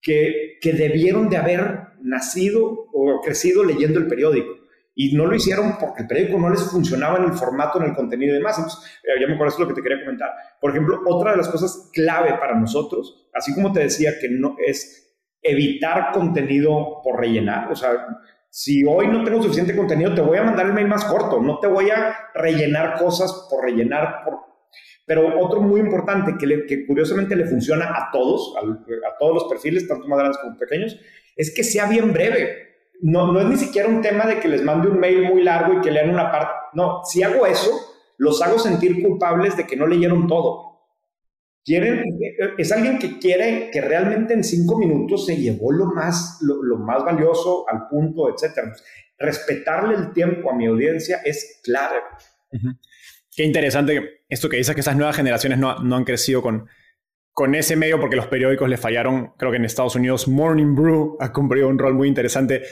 que, 0.00 0.58
que 0.60 0.72
debieron 0.72 1.28
de 1.28 1.36
haber 1.36 1.88
nacido 2.00 2.88
o 2.92 3.20
crecido 3.22 3.64
leyendo 3.64 3.98
el 3.98 4.06
periódico 4.06 4.58
y 5.00 5.14
no 5.14 5.26
lo 5.26 5.36
hicieron 5.36 5.76
porque 5.78 6.02
el 6.02 6.08
periódico 6.08 6.40
no 6.40 6.50
les 6.50 6.62
funcionaba 6.62 7.18
en 7.18 7.24
el 7.24 7.32
formato, 7.32 7.78
en 7.78 7.90
el 7.90 7.94
contenido 7.94 8.34
y 8.34 8.38
demás. 8.38 8.58
Entonces, 8.58 8.84
eh, 9.04 9.20
ya 9.20 9.28
me 9.28 9.34
acuerdo, 9.34 9.54
eso 9.54 9.62
es 9.62 9.68
lo 9.68 9.74
que 9.74 9.80
te 9.80 9.82
quería 9.88 10.04
comentar. 10.04 10.30
Por 10.60 10.70
ejemplo, 10.70 11.00
otra 11.06 11.30
de 11.30 11.36
las 11.36 11.48
cosas 11.48 11.90
clave 11.92 12.34
para 12.40 12.58
nosotros, 12.58 13.30
así 13.32 13.54
como 13.54 13.72
te 13.72 13.78
decía 13.78 14.18
que 14.20 14.28
no 14.28 14.56
es 14.58 15.16
evitar 15.40 16.10
contenido 16.12 17.00
por 17.04 17.20
rellenar, 17.20 17.70
o 17.70 17.76
sea, 17.76 17.92
si 18.50 18.84
hoy 18.84 19.06
no 19.06 19.22
tengo 19.22 19.40
suficiente 19.40 19.76
contenido, 19.76 20.14
te 20.14 20.20
voy 20.20 20.38
a 20.38 20.42
mandar 20.42 20.66
el 20.66 20.72
mail 20.72 20.88
más 20.88 21.04
corto, 21.04 21.40
no 21.40 21.60
te 21.60 21.68
voy 21.68 21.90
a 21.90 22.16
rellenar 22.34 22.98
cosas 22.98 23.46
por 23.48 23.62
rellenar. 23.62 24.24
Por... 24.24 24.47
Pero 25.08 25.40
otro 25.40 25.60
muy 25.60 25.80
importante 25.80 26.36
que, 26.38 26.66
que 26.66 26.86
curiosamente 26.86 27.34
le 27.34 27.46
funciona 27.46 27.86
a 27.86 28.10
todos, 28.12 28.54
a, 28.56 28.60
a 28.60 29.18
todos 29.18 29.34
los 29.34 29.44
perfiles, 29.44 29.88
tanto 29.88 30.06
más 30.06 30.20
grandes 30.20 30.38
como 30.38 30.56
pequeños, 30.56 30.96
es 31.34 31.52
que 31.52 31.64
sea 31.64 31.88
bien 31.88 32.12
breve 32.12 32.68
no, 33.00 33.32
no 33.32 33.40
es 33.40 33.46
ni 33.46 33.56
siquiera 33.56 33.88
un 33.88 34.02
tema 34.02 34.26
de 34.26 34.40
que 34.40 34.48
les 34.48 34.62
mande 34.62 34.88
un 34.88 34.98
mail 34.98 35.22
muy 35.22 35.42
largo 35.42 35.74
y 35.74 35.80
que 35.80 35.90
lean 35.90 36.10
una 36.10 36.30
parte. 36.30 36.52
No, 36.74 37.02
si 37.04 37.22
hago 37.22 37.46
eso, 37.46 37.70
los 38.16 38.42
hago 38.42 38.58
sentir 38.58 39.02
culpables 39.02 39.56
de 39.56 39.66
que 39.66 39.76
no 39.76 39.86
leyeron 39.86 40.26
todo. 40.26 40.66
Quieren, 41.64 42.02
es 42.56 42.72
alguien 42.72 42.98
que 42.98 43.18
quiere 43.18 43.70
que 43.70 43.80
realmente 43.80 44.32
en 44.32 44.42
cinco 44.42 44.78
minutos 44.78 45.26
se 45.26 45.36
llevó 45.36 45.70
lo 45.70 45.86
más, 45.86 46.38
lo, 46.40 46.78
más 46.78 47.04
valioso 47.04 47.66
al 47.68 47.88
punto, 47.88 48.30
etc. 48.30 48.72
Respetarle 49.18 49.94
el 49.94 50.12
tiempo 50.12 50.50
a 50.50 50.54
mi 50.54 50.66
audiencia 50.66 51.20
es 51.24 51.60
clave. 51.62 52.00
Qué 53.38 53.44
interesante 53.44 54.24
esto 54.28 54.48
que 54.48 54.56
dices 54.56 54.74
que 54.74 54.80
esas 54.80 54.96
nuevas 54.96 55.14
generaciones 55.14 55.60
no, 55.60 55.78
no 55.78 55.94
han 55.94 56.02
crecido 56.04 56.42
con, 56.42 56.66
con 57.32 57.54
ese 57.54 57.76
medio 57.76 58.00
porque 58.00 58.16
los 58.16 58.26
periódicos 58.26 58.68
le 58.68 58.76
fallaron. 58.76 59.34
Creo 59.38 59.52
que 59.52 59.58
en 59.58 59.64
Estados 59.64 59.94
Unidos 59.94 60.26
Morning 60.26 60.74
Brew 60.74 61.16
ha 61.20 61.32
cumplido 61.32 61.68
un 61.68 61.78
rol 61.78 61.94
muy 61.94 62.08
interesante 62.08 62.64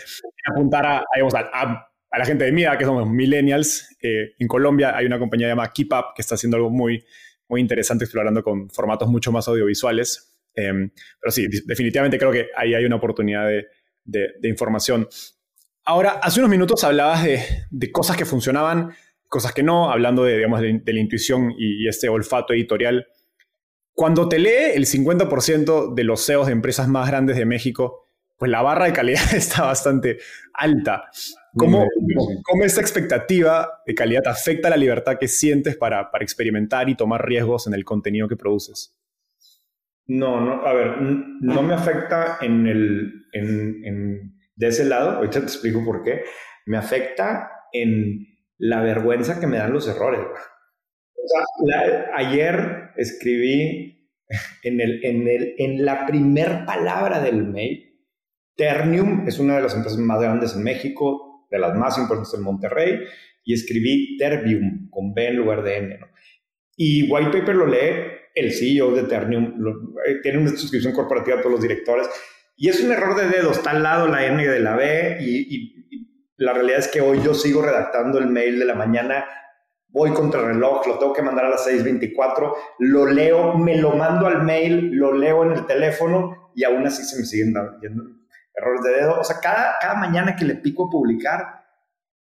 apuntar 0.45 0.85
a, 0.85 1.05
a, 1.05 2.19
la 2.19 2.25
gente 2.25 2.47
de 2.47 2.51
mi 2.51 2.65
que 2.77 2.85
somos 2.85 3.09
millennials. 3.09 3.97
Eh, 4.03 4.35
en 4.41 4.49
Colombia 4.49 4.97
hay 4.97 5.07
una 5.07 5.21
compañía 5.21 5.47
llamada 5.47 5.73
Keep 5.73 5.93
Up 5.93 6.05
que 6.17 6.23
está 6.23 6.35
haciendo 6.35 6.57
algo 6.57 6.71
muy, 6.71 7.05
muy 7.49 7.61
interesante, 7.61 8.03
explorando 8.03 8.43
con 8.43 8.69
formatos 8.69 9.09
mucho 9.09 9.31
más 9.31 9.47
audiovisuales. 9.47 10.37
Em, 10.53 10.91
pero 11.21 11.31
sí, 11.31 11.47
definitivamente 11.65 12.19
creo 12.19 12.33
que 12.33 12.49
ahí 12.57 12.75
hay 12.75 12.85
una 12.85 12.97
oportunidad 12.97 13.47
de, 13.47 13.69
de, 14.05 14.49
información. 14.49 15.07
Ahora, 15.85 16.19
hace 16.21 16.41
unos 16.41 16.51
minutos 16.51 16.83
hablabas 16.83 17.23
de, 17.23 17.41
de, 17.71 17.93
cosas 17.93 18.17
que 18.17 18.25
funcionaban, 18.25 18.97
cosas 19.37 19.53
que 19.53 19.63
no, 19.63 19.91
hablando 19.91 20.25
de, 20.25 20.37
digamos, 20.37 20.63
de, 20.63 20.81
la 20.87 21.01
intuición 21.01 21.53
y, 21.59 21.85
y 21.85 21.89
este 21.89 22.09
olfato 22.09 22.55
editorial. 22.55 23.07
Cuando 23.93 24.31
te 24.31 24.39
lee 24.39 24.73
el 24.75 24.87
50% 24.87 25.95
de 25.95 26.05
los 26.05 26.25
CEOs 26.25 26.47
de 26.47 26.53
empresas 26.53 26.89
más 26.89 27.07
grandes 27.07 27.37
de 27.37 27.45
México, 27.45 28.07
pues 28.39 28.51
la 28.51 28.63
barra 28.63 28.87
de 28.87 28.93
calidad 28.95 29.23
está 29.35 29.65
bastante 29.65 30.19
alta. 30.55 31.11
¿Cómo, 31.55 31.87
¿Cómo, 32.45 32.65
esta 32.65 32.81
expectativa 32.81 33.83
de 33.87 33.95
calidad 33.95 34.27
afecta 34.27 34.71
la 34.71 34.77
libertad 34.77 35.19
que 35.19 35.29
sientes 35.29 35.77
para, 35.77 36.11
para, 36.11 36.23
experimentar 36.23 36.89
y 36.89 36.95
tomar 36.95 37.27
riesgos 37.27 37.67
en 37.67 37.75
el 37.75 37.85
contenido 37.85 38.29
que 38.29 38.37
produces? 38.37 38.95
No, 40.07 40.41
no, 40.41 40.67
a 40.67 40.73
ver, 40.73 41.01
no 41.01 41.63
me 41.63 41.75
afecta 41.75 42.39
en 42.41 42.67
el, 42.67 43.27
en, 43.33 43.85
en, 43.85 44.39
de 44.55 44.67
ese 44.67 44.85
lado, 44.85 45.13
ahorita 45.13 45.41
te 45.41 45.47
explico 45.47 45.85
por 45.85 46.03
qué, 46.03 46.25
me 46.67 46.77
afecta 46.77 47.51
en 47.73 48.36
la 48.59 48.81
vergüenza 48.83 49.41
que 49.41 49.47
me 49.47 49.59
dan 49.59 49.73
los 49.73 49.89
errores 49.89 50.21
ayer 52.15 52.91
escribí 52.97 54.11
en, 54.63 54.81
el, 54.81 55.05
en, 55.05 55.29
el, 55.29 55.55
en 55.59 55.85
la 55.85 56.07
primer 56.07 56.65
palabra 56.65 57.21
del 57.21 57.45
mail, 57.45 57.95
Ternium 58.57 59.27
es 59.29 59.39
una 59.39 59.57
de 59.57 59.63
las 59.63 59.75
empresas 59.75 59.99
más 59.99 60.21
grandes 60.21 60.55
en 60.55 60.63
México, 60.63 61.47
de 61.51 61.59
las 61.59 61.75
más 61.77 61.99
importantes 61.99 62.35
en 62.35 62.43
Monterrey, 62.43 63.01
y 63.45 63.55
escribí 63.55 64.17
Terbium 64.17 64.89
con 64.91 65.15
B 65.15 65.29
en 65.29 65.37
lugar 65.37 65.63
de 65.63 65.77
N. 65.77 65.99
Y 66.77 67.11
White 67.11 67.39
Paper 67.39 67.55
lo 67.55 67.67
lee 67.67 68.13
el 68.35 68.53
CEO 68.53 68.95
de 68.95 69.05
Ternium, 69.05 69.55
eh, 70.07 70.17
tiene 70.23 70.39
una 70.39 70.51
suscripción 70.51 70.93
corporativa 70.93 71.39
a 71.39 71.41
todos 71.41 71.53
los 71.53 71.63
directores, 71.63 72.09
y 72.57 72.69
es 72.69 72.83
un 72.83 72.91
error 72.91 73.15
de 73.15 73.29
dedos, 73.29 73.59
está 73.59 73.71
al 73.71 73.83
lado 73.83 74.09
la 74.09 74.27
N 74.27 74.47
de 74.47 74.61
la 74.61 74.75
B, 74.75 75.19
y 75.21 75.76
la 76.37 76.53
realidad 76.53 76.81
es 76.81 76.89
que 76.89 77.01
hoy 77.01 77.23
yo 77.23 77.35
sigo 77.35 77.63
redactando 77.63 78.19
el 78.19 78.27
mail 78.27 78.59
de 78.59 78.65
la 78.65 78.75
mañana 78.75 79.25
voy 79.97 80.13
contra 80.13 80.41
el 80.41 80.47
reloj, 80.49 80.87
lo 80.87 80.99
tengo 80.99 81.15
que 81.15 81.23
mandar 81.23 81.47
a 81.47 81.49
las 81.49 81.67
6.24, 81.67 82.53
lo 82.81 83.07
leo, 83.07 83.55
me 83.55 83.79
lo 83.79 83.93
mando 83.93 84.27
al 84.27 84.43
mail, 84.43 84.91
lo 84.93 85.15
leo 85.15 85.45
en 85.45 85.53
el 85.53 85.65
teléfono 85.65 86.51
y 86.55 86.65
aún 86.65 86.87
así 86.87 87.03
se 87.03 87.19
me 87.19 87.25
siguen 87.25 87.55
dando 87.55 87.79
errores 88.55 88.83
de 88.83 88.93
dedo. 88.93 89.21
O 89.21 89.25
sea, 89.25 89.41
cada, 89.41 89.77
cada 89.81 89.95
mañana 89.95 90.37
que 90.37 90.45
le 90.45 90.57
pico 90.57 90.89
a 90.89 90.91
publicar, 90.91 91.65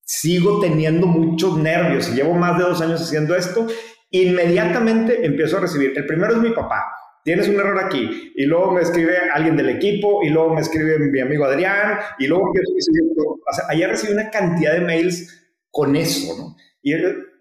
sigo 0.03 0.61
teniendo 0.61 1.07
muchos 1.07 1.59
nervios 1.59 2.09
y 2.09 2.15
llevo 2.15 2.35
más 2.35 2.59
de 2.59 2.65
dos 2.65 2.81
años 2.81 3.03
haciendo 3.03 3.37
esto. 3.37 3.69
Inmediatamente 4.11 5.25
empiezo 5.25 5.59
a 5.59 5.61
recibir. 5.61 5.93
El 5.97 6.07
primero 6.07 6.33
es 6.33 6.39
mi 6.39 6.51
papá. 6.51 6.85
Tienes 7.25 7.49
un 7.49 7.57
error 7.57 7.79
aquí. 7.79 8.33
Y 8.35 8.47
luego 8.47 8.73
me 8.73 8.83
escribe 8.83 9.17
alguien 9.33 9.57
del 9.57 9.71
equipo, 9.71 10.23
y 10.23 10.31
luego 10.31 10.55
me 10.55 10.61
escribe 10.61 10.99
mi 10.99 11.21
amigo 11.21 11.45
Adrián, 11.45 11.99
y 12.19 12.27
luego 12.27 12.47
empiezo 12.47 12.73
a. 12.73 13.51
O 13.51 13.53
sea, 13.53 13.65
ayer 13.69 13.91
recibí 13.91 14.13
una 14.13 14.31
cantidad 14.31 14.73
de 14.73 14.81
mails 14.81 15.53
con 15.71 15.97
eso, 15.97 16.37
¿no? 16.37 16.57
Y 16.83 16.95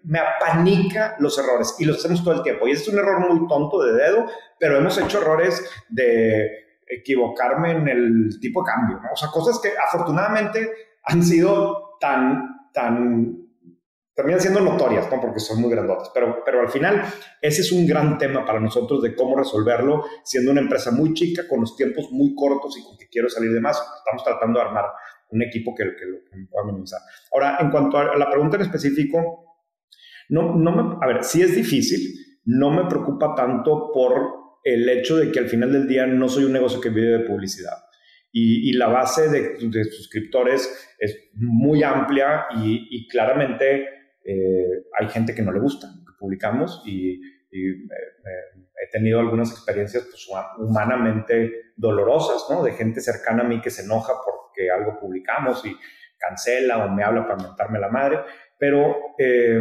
me 0.04 0.18
apanica 0.18 1.16
los 1.18 1.38
errores 1.38 1.76
y 1.78 1.84
los 1.84 1.98
hacemos 1.98 2.24
todo 2.24 2.34
el 2.34 2.42
tiempo. 2.42 2.66
Y 2.66 2.72
es 2.72 2.86
un 2.88 2.98
error 2.98 3.20
muy 3.28 3.46
tonto 3.48 3.82
de 3.82 3.92
dedo, 3.92 4.26
pero 4.58 4.76
hemos 4.76 4.96
hecho 4.98 5.20
errores 5.20 5.62
de 5.88 6.50
equivocarme 6.86 7.72
en 7.72 7.88
el 7.88 8.40
tipo 8.40 8.62
de 8.62 8.70
cambio, 8.70 9.00
O 9.12 9.16
sea, 9.16 9.28
cosas 9.28 9.60
que 9.60 9.70
afortunadamente 9.78 10.70
han 11.04 11.22
sido 11.22 11.96
tan, 12.00 12.70
tan, 12.72 13.39
terminan 14.20 14.40
siendo 14.40 14.60
notorias, 14.60 15.10
¿no? 15.10 15.18
Porque 15.18 15.40
son 15.40 15.62
muy 15.62 15.70
grandotas. 15.70 16.10
Pero, 16.12 16.42
pero 16.44 16.60
al 16.60 16.68
final, 16.68 17.02
ese 17.40 17.62
es 17.62 17.72
un 17.72 17.86
gran 17.86 18.18
tema 18.18 18.44
para 18.44 18.60
nosotros 18.60 19.00
de 19.00 19.14
cómo 19.14 19.34
resolverlo, 19.34 20.04
siendo 20.22 20.50
una 20.50 20.60
empresa 20.60 20.90
muy 20.90 21.14
chica, 21.14 21.48
con 21.48 21.60
los 21.60 21.74
tiempos 21.74 22.10
muy 22.10 22.34
cortos 22.34 22.76
y 22.78 22.84
con 22.84 22.98
que 22.98 23.08
quiero 23.08 23.30
salir 23.30 23.50
de 23.50 23.60
más. 23.60 23.78
Estamos 23.78 24.22
tratando 24.22 24.58
de 24.58 24.66
armar 24.66 24.84
un 25.30 25.42
equipo 25.42 25.74
que, 25.74 25.84
que 25.96 26.04
lo 26.04 26.48
pueda 26.50 26.66
minimizar. 26.66 27.00
Ahora, 27.32 27.56
en 27.60 27.70
cuanto 27.70 27.96
a 27.96 28.16
la 28.16 28.28
pregunta 28.28 28.56
en 28.56 28.62
específico, 28.62 29.56
no, 30.28 30.54
no 30.54 30.72
me, 30.72 31.04
a 31.04 31.06
ver, 31.06 31.24
sí 31.24 31.40
es 31.40 31.56
difícil, 31.56 32.14
no 32.44 32.70
me 32.70 32.84
preocupa 32.88 33.34
tanto 33.34 33.90
por 33.92 34.40
el 34.64 34.86
hecho 34.88 35.16
de 35.16 35.32
que 35.32 35.38
al 35.38 35.48
final 35.48 35.72
del 35.72 35.88
día 35.88 36.06
no 36.06 36.28
soy 36.28 36.44
un 36.44 36.52
negocio 36.52 36.80
que 36.80 36.90
vive 36.90 37.18
de 37.18 37.24
publicidad. 37.24 37.78
Y, 38.32 38.72
la 38.74 38.86
base 38.86 39.28
de, 39.28 39.84
suscriptores 39.90 40.94
es 40.98 41.30
muy 41.34 41.82
amplia 41.82 42.44
y, 42.56 43.08
claramente 43.08 43.88
eh, 44.24 44.84
hay 44.98 45.08
gente 45.08 45.34
que 45.34 45.42
no 45.42 45.52
le 45.52 45.60
gusta 45.60 45.88
lo 45.88 46.04
que 46.04 46.18
publicamos 46.18 46.82
y, 46.86 47.20
he 47.52 48.88
tenido 48.92 49.18
algunas 49.18 49.50
experiencias 49.50 50.04
pues, 50.04 50.28
humanamente 50.58 51.72
dolorosas, 51.76 52.46
¿no? 52.48 52.62
De 52.62 52.74
gente 52.74 53.00
cercana 53.00 53.42
a 53.42 53.46
mí 53.46 53.60
que 53.60 53.70
se 53.70 53.82
enoja 53.82 54.12
porque 54.24 54.70
algo 54.70 55.00
publicamos 55.00 55.66
y 55.66 55.76
cancela 56.16 56.84
o 56.84 56.90
me 56.90 57.02
habla 57.02 57.26
para 57.26 57.42
mentarme 57.42 57.80
la 57.80 57.88
madre, 57.88 58.20
pero 58.56 58.96
eh, 59.18 59.60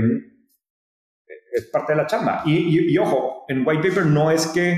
es 1.52 1.66
parte 1.66 1.94
de 1.94 1.98
la 1.98 2.06
chamba. 2.06 2.44
Y, 2.46 2.98
ojo, 2.98 3.46
en 3.48 3.66
White 3.66 3.90
Paper 3.90 4.06
no 4.06 4.30
es 4.32 4.48
que 4.48 4.78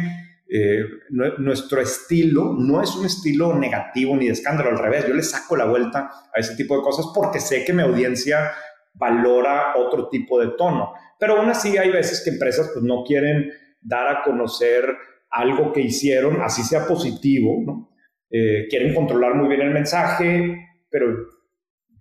eh, 0.54 0.84
nuestro 1.10 1.82
estilo 1.82 2.54
no 2.58 2.82
es 2.82 2.96
un 2.96 3.06
estilo 3.06 3.58
negativo 3.58 4.16
ni 4.16 4.28
de 4.28 4.34
escándalo, 4.34 4.70
al 4.70 4.80
revés, 4.80 5.08
yo 5.08 5.14
le 5.14 5.24
saco 5.24 5.56
la 5.56 5.66
vuelta 5.66 6.10
a 6.34 6.40
ese 6.40 6.56
tipo 6.56 6.76
de 6.76 6.84
cosas 6.84 7.06
porque 7.16 7.40
sé 7.40 7.64
que 7.66 7.74
mi 7.74 7.82
audiencia 7.82 8.52
valora 8.94 9.74
otro 9.78 10.10
tipo 10.10 10.40
de 10.40 10.50
tono. 10.58 10.94
Pero 11.20 11.38
aún 11.38 11.50
así 11.50 11.78
hay 11.78 11.92
veces 11.92 12.22
que 12.24 12.32
empresas 12.32 12.70
pues, 12.74 12.84
no 12.84 13.04
quieren 13.04 13.52
dar 13.82 14.08
a 14.08 14.24
conocer 14.24 14.86
algo 15.30 15.72
que 15.72 15.82
hicieron, 15.82 16.42
así 16.42 16.62
sea 16.64 16.86
positivo, 16.86 17.64
¿no? 17.66 17.90
Eh, 18.30 18.68
quieren 18.70 18.94
controlar 18.94 19.36
muy 19.36 19.50
bien 19.50 19.62
el 19.62 19.72
mensaje, 19.72 20.58
pero 20.90 21.08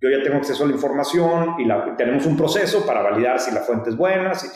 yo 0.01 0.09
ya 0.09 0.23
tengo 0.23 0.37
acceso 0.37 0.63
a 0.63 0.67
la 0.67 0.73
información 0.73 1.55
y 1.59 1.95
tenemos 1.95 2.25
un 2.25 2.35
proceso 2.35 2.85
para 2.85 3.01
validar 3.01 3.39
si 3.39 3.53
la 3.53 3.61
fuente 3.61 3.91
es 3.91 3.95
buena, 3.95 4.33
si, 4.33 4.47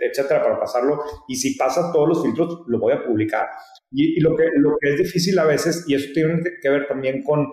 etcétera, 0.00 0.42
para 0.42 0.58
pasarlo. 0.58 1.02
Y 1.28 1.36
si 1.36 1.56
pasa 1.56 1.92
todos 1.92 2.08
los 2.08 2.22
filtros, 2.22 2.64
lo 2.68 2.78
voy 2.78 2.94
a 2.94 3.04
publicar. 3.04 3.48
Y, 3.90 4.18
lo, 4.20 4.34
que, 4.34 4.44
lo 4.56 4.76
que 4.80 4.94
es 4.94 4.98
difícil 4.98 5.38
a 5.38 5.44
veces, 5.44 5.84
y 5.86 5.94
eso 5.94 6.10
tiene 6.14 6.40
que 6.60 6.68
ver 6.70 6.88
también 6.88 7.22
con, 7.22 7.46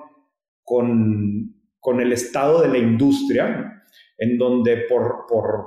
con, 0.63 1.53
con 1.79 1.99
el 1.99 2.13
estado 2.13 2.61
de 2.61 2.69
la 2.69 2.77
industria, 2.77 3.80
en 4.21 4.37
donde 4.37 4.85
por, 4.87 5.25
por, 5.27 5.65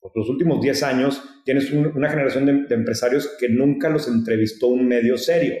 por 0.00 0.12
los 0.14 0.28
últimos 0.30 0.60
10 0.62 0.82
años 0.84 1.22
tienes 1.44 1.70
una 1.70 2.08
generación 2.08 2.46
de, 2.46 2.64
de 2.66 2.74
empresarios 2.74 3.36
que 3.38 3.50
nunca 3.50 3.90
los 3.90 4.08
entrevistó 4.08 4.68
un 4.68 4.88
medio 4.88 5.18
serio 5.18 5.54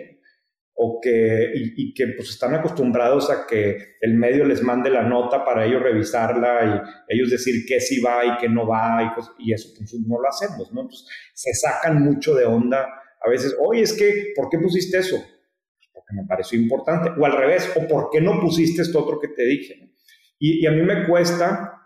o 0.82 0.98
que, 1.02 1.52
y, 1.54 1.92
que 1.92 2.06
pues 2.16 2.30
están 2.30 2.54
acostumbrados 2.54 3.28
a 3.28 3.46
que 3.46 3.96
el 4.00 4.14
medio 4.14 4.46
les 4.46 4.62
mande 4.62 4.88
la 4.88 5.02
nota 5.02 5.44
para 5.44 5.66
ellos 5.66 5.82
revisarla 5.82 6.82
y 7.08 7.14
ellos 7.14 7.28
decir 7.28 7.66
que 7.68 7.78
sí 7.78 8.00
va 8.00 8.24
y 8.24 8.38
que 8.38 8.48
no 8.48 8.66
va 8.66 9.14
y, 9.38 9.50
y 9.50 9.52
eso 9.52 9.68
pues, 9.76 9.92
no 10.06 10.18
lo 10.18 10.26
hacemos, 10.26 10.72
¿no? 10.72 10.80
Entonces 10.80 11.06
se 11.34 11.52
sacan 11.52 12.02
mucho 12.02 12.34
de 12.34 12.46
onda 12.46 12.88
a 13.22 13.28
veces, 13.28 13.54
oye, 13.60 13.82
es 13.82 13.92
que, 13.92 14.32
¿por 14.34 14.48
qué 14.48 14.58
pusiste 14.58 14.96
eso? 14.96 15.16
Pues, 15.18 15.90
porque 15.92 16.14
me 16.14 16.26
pareció 16.26 16.58
importante, 16.58 17.10
o 17.10 17.26
al 17.26 17.36
revés, 17.36 17.70
o 17.76 17.86
¿por 17.86 18.08
qué 18.10 18.22
no 18.22 18.40
pusiste 18.40 18.80
esto 18.80 19.00
otro 19.04 19.20
que 19.20 19.28
te 19.28 19.44
dije? 19.44 19.92
Y, 20.38 20.64
y 20.64 20.66
a 20.66 20.70
mí 20.70 20.80
me 20.80 21.06
cuesta 21.06 21.79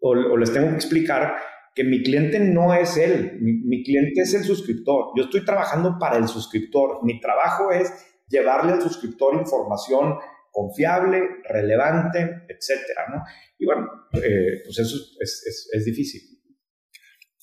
o, 0.00 0.36
les 0.36 0.52
tengo 0.52 0.68
que 0.70 0.76
explicar 0.76 1.36
que 1.74 1.84
mi 1.84 2.02
cliente 2.02 2.40
no 2.40 2.72
es 2.72 2.96
él, 2.96 3.38
mi, 3.40 3.82
cliente 3.82 4.22
es 4.22 4.34
el 4.34 4.44
suscriptor. 4.44 5.12
Yo 5.16 5.24
estoy 5.24 5.44
trabajando 5.44 5.98
para 5.98 6.16
el 6.16 6.26
suscriptor. 6.26 7.04
Mi 7.04 7.20
trabajo 7.20 7.70
es 7.70 7.92
llevarle 8.28 8.72
al 8.72 8.82
suscriptor 8.82 9.34
información 9.34 10.16
confiable, 10.50 11.22
relevante, 11.46 12.46
etcétera, 12.48 13.06
¿no? 13.14 13.22
Y 13.58 13.66
bueno, 13.66 13.88
eh, 14.14 14.62
pues 14.64 14.78
eso 14.78 14.96
es, 15.20 15.68
es, 15.70 15.84
difícil. 15.84 16.22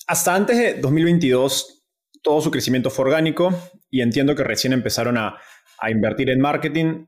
Hasta 0.08 0.34
antes 0.34 0.58
de 0.58 0.74
2022, 0.80 1.86
todo 2.22 2.40
su 2.40 2.50
crecimiento 2.50 2.90
fue 2.90 3.04
orgánico 3.04 3.50
y 3.88 4.00
entiendo 4.00 4.34
que 4.34 4.42
recién 4.42 4.72
empezaron 4.72 5.16
a, 5.16 5.38
a 5.78 5.90
invertir 5.90 6.30
en 6.30 6.40
marketing. 6.40 7.06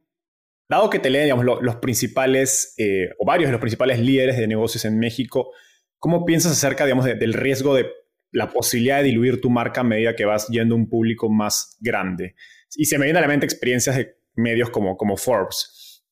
Dado 0.69 0.91
que 0.91 0.99
te 0.99 1.11
leen 1.11 1.33
los 1.45 1.77
principales, 1.77 2.75
eh, 2.79 3.11
o 3.19 3.25
varios 3.25 3.49
de 3.49 3.53
los 3.53 3.61
principales 3.61 4.01
líderes 4.01 4.37
de 4.37 4.49
negocios 4.49 4.85
en 4.85 4.99
México, 4.99 5.53
¿cómo 5.99 6.25
piensas 6.25 6.53
acerca 6.53 6.85
digamos, 6.85 7.05
del 7.05 7.35
riesgo 7.35 7.75
de 7.75 7.87
la 8.33 8.51
posibilidad 8.51 8.99
de 8.99 9.05
diluir 9.05 9.41
tu 9.41 9.49
marca 9.49 9.83
a 9.83 9.85
medida 9.85 10.17
que 10.17 10.25
vas 10.25 10.49
yendo 10.49 10.75
a 10.75 10.79
un 10.79 10.89
público 10.89 11.29
más 11.29 11.77
grande? 11.81 12.35
Y 12.77 12.87
se 12.87 12.99
me 12.99 13.05
viene 13.05 13.21
a 13.21 13.23
la 13.23 13.29
mente 13.29 13.47
experiencias 13.47 13.97
de 13.97 14.17
medios 14.35 14.71
como, 14.71 14.97
como 14.97 15.17
Forbes. 15.17 16.05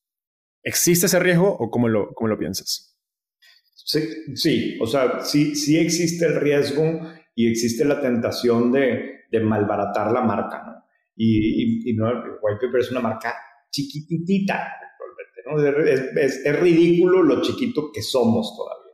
¿Existe 0.63 1.07
ese 1.07 1.19
riesgo 1.19 1.51
o 1.51 1.71
cómo 1.71 1.89
lo, 1.89 2.15
cómo 2.15 2.29
lo 2.29 2.39
piensas? 2.39 2.97
Sí, 3.75 4.01
sí, 4.35 4.79
o 4.81 4.87
sea, 4.87 5.21
sí, 5.21 5.55
sí 5.57 5.79
existe 5.79 6.25
el 6.25 6.41
riesgo 6.41 7.01
y 7.35 7.51
existe 7.51 7.85
la 7.85 8.01
tentación 8.01 8.73
de, 8.73 9.25
de 9.31 9.41
malbaratar 9.41 10.11
la 10.13 10.23
marca, 10.23 10.63
¿no? 10.65 10.85
Y, 11.17 11.91
y, 11.91 11.95
no, 11.95 12.09
White 12.09 12.67
Paper 12.67 12.81
es 12.81 12.91
una 12.91 13.01
marca 13.01 13.37
chiquititita, 13.75 14.72
¿no? 15.47 15.61
es, 15.62 16.61
ridículo 16.61 17.22
lo 17.22 17.43
chiquito 17.43 17.91
que 17.93 18.03
somos 18.03 18.57
todavía. 18.57 18.85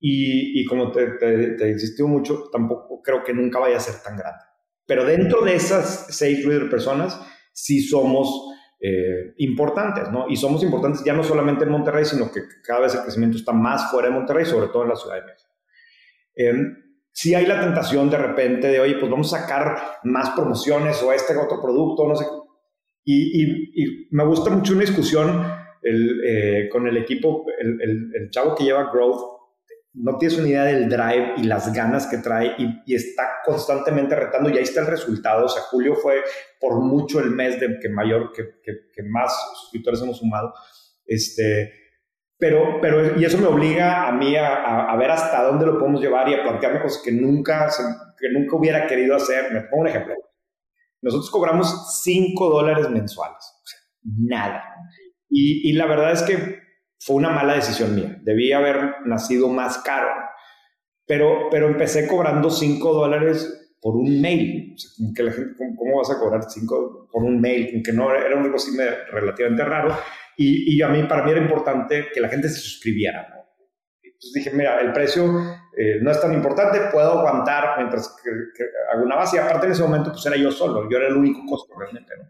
Y, 0.00 0.64
como 0.66 0.92
te, 0.92 1.06
te, 1.12 1.56
te, 1.56 1.70
insistió 1.70 2.06
mucho, 2.06 2.48
tampoco 2.52 3.02
creo 3.02 3.24
que 3.24 3.34
nunca 3.34 3.58
vaya 3.58 3.78
a 3.78 3.80
ser 3.80 4.00
tan 4.02 4.16
grande. 4.16 4.44
Pero 4.86 5.04
dentro 5.04 5.44
de 5.44 5.56
esas 5.56 6.06
seis 6.10 6.44
reader 6.44 6.70
personas, 6.70 7.20
sí 7.52 7.80
somos 7.80 8.28
eh, 8.80 9.34
importantes, 9.38 10.10
¿no? 10.12 10.28
Y 10.28 10.36
somos 10.36 10.62
importantes 10.62 11.02
ya 11.04 11.14
no 11.14 11.24
solamente 11.24 11.64
en 11.64 11.70
Monterrey, 11.70 12.04
sino 12.04 12.30
que 12.30 12.42
cada 12.62 12.80
vez 12.80 12.94
el 12.94 13.02
crecimiento 13.02 13.36
está 13.36 13.52
más 13.52 13.90
fuera 13.90 14.08
de 14.08 14.14
Monterrey, 14.14 14.46
sobre 14.46 14.68
todo 14.68 14.84
en 14.84 14.90
la 14.90 14.96
Ciudad 14.96 15.16
de 15.16 15.22
México. 15.22 15.48
Si 17.12 17.34
hay 17.34 17.46
la 17.46 17.60
tentación 17.60 18.08
de 18.08 18.16
repente 18.16 18.68
de, 18.68 18.78
oye, 18.78 18.94
pues 18.94 19.10
vamos 19.10 19.34
a 19.34 19.40
sacar 19.40 19.98
más 20.04 20.30
promociones 20.30 21.02
o 21.02 21.12
este 21.12 21.36
otro 21.36 21.60
producto, 21.60 22.06
no 22.06 22.14
sé. 22.14 22.24
Y, 23.10 24.08
me 24.10 24.24
gusta 24.24 24.50
mucho 24.50 24.74
una 24.74 24.82
discusión 24.82 25.50
eh, 25.82 26.68
con 26.70 26.86
el 26.86 26.96
equipo, 26.98 27.46
el, 27.58 28.28
chavo 28.30 28.54
que 28.54 28.64
lleva 28.64 28.90
Growth, 28.92 29.38
no 29.94 30.18
tienes 30.18 30.38
una 30.38 30.48
idea 30.48 30.64
del 30.64 30.88
drive 30.88 31.34
y 31.38 31.44
las 31.44 31.72
ganas 31.72 32.06
que 32.06 32.18
trae 32.18 32.54
y, 32.58 32.94
está 32.94 33.38
constantemente 33.44 34.14
retando 34.14 34.50
y 34.50 34.58
ahí 34.58 34.64
está 34.64 34.80
el 34.80 34.88
resultado. 34.88 35.46
O 35.46 35.48
sea, 35.48 35.62
julio 35.62 35.94
fue 35.94 36.22
por 36.60 36.80
mucho 36.80 37.20
el 37.20 37.30
mes 37.30 37.58
de 37.58 37.78
que 37.80 37.88
mayor, 37.88 38.32
que, 38.32 38.60
que 38.62 39.02
más 39.02 39.34
suscriptores 39.60 40.02
hemos 40.02 40.18
sumado. 40.18 40.52
Este, 41.06 41.72
pero, 42.38 42.78
pero, 42.80 43.18
y 43.18 43.24
eso 43.24 43.38
me 43.38 43.46
obliga 43.46 44.06
a 44.06 44.12
mí 44.12 44.36
a, 44.36 44.84
a, 44.84 44.96
ver 44.96 45.10
hasta 45.10 45.42
dónde 45.42 45.66
lo 45.66 45.78
podemos 45.78 46.00
llevar 46.00 46.28
y 46.28 46.34
a 46.34 46.42
plantearme 46.42 46.82
cosas 46.82 47.02
que 47.02 47.10
nunca, 47.10 47.68
que 48.16 48.28
nunca 48.30 48.56
hubiera 48.56 48.86
querido 48.86 49.16
hacer. 49.16 49.50
Me 49.52 49.62
pongo 49.62 49.82
un 49.82 49.88
ejemplo. 49.88 50.14
Nosotros 51.02 51.30
cobramos 51.30 52.00
5 52.02 52.50
dólares 52.50 52.90
mensuales. 52.90 53.38
O 53.62 53.66
sea, 53.66 53.78
nada. 54.02 54.64
Y, 55.28 55.68
y, 55.68 55.72
la 55.72 55.86
verdad 55.86 56.12
es 56.12 56.22
que 56.22 56.58
fue 56.98 57.16
una 57.16 57.30
mala 57.30 57.54
decisión 57.54 57.94
mía. 57.94 58.18
Debí 58.22 58.52
haber 58.52 59.06
nacido 59.06 59.48
más 59.48 59.78
caro. 59.78 60.08
Pero, 61.06 61.48
pero 61.50 61.68
empecé 61.68 62.06
cobrando 62.06 62.50
5 62.50 62.92
dólares 62.92 63.76
por 63.80 63.96
un 63.96 64.20
mail. 64.20 64.74
O 64.74 64.78
sea, 64.78 64.90
que 65.14 65.22
la 65.22 65.32
gente, 65.32 65.54
¿cómo, 65.76 65.98
vas 65.98 66.10
a 66.10 66.18
cobrar 66.18 66.42
5 66.48 67.08
por 67.10 67.22
un 67.22 67.40
mail? 67.40 67.82
Que 67.82 67.92
no 67.92 68.14
era 68.14 68.38
algo 68.38 68.56
así 68.56 68.76
relativamente 69.10 69.64
raro. 69.64 69.96
Y, 70.36 70.80
a 70.82 70.88
mí, 70.88 71.02
para 71.04 71.24
mí 71.24 71.32
era 71.32 71.40
importante 71.40 72.06
que 72.12 72.20
la 72.20 72.28
gente 72.28 72.48
se 72.48 72.60
suscribiera. 72.60 73.28
¿no? 73.28 73.37
Entonces 74.18 74.32
dije, 74.34 74.50
mira, 74.50 74.80
el 74.80 74.92
precio 74.92 75.24
eh, 75.76 76.00
no 76.02 76.10
es 76.10 76.20
tan 76.20 76.32
importante, 76.32 76.80
puedo 76.90 77.20
aguantar 77.20 77.76
mientras 77.76 78.16
que, 78.20 78.64
hago 78.92 79.04
una 79.04 79.14
base. 79.14 79.36
Y 79.36 79.38
aparte 79.38 79.66
en 79.66 79.72
ese 79.72 79.82
momento, 79.82 80.10
pues 80.10 80.26
era 80.26 80.36
yo 80.36 80.50
solo, 80.50 80.90
yo 80.90 80.96
era 80.96 81.06
el 81.06 81.16
único 81.16 81.46
costo 81.46 81.72
realmente. 81.78 82.14
¿no? 82.16 82.24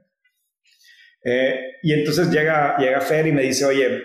Eh, 1.25 1.77
y 1.83 1.95
entonces 1.95 2.31
llega, 2.31 2.77
llega 2.77 3.01
Fer 3.01 3.27
y 3.27 3.33
me 3.33 3.43
dice, 3.43 3.65
oye, 3.65 4.03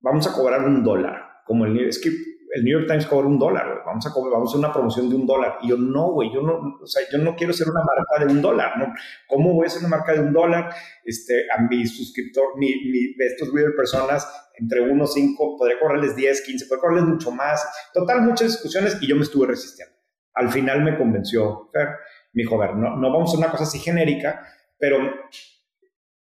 vamos 0.00 0.26
a 0.26 0.32
cobrar 0.32 0.64
un 0.64 0.82
dólar. 0.82 1.42
Como 1.46 1.66
el, 1.66 1.86
es 1.86 2.00
que 2.00 2.10
el 2.52 2.64
New 2.64 2.78
York 2.78 2.86
Times 2.86 3.06
cobra 3.06 3.26
un 3.26 3.38
dólar, 3.38 3.82
vamos 3.86 4.06
a 4.06 4.10
vamos 4.10 4.48
a 4.48 4.50
hacer 4.50 4.58
una 4.58 4.72
promoción 4.72 5.08
de 5.08 5.16
un 5.16 5.26
dólar. 5.26 5.56
Y 5.62 5.70
yo, 5.70 5.76
no, 5.78 6.12
güey, 6.12 6.30
yo 6.32 6.42
no, 6.42 6.76
o 6.82 6.86
sea, 6.86 7.02
yo 7.10 7.16
no 7.16 7.34
quiero 7.34 7.54
ser 7.54 7.66
una 7.68 7.80
marca 7.80 8.22
de 8.22 8.30
un 8.30 8.42
dólar, 8.42 8.76
¿no? 8.76 8.92
¿Cómo 9.26 9.54
voy 9.54 9.66
a 9.66 9.70
ser 9.70 9.80
una 9.80 9.96
marca 9.96 10.12
de 10.12 10.20
un 10.20 10.34
dólar? 10.34 10.70
Este, 11.02 11.46
a 11.50 11.62
mi 11.62 11.86
suscriptor, 11.86 12.58
mi, 12.58 12.68
mi, 12.90 13.14
de 13.14 13.26
estos 13.26 13.50
reader 13.54 13.74
personas, 13.74 14.28
entre 14.58 14.82
1, 14.82 15.06
5, 15.06 15.56
podría 15.56 15.80
cobrarles 15.80 16.14
10, 16.14 16.42
15, 16.42 16.66
podría 16.66 16.80
cobrarles 16.80 17.08
mucho 17.08 17.30
más. 17.30 17.66
Total, 17.94 18.20
muchas 18.20 18.48
discusiones 18.48 18.98
y 19.00 19.08
yo 19.08 19.16
me 19.16 19.22
estuve 19.22 19.46
resistiendo. 19.46 19.96
Al 20.34 20.50
final 20.50 20.82
me 20.82 20.98
convenció 20.98 21.70
Fer, 21.72 21.88
me 22.34 22.42
dijo, 22.42 22.60
a 22.60 22.66
ver, 22.66 22.76
no, 22.76 22.96
no 22.96 23.12
vamos 23.12 23.34
a 23.34 23.38
una 23.38 23.50
cosa 23.50 23.64
así 23.64 23.78
genérica, 23.78 24.46
pero 24.78 24.98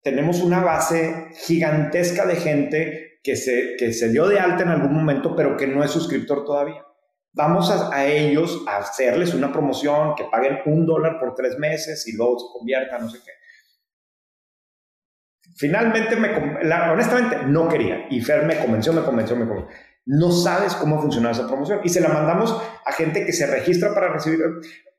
tenemos 0.02 0.42
una 0.42 0.62
base 0.64 1.28
gigantesca 1.46 2.26
de 2.26 2.36
gente 2.38 3.11
que 3.24 3.36
se, 3.36 3.76
que 3.78 3.94
se 3.94 4.10
dio 4.10 4.28
de 4.28 4.40
alta 4.40 4.64
en 4.64 4.70
algún 4.70 4.94
momento, 4.94 5.36
pero 5.36 5.56
que 5.58 5.68
no 5.68 5.84
es 5.84 5.92
suscriptor 5.92 6.44
todavía. 6.44 6.86
Vamos 7.34 7.72
a, 7.72 8.06
ellos 8.06 8.64
a 8.68 8.78
hacerles 8.78 9.34
una 9.34 9.54
promoción, 9.54 10.16
que 10.16 10.26
paguen 10.26 10.60
un 10.66 10.86
dólar 10.86 11.18
por 11.20 11.34
tres 11.34 11.58
meses 11.58 12.06
y 12.08 12.18
luego 12.18 12.40
se 12.40 12.46
conviertan, 12.52 13.04
no 13.04 13.10
sé 13.10 13.20
qué. 13.24 13.32
Finalmente, 15.56 16.16
me, 16.16 16.30
honestamente, 16.92 17.38
no 17.46 17.70
quería. 17.70 18.08
Y 18.10 18.22
Fer 18.22 18.46
me 18.46 18.58
convenció, 18.58 18.92
me 18.92 19.02
convenció, 19.02 19.36
me 19.36 19.48
convenció. 19.48 19.74
No 20.06 20.32
sabes 20.32 20.74
cómo 20.76 21.00
funciona 21.00 21.32
esa 21.32 21.48
promoción. 21.48 21.80
Y 21.84 21.90
se 21.90 22.02
la 22.02 22.10
mandamos 22.10 22.60
a 22.86 22.92
gente 22.92 23.26
que 23.26 23.32
se 23.32 23.46
registra 23.46 23.94
para 23.94 24.12
recibir. 24.12 24.40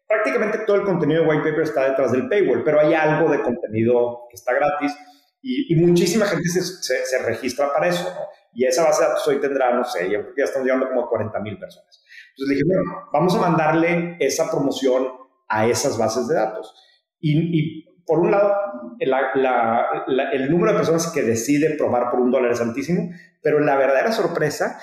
Prácticamente 0.07 0.59
todo 0.66 0.77
el 0.77 0.85
contenido 0.85 1.23
de 1.23 1.29
White 1.29 1.51
Paper 1.51 1.62
está 1.62 1.89
detrás 1.91 2.12
del 2.12 2.29
paywall, 2.29 2.62
pero 2.64 2.81
hay 2.81 2.95
algo 2.95 3.31
de 3.31 3.43
contenido 3.43 4.27
que 4.31 4.37
está 4.37 4.55
gratis 4.55 4.95
y, 5.43 5.74
muchísima 5.74 6.26
gente 6.26 6.49
se, 6.49 6.62
se, 7.05 7.18
registra 7.24 7.72
para 7.72 7.88
eso, 7.88 8.05
¿no? 8.05 8.20
Y 8.55 8.64
esa 8.64 8.84
base 8.84 9.03
de 9.03 9.09
datos 9.09 9.26
hoy 9.26 9.40
tendrá, 9.40 9.74
no 9.74 9.84
sé, 9.84 10.09
ya, 10.11 10.20
ya 10.36 10.45
estamos 10.45 10.66
llegando 10.66 10.88
como 10.88 11.05
a 11.05 11.09
40 11.09 11.40
mil 11.40 11.59
personas. 11.59 12.05
Entonces 12.30 12.57
dije, 12.57 12.62
bueno, 12.66 13.09
vamos 13.12 13.34
a 13.34 13.40
mandarle 13.40 14.16
esa 14.20 14.51
promoción 14.51 15.09
a 15.49 15.66
esas 15.66 15.99
bases 15.99 16.28
de 16.28 16.36
datos. 16.36 16.74
Y, 17.18 17.59
y 17.59 17.84
por 18.07 18.20
un 18.20 18.30
lado, 18.30 18.55
la, 19.01 20.05
el 20.32 20.51
número 20.51 20.72
de 20.72 20.78
personas 20.78 21.11
que 21.12 21.22
decide 21.22 21.76
probar 21.76 22.11
por 22.11 22.20
un 22.20 22.30
dólar 22.30 22.53
es 22.53 22.61
altísimo, 22.61 23.11
pero 23.43 23.59
la 23.61 23.76
verdadera 23.76 24.12
sorpresa 24.12 24.78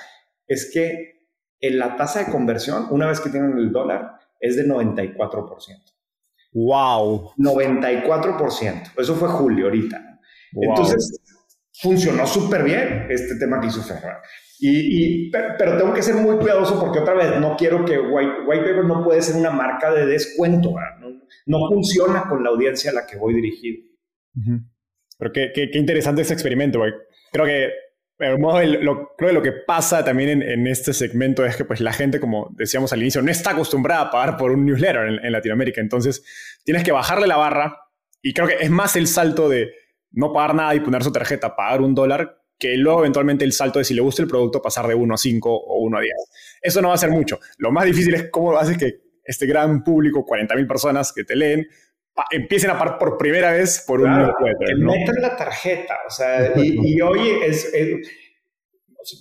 es 0.46 0.70
que 0.72 1.26
en 1.60 1.78
la 1.78 1.96
tasa 1.96 2.24
de 2.24 2.32
conversión, 2.32 2.86
una 2.90 3.06
vez 3.06 3.20
que 3.20 3.30
tienen 3.30 3.56
el 3.58 3.72
dólar, 3.72 4.18
es 4.40 4.56
de 4.56 4.66
94%. 4.66 5.16
¡Wow! 6.52 7.32
94%. 7.36 8.92
Eso 8.96 9.14
fue 9.14 9.28
julio 9.28 9.66
ahorita. 9.66 10.09
Entonces, 10.52 11.20
funcionó 11.80 12.26
súper 12.26 12.62
bien 12.62 13.06
este 13.08 13.36
tema 13.36 13.60
que 13.60 13.68
hizo 13.68 13.82
Ferrari. 13.82 14.20
Y, 14.62 15.30
pero, 15.30 15.78
tengo 15.78 15.94
que 15.94 16.02
ser 16.02 16.16
muy 16.16 16.36
cuidadoso 16.36 16.78
porque 16.78 16.98
otra 16.98 17.14
vez 17.14 17.40
no 17.40 17.56
quiero 17.56 17.84
que 17.84 17.98
White, 17.98 18.42
White 18.46 18.62
Paper 18.62 18.84
no 18.84 19.02
puede 19.02 19.22
ser 19.22 19.36
una 19.36 19.50
marca 19.50 19.92
de 19.92 20.04
descuento. 20.04 20.74
No, 21.46 21.68
funciona 21.68 22.24
con 22.28 22.44
la 22.44 22.50
audiencia 22.50 22.90
a 22.90 22.94
la 22.94 23.06
que 23.06 23.16
voy 23.16 23.34
dirigido. 23.34 23.82
Pero 25.18 25.32
qué, 25.32 25.52
qué, 25.54 25.78
interesante 25.78 26.22
ese 26.22 26.34
experimento. 26.34 26.80
Creo 27.32 27.46
que 27.46 27.70
lo, 28.18 29.14
creo 29.16 29.30
que 29.30 29.32
lo 29.32 29.42
que 29.42 29.52
pasa 29.52 30.04
también 30.04 30.42
en, 30.42 30.66
este 30.66 30.92
segmento 30.92 31.44
es 31.46 31.56
que 31.56 31.64
pues, 31.64 31.80
la 31.80 31.94
gente, 31.94 32.20
como 32.20 32.54
decíamos 32.54 32.92
al 32.92 33.00
inicio, 33.00 33.22
no 33.22 33.30
está 33.30 33.52
acostumbrada 33.52 34.02
a 34.02 34.10
pagar 34.10 34.36
por 34.36 34.50
un 34.50 34.66
newsletter 34.66 35.06
en, 35.06 35.24
en 35.24 35.32
Latinoamérica. 35.32 35.80
Entonces, 35.80 36.22
tienes 36.64 36.84
que 36.84 36.92
bajarle 36.92 37.26
la 37.26 37.38
barra 37.38 37.78
y 38.20 38.34
creo 38.34 38.46
que 38.46 38.56
es 38.60 38.70
más 38.70 38.94
el 38.96 39.06
salto 39.06 39.48
de 39.48 39.72
no 40.12 40.32
pagar 40.32 40.54
nada 40.54 40.74
y 40.74 40.80
poner 40.80 41.02
su 41.02 41.12
tarjeta, 41.12 41.54
pagar 41.54 41.80
un 41.80 41.94
dólar, 41.94 42.40
que 42.58 42.76
luego 42.76 43.00
eventualmente 43.00 43.44
el 43.44 43.52
salto 43.52 43.78
de 43.78 43.84
si 43.84 43.94
le 43.94 44.02
gusta 44.02 44.22
el 44.22 44.28
producto 44.28 44.60
pasar 44.60 44.86
de 44.86 44.94
1 44.94 45.14
a 45.14 45.16
5 45.16 45.50
o 45.50 45.82
1 45.84 45.96
a 45.96 46.00
10. 46.00 46.12
Eso 46.62 46.82
no 46.82 46.88
va 46.88 46.94
a 46.94 46.98
ser 46.98 47.10
mucho. 47.10 47.40
Lo 47.58 47.72
más 47.72 47.86
difícil 47.86 48.14
es 48.14 48.30
cómo 48.30 48.56
haces 48.56 48.76
que 48.76 49.00
este 49.24 49.46
gran 49.46 49.82
público, 49.82 50.24
40 50.24 50.54
mil 50.56 50.66
personas 50.66 51.12
que 51.12 51.24
te 51.24 51.36
leen, 51.36 51.66
empiecen 52.30 52.70
a 52.70 52.78
pagar 52.78 52.98
por 52.98 53.16
primera 53.16 53.52
vez 53.52 53.82
por 53.86 54.02
un 54.02 54.30
Que 54.66 54.74
metan 54.74 55.16
la 55.20 55.36
tarjeta. 55.36 55.98
O 56.06 56.10
sea, 56.10 56.52
y, 56.56 57.00
hoy 57.00 57.20
es, 57.42 57.72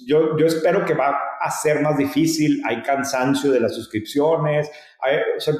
yo, 0.05 0.37
yo, 0.37 0.45
espero 0.45 0.83
que 0.83 0.93
va 0.93 1.17
a 1.39 1.51
ser 1.51 1.81
más 1.81 1.97
difícil. 1.97 2.61
Hay 2.65 2.81
cansancio 2.81 3.51
de 3.51 3.59
las 3.59 3.73
suscripciones. 3.73 4.69
o 5.37 5.39
sea, 5.39 5.53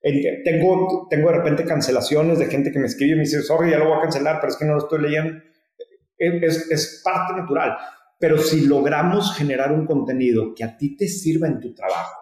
tengo, 0.00 1.06
tengo 1.10 1.30
de 1.30 1.36
repente 1.36 1.64
cancelaciones 1.64 2.38
de 2.38 2.46
gente 2.46 2.72
que 2.72 2.78
me 2.78 2.86
escribe 2.86 3.12
y 3.12 3.16
me 3.16 3.22
dice, 3.22 3.42
sorry, 3.42 3.70
ya 3.70 3.78
lo 3.78 3.88
voy 3.88 3.98
a 3.98 4.02
cancelar, 4.02 4.40
pero 4.40 4.50
es 4.50 4.56
que 4.56 4.64
no 4.64 4.74
lo 4.74 4.78
estoy 4.78 5.02
leyendo. 5.02 5.42
Es, 6.16 6.70
es 6.70 7.00
parte 7.04 7.34
natural. 7.34 7.76
pero 8.18 8.36
si 8.36 8.66
logramos 8.66 9.34
generar 9.34 9.72
un 9.72 9.86
contenido 9.86 10.54
que 10.54 10.64
a 10.64 10.76
ti 10.76 10.96
te 10.96 11.08
sirva 11.08 11.46
en 11.46 11.60
tu 11.60 11.74
trabajo, 11.74 12.20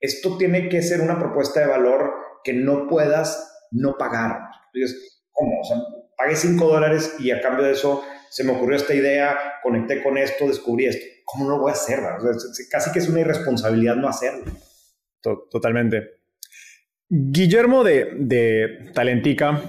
esto 0.00 0.36
tiene 0.36 0.68
que 0.68 0.82
ser 0.82 1.00
una 1.00 1.18
propuesta 1.18 1.60
de 1.60 1.66
valor 1.66 2.12
que 2.44 2.52
no 2.52 2.86
puedas 2.86 3.66
no 3.72 3.96
pagar. 3.96 4.38
Entonces, 4.72 5.24
¿cómo? 5.32 5.60
O 5.60 5.64
sea, 5.64 5.78
pagué 6.16 6.36
5 6.36 6.64
dólares 6.66 7.16
y 7.18 7.30
a 7.30 7.40
cambio 7.40 7.64
de 7.64 7.72
eso 7.72 8.04
se 8.30 8.44
me 8.44 8.52
ocurrió 8.52 8.76
esta 8.76 8.94
idea, 8.94 9.36
conecté 9.62 10.02
con 10.02 10.18
esto, 10.18 10.46
descubrí 10.46 10.86
esto. 10.86 11.06
¿Cómo 11.24 11.44
no 11.44 11.56
lo 11.56 11.62
voy 11.62 11.70
a 11.70 11.74
hacer? 11.74 12.00
casi 12.70 12.92
que 12.92 12.98
es 12.98 13.08
una 13.08 13.20
irresponsabilidad 13.20 13.96
no 13.96 14.08
hacerlo. 14.08 14.44
Totalmente. 15.20 16.23
Guillermo 17.16 17.84
de, 17.84 18.10
de 18.18 18.90
Talentica 18.92 19.62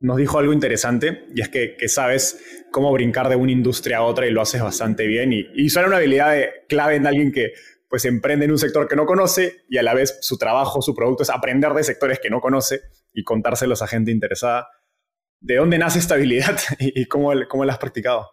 nos 0.00 0.16
dijo 0.16 0.36
algo 0.36 0.52
interesante 0.52 1.26
y 1.32 1.40
es 1.42 1.48
que, 1.48 1.76
sabes 1.86 2.40
cómo 2.72 2.92
brincar 2.92 3.28
de 3.28 3.36
una 3.36 3.52
industria 3.52 3.98
a 3.98 4.02
otra 4.02 4.26
y 4.26 4.32
lo 4.32 4.42
haces 4.42 4.60
bastante 4.60 5.06
bien 5.06 5.32
y, 5.32 5.46
y 5.54 5.68
suena 5.70 5.86
una 5.86 5.98
habilidad 5.98 6.36
clave 6.68 6.96
en 6.96 7.06
alguien 7.06 7.30
que 7.30 7.52
pues 7.88 8.04
emprende 8.04 8.46
en 8.46 8.50
un 8.50 8.58
sector 8.58 8.88
que 8.88 8.96
no 8.96 9.06
conoce 9.06 9.58
y 9.68 9.78
a 9.78 9.84
la 9.84 9.94
vez 9.94 10.18
su 10.22 10.38
trabajo, 10.38 10.82
su 10.82 10.92
producto 10.92 11.22
es 11.22 11.30
aprender 11.30 11.72
de 11.72 11.84
sectores 11.84 12.18
que 12.18 12.30
no 12.30 12.40
conoce 12.40 12.80
y 13.12 13.22
contárselos 13.22 13.80
a 13.80 13.86
gente 13.86 14.10
interesada. 14.10 14.66
¿De 15.38 15.54
dónde 15.54 15.78
nace 15.78 16.00
esta 16.00 16.16
habilidad 16.16 16.58
y, 16.80 17.06
cómo, 17.06 17.30
cómo 17.48 17.64
la 17.64 17.74
has 17.74 17.78
practicado? 17.78 18.28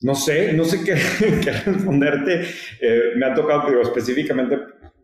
No 0.00 0.14
sé, 0.14 0.52
no 0.52 0.66
sé 0.66 0.84
qué, 0.84 0.94
responderte. 1.64 2.42
Eh, 2.80 3.00
me 3.16 3.24
ha 3.24 3.34
tocado, 3.34 3.68
digo, 3.70 3.80
específicamente 3.80 4.56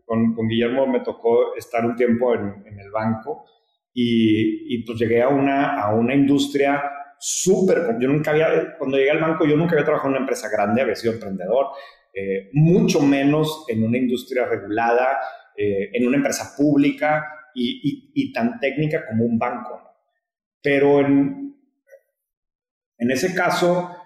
con, 0.05 0.35
Guillermo 0.47 0.87
me 0.87 1.01
tocó 1.01 1.55
estar 1.55 1.85
un 1.85 1.95
tiempo 1.95 2.33
en, 2.35 2.79
el 2.79 2.91
banco 2.91 3.45
y, 3.93 4.83
pues 4.85 4.99
llegué 4.99 5.21
a 5.21 5.29
una, 5.29 5.81
a 5.81 5.95
una 5.95 6.13
industria 6.13 6.83
súper, 7.17 7.97
yo 7.99 8.07
nunca 8.07 8.31
había, 8.31 8.75
cuando 8.77 8.97
llegué 8.97 9.11
al 9.11 9.21
banco 9.21 9.45
yo 9.45 9.55
nunca 9.55 9.73
había 9.73 9.85
trabajado 9.85 10.09
en 10.09 10.15
una 10.15 10.21
empresa 10.21 10.49
grande, 10.49 10.81
había 10.81 10.95
sido 10.95 11.13
emprendedor, 11.13 11.67
eh, 12.13 12.49
mucho 12.53 13.01
menos 13.01 13.65
en 13.67 13.83
una 13.83 13.97
industria 13.97 14.45
regulada, 14.45 15.17
eh, 15.57 15.89
en 15.93 16.07
una 16.07 16.17
empresa 16.17 16.53
pública 16.55 17.25
y, 17.53 18.11
y, 18.13 18.33
tan 18.33 18.59
técnica 18.59 19.05
como 19.07 19.23
un 19.23 19.39
banco. 19.39 19.81
Pero 20.61 20.99
en, 20.99 21.55
en 22.97 23.11
ese 23.11 23.33
caso 23.33 24.04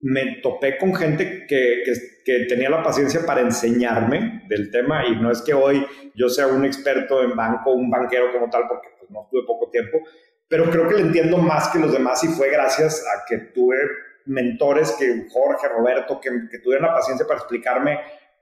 me 0.00 0.40
topé 0.42 0.76
con 0.76 0.94
gente 0.94 1.46
que, 1.46 1.82
que, 2.24 2.46
tenía 2.48 2.68
la 2.68 2.82
paciencia 2.82 3.24
para 3.24 3.40
enseñarme 3.40 4.42
del 4.48 4.70
tema 4.70 5.06
y 5.06 5.16
no 5.16 5.30
es 5.30 5.42
que 5.42 5.54
hoy 5.54 5.84
yo 6.14 6.28
sea 6.28 6.48
un 6.48 6.64
experto 6.64 7.22
en 7.22 7.34
banco, 7.34 7.72
un 7.72 7.90
banquero 7.90 8.32
como 8.32 8.50
tal, 8.50 8.64
porque 8.68 8.88
pues, 8.98 9.10
no 9.10 9.26
tuve 9.30 9.42
poco 9.46 9.70
tiempo, 9.70 9.98
pero 10.48 10.70
creo 10.70 10.88
que 10.88 10.96
le 10.96 11.00
entiendo 11.02 11.38
más 11.38 11.68
que 11.68 11.78
los 11.78 11.92
demás 11.92 12.22
y 12.24 12.28
fue 12.28 12.50
gracias 12.50 13.04
a 13.06 13.24
que 13.26 13.38
tuve 13.54 13.76
mentores 14.26 14.92
que 14.98 15.26
Jorge, 15.30 15.68
Roberto, 15.68 16.20
que, 16.20 16.30
que 16.50 16.58
tuvieron 16.58 16.86
la 16.86 16.94
paciencia 16.94 17.26
para 17.26 17.38
explicarme 17.38 17.98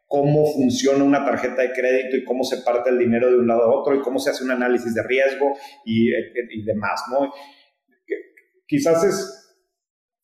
cómo 0.06 0.46
funciona 0.52 1.04
una 1.04 1.24
tarjeta 1.24 1.62
de 1.62 1.72
crédito 1.72 2.16
y 2.16 2.24
cómo 2.24 2.44
se 2.44 2.58
parte 2.58 2.90
el 2.90 2.98
dinero 2.98 3.30
de 3.30 3.36
un 3.36 3.46
lado 3.46 3.62
a 3.62 3.80
otro 3.80 3.94
y 3.94 4.00
cómo 4.00 4.18
se 4.18 4.30
hace 4.30 4.44
un 4.44 4.50
análisis 4.50 4.94
de 4.94 5.02
riesgo 5.02 5.52
y, 5.84 6.10
y 6.10 6.64
demás, 6.64 7.04
¿no? 7.10 7.32
Quizás 8.66 9.04
es, 9.04 9.43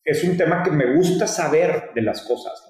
es 0.05 0.25
un 0.25 0.37
tema 0.37 0.63
que 0.63 0.71
me 0.71 0.95
gusta 0.95 1.27
saber 1.27 1.91
de 1.95 2.03
las 2.03 2.23
cosas. 2.23 2.67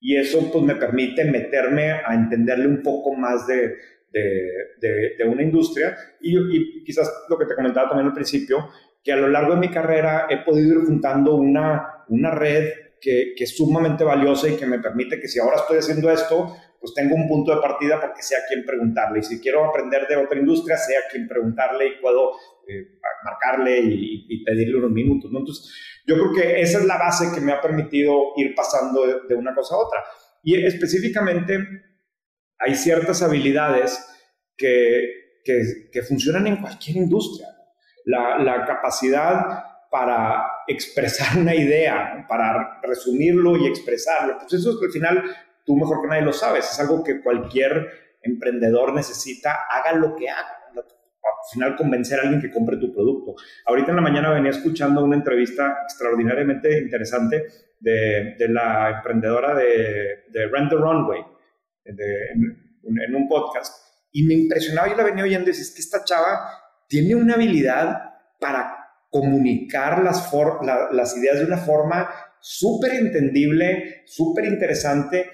Y 0.00 0.16
eso 0.16 0.50
pues 0.52 0.64
me 0.64 0.76
permite 0.76 1.24
meterme 1.24 1.92
a 1.92 2.14
entenderle 2.14 2.66
un 2.66 2.82
poco 2.82 3.14
más 3.14 3.46
de, 3.46 3.74
de, 4.12 5.14
de, 5.18 5.24
una 5.24 5.42
industria 5.42 5.96
y, 6.20 6.36
y, 6.36 6.84
quizás 6.84 7.10
lo 7.28 7.38
que 7.38 7.46
te 7.46 7.54
comentaba 7.54 7.88
también 7.88 8.08
al 8.08 8.14
principio, 8.14 8.68
que 9.02 9.12
a 9.12 9.16
lo 9.16 9.28
largo 9.28 9.54
de 9.54 9.60
mi 9.60 9.70
carrera 9.70 10.26
he 10.28 10.38
podido 10.44 10.80
ir 10.80 10.86
juntando 10.86 11.34
una, 11.36 12.04
una 12.08 12.30
red 12.30 12.68
que, 13.00 13.34
que, 13.36 13.44
es 13.44 13.56
sumamente 13.56 14.04
valiosa 14.04 14.48
y 14.48 14.56
que 14.56 14.66
me 14.66 14.78
permite 14.78 15.20
que 15.20 15.28
si 15.28 15.40
ahora 15.40 15.56
estoy 15.56 15.78
haciendo 15.78 16.10
esto, 16.10 16.54
pues 16.80 16.94
tengo 16.94 17.14
un 17.14 17.26
punto 17.26 17.54
de 17.54 17.62
partida 17.62 18.00
porque 18.00 18.22
sé 18.22 18.36
a 18.36 18.46
quién 18.46 18.64
preguntarle. 18.64 19.20
Y 19.20 19.22
si 19.22 19.40
quiero 19.40 19.64
aprender 19.64 20.06
de 20.06 20.16
otra 20.16 20.38
industria, 20.38 20.76
sé 20.76 20.96
a 20.96 21.08
quién 21.10 21.26
preguntarle 21.26 21.88
y 21.88 22.00
puedo 22.00 22.32
eh, 22.68 22.98
marcarle 23.24 23.80
y, 23.80 24.26
y, 24.28 24.44
pedirle 24.44 24.78
unos 24.78 24.90
minutos. 24.90 25.30
¿no? 25.30 25.40
Entonces, 25.40 25.72
yo 26.06 26.14
creo 26.14 26.32
que 26.32 26.60
esa 26.60 26.78
es 26.78 26.84
la 26.84 26.98
base 26.98 27.32
que 27.34 27.40
me 27.40 27.52
ha 27.52 27.60
permitido 27.60 28.32
ir 28.36 28.54
pasando 28.54 29.06
de, 29.06 29.14
de 29.28 29.34
una 29.34 29.54
cosa 29.54 29.74
a 29.74 29.78
otra. 29.78 30.04
Y 30.42 30.62
específicamente 30.64 31.58
hay 32.58 32.74
ciertas 32.74 33.22
habilidades 33.22 33.98
que, 34.56 35.40
que, 35.44 36.02
funcionan 36.02 36.46
en 36.46 36.56
cualquier 36.56 36.96
industria. 36.96 37.48
La, 38.04 38.38
la, 38.38 38.66
capacidad 38.66 39.64
para 39.90 40.46
expresar 40.66 41.38
una 41.38 41.54
idea, 41.54 42.26
para 42.28 42.80
resumirlo 42.82 43.56
y 43.56 43.66
expresarlo, 43.66 44.38
pues 44.38 44.52
eso 44.52 44.78
al 44.82 44.90
final 44.90 45.24
tú 45.64 45.76
mejor 45.76 46.02
que 46.02 46.08
nadie 46.08 46.22
lo 46.22 46.32
sabes, 46.32 46.70
es 46.70 46.80
algo 46.80 47.02
que 47.02 47.22
cualquier 47.22 48.16
emprendedor 48.22 48.94
necesita, 48.94 49.66
haga 49.70 49.92
lo 49.92 50.16
que 50.16 50.28
haga. 50.28 50.63
Al 51.24 51.50
final 51.52 51.76
convencer 51.76 52.18
a 52.18 52.22
alguien 52.22 52.40
que 52.40 52.50
compre 52.50 52.76
tu 52.76 52.92
producto. 52.92 53.34
Ahorita 53.66 53.90
en 53.90 53.96
la 53.96 54.02
mañana 54.02 54.32
venía 54.32 54.50
escuchando 54.50 55.04
una 55.04 55.16
entrevista 55.16 55.78
extraordinariamente 55.84 56.78
interesante 56.78 57.44
de, 57.80 58.34
de 58.38 58.48
la 58.48 58.96
emprendedora 58.96 59.54
de, 59.54 60.24
de 60.30 60.48
Rent 60.48 60.70
the 60.70 60.76
Runway, 60.76 61.22
en, 61.84 63.14
un 63.14 63.28
podcast 63.28 63.74
y 64.12 64.24
me 64.24 64.34
impresionaba, 64.34 64.88
yo 64.88 64.96
la 64.96 65.04
venía 65.04 65.24
oyendo 65.24 65.44
y 65.44 65.52
decía, 65.52 65.62
es 65.62 65.74
que 65.74 65.80
esta 65.80 66.04
chava 66.04 66.48
tiene 66.88 67.14
una 67.14 67.34
habilidad 67.34 68.14
para 68.38 68.76
comunicar 69.10 70.02
las, 70.02 70.32
las 70.92 71.16
ideas 71.16 71.38
de 71.38 71.44
una 71.46 71.58
forma 71.58 72.08
súper 72.40 72.94
entendible, 72.94 74.02
súper 74.06 74.44
interesante. 74.44 75.30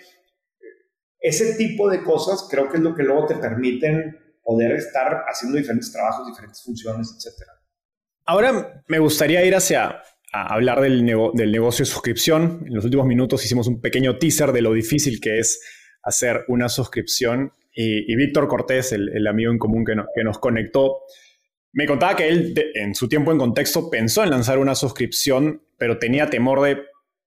Ese 1.19 1.55
tipo 1.55 1.91
de 1.91 2.03
cosas 2.03 2.49
creo 2.51 2.69
que 2.69 2.77
es 2.77 2.83
lo 2.83 2.95
que 2.95 3.03
luego 3.03 3.27
te 3.27 3.37
permiten 3.37 4.17
poder 4.51 4.73
estar 4.73 5.23
haciendo 5.29 5.59
diferentes 5.59 5.93
trabajos, 5.93 6.27
diferentes 6.27 6.61
funciones, 6.65 7.15
etc. 7.17 7.49
Ahora 8.27 8.83
me 8.89 8.99
gustaría 8.99 9.45
ir 9.45 9.55
hacia 9.55 10.03
hablar 10.33 10.81
del, 10.81 11.05
negocio 11.05 11.85
de 11.85 11.91
suscripción. 11.91 12.65
En 12.67 12.75
los 12.75 12.85
últimos 12.85 13.07
minutos 13.07 13.45
hicimos 13.45 13.69
un 13.69 13.81
pequeño 13.81 14.19
teaser 14.19 14.51
de 14.51 14.61
lo 14.61 14.73
difícil 14.73 15.21
que 15.21 15.39
es 15.39 15.61
hacer 16.03 16.45
una 16.49 16.69
suscripción. 16.69 17.53
Y, 17.73 18.17
Víctor 18.17 18.49
Cortés, 18.49 18.91
el, 18.93 19.25
amigo 19.29 19.53
en 19.53 19.59
común 19.59 19.85
que, 19.85 19.95
que, 20.15 20.25
nos 20.25 20.39
conectó, 20.39 21.03
me 21.73 21.87
contaba 21.87 22.17
que 22.17 22.29
él 22.29 22.73
en 22.75 22.97
su 22.97 23.09
tiempo 23.09 23.31
en 23.31 23.39
contexto 23.39 23.89
pensó 23.89 24.25
en 24.25 24.31
lanzar 24.31 24.59
una 24.59 24.75
suscripción, 24.75 25.63
pero 25.79 25.99
tenía 25.99 26.29
temor 26.29 26.61
de 26.63 26.79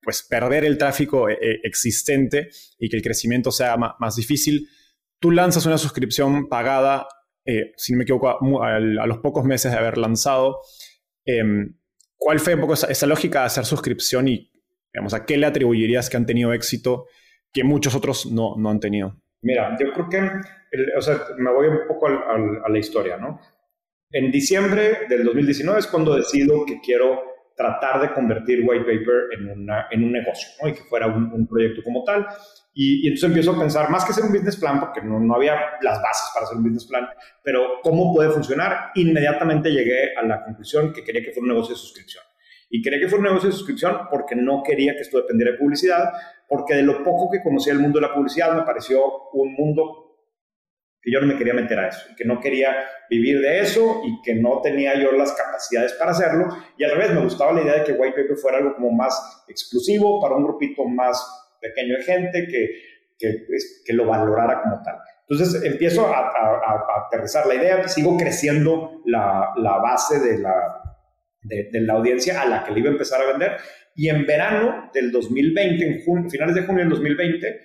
pues, 0.01 0.23
perder 0.23 0.65
el 0.65 0.77
tráfico 0.77 1.29
eh, 1.29 1.37
eh, 1.41 1.59
existente 1.63 2.49
y 2.77 2.89
que 2.89 2.97
el 2.97 3.01
crecimiento 3.01 3.49
sea 3.51 3.77
más, 3.77 4.15
difícil. 4.17 4.67
Tú 5.23 5.31
lanzas 5.31 5.65
una 5.65 5.77
suscripción 5.77 6.49
pagada, 6.49 7.07
eh, 7.45 7.71
si 7.77 7.93
no 7.93 7.99
me 7.99 8.03
equivoco, 8.03 8.61
a, 8.61 8.77
los 8.81 9.19
pocos 9.19 9.45
meses 9.45 9.71
de 9.71 9.77
haber 9.77 9.97
lanzado. 9.97 10.59
Em, 11.23 11.77
¿Cuál 12.17 12.41
fue 12.41 12.55
un 12.55 12.59
poco 12.59 12.73
esa, 12.73 13.07
lógica 13.07 13.39
de 13.39 13.45
hacer 13.45 13.63
suscripción 13.63 14.27
y 14.27 14.51
digamos, 14.93 15.13
a 15.13 15.23
qué 15.25 15.37
le 15.37 15.45
atribuirías 15.45 16.09
que 16.09 16.17
han 16.17 16.25
tenido 16.25 16.51
éxito 16.51 17.05
que 17.53 17.63
muchos 17.63 17.95
otros 17.95 18.33
no, 18.33 18.55
no 18.57 18.69
han 18.69 18.81
tenido? 18.81 19.15
Mira, 19.41 19.77
yo 19.79 19.93
creo 19.93 20.09
que, 20.09 20.19
o 20.97 21.01
sea, 21.01 21.21
me 21.37 21.53
voy 21.53 21.67
un 21.67 21.87
poco 21.87 22.07
a 22.07 22.69
la 22.69 22.77
historia, 22.77 23.15
¿no? 23.15 23.39
En 24.11 24.29
diciembre 24.29 25.07
del 25.07 25.23
2019 25.23 25.79
es 25.79 25.87
cuando 25.87 26.17
decido 26.17 26.65
que 26.65 26.81
quiero 26.81 27.21
tratar 27.55 28.01
de 28.01 28.13
convertir 28.13 28.65
White 28.67 28.83
Paper 28.83 29.39
en, 29.39 29.49
una, 29.49 29.87
en 29.89 30.03
un 30.03 30.11
negocio, 30.11 30.49
¿no? 30.61 30.67
Y 30.67 30.73
que 30.73 30.83
fuera 30.83 31.07
un, 31.07 31.47
proyecto 31.47 31.81
como 31.81 32.03
tal. 32.03 32.27
Y, 32.75 33.07
entonces 33.07 33.27
empiezo 33.27 33.51
a 33.51 33.59
pensar, 33.59 33.89
más 33.89 34.03
que 34.03 34.11
hacer 34.11 34.23
un 34.23 34.31
business 34.31 34.57
plan, 34.57 34.79
porque 34.79 35.01
no, 35.01 35.19
no, 35.19 35.35
había 35.35 35.55
las 35.81 36.01
bases 36.01 36.31
para 36.33 36.45
hacer 36.45 36.57
un 36.57 36.63
business 36.63 36.85
plan, 36.85 37.07
pero 37.43 37.79
cómo 37.83 38.13
puede 38.13 38.31
funcionar, 38.31 38.91
inmediatamente 38.95 39.69
llegué 39.69 40.15
a 40.15 40.23
la 40.23 40.43
conclusión 40.43 40.91
que 40.91 41.03
quería 41.03 41.21
que 41.21 41.31
fuera 41.31 41.41
un 41.41 41.49
negocio 41.49 41.75
de 41.75 41.79
suscripción. 41.79 42.23
Y 42.69 42.81
quería 42.81 42.99
que 42.99 43.07
fuera 43.07 43.19
un 43.19 43.25
negocio 43.25 43.49
de 43.49 43.55
suscripción 43.55 44.07
porque 44.09 44.35
no 44.35 44.63
quería 44.63 44.95
que 44.95 45.01
esto 45.01 45.17
dependiera 45.17 45.51
de 45.51 45.59
publicidad, 45.59 46.11
porque 46.49 46.73
de 46.73 46.81
lo 46.81 47.03
poco 47.03 47.29
que 47.31 47.43
conocía 47.43 47.73
el 47.73 47.79
mundo 47.79 47.99
de 47.99 48.07
la 48.07 48.13
publicidad 48.15 48.55
me 48.55 48.63
pareció 48.63 49.29
un 49.33 49.53
mundo 49.53 50.03
que 51.03 51.11
yo 51.11 51.19
no 51.19 51.27
me 51.27 51.37
quería 51.37 51.53
meter 51.53 51.77
a 51.77 51.89
eso, 51.89 52.07
que 52.17 52.23
no 52.23 52.39
quería 52.39 52.73
vivir 53.09 53.41
de 53.41 53.59
eso 53.59 54.01
y 54.05 54.21
que 54.23 54.35
no 54.35 54.61
tenía 54.61 54.95
yo 54.95 55.11
las 55.11 55.33
capacidades 55.33 55.93
para 55.93 56.11
hacerlo. 56.11 56.47
Y 56.77 56.85
al 56.85 56.91
revés, 56.91 57.11
me 57.13 57.21
gustaba 57.21 57.51
la 57.51 57.61
idea 57.61 57.73
de 57.79 57.83
que 57.83 57.91
White 57.91 58.15
Paper 58.15 58.37
fuera 58.37 58.57
algo 58.59 58.73
como 58.73 58.89
más 58.89 59.43
exclusivo 59.49 60.21
para 60.21 60.35
un 60.35 60.45
grupito 60.45 60.85
más 60.85 61.42
pequeño 61.63 61.97
de 61.97 62.03
gente 62.03 62.47
que, 62.47 62.69
que, 63.17 63.45
que 63.85 63.93
lo 63.93 64.05
valorara 64.05 64.61
como 64.61 64.83
tal. 64.83 64.97
Entonces 65.27 65.63
empiezo 65.63 66.05
a, 66.07 66.19
a, 66.19 67.05
aterrizar 67.07 67.47
la 67.47 67.55
idea, 67.55 67.87
sigo 67.87 68.17
creciendo 68.17 69.01
la, 69.05 69.53
la 69.55 69.77
base 69.77 70.19
de 70.19 70.37
la, 70.39 70.53
de, 71.43 71.81
la 71.81 71.93
audiencia 71.93 72.41
a 72.41 72.45
la 72.45 72.63
que 72.63 72.71
le 72.71 72.79
iba 72.79 72.89
a 72.89 72.93
empezar 72.93 73.21
a 73.21 73.27
vender. 73.27 73.57
Y 73.95 74.09
en 74.09 74.25
verano 74.25 74.89
del 74.93 75.11
2020, 75.11 76.03
en 76.05 76.29
finales 76.29 76.55
de 76.55 76.63
junio 76.63 76.81
del 76.81 76.89
2020, 76.89 77.59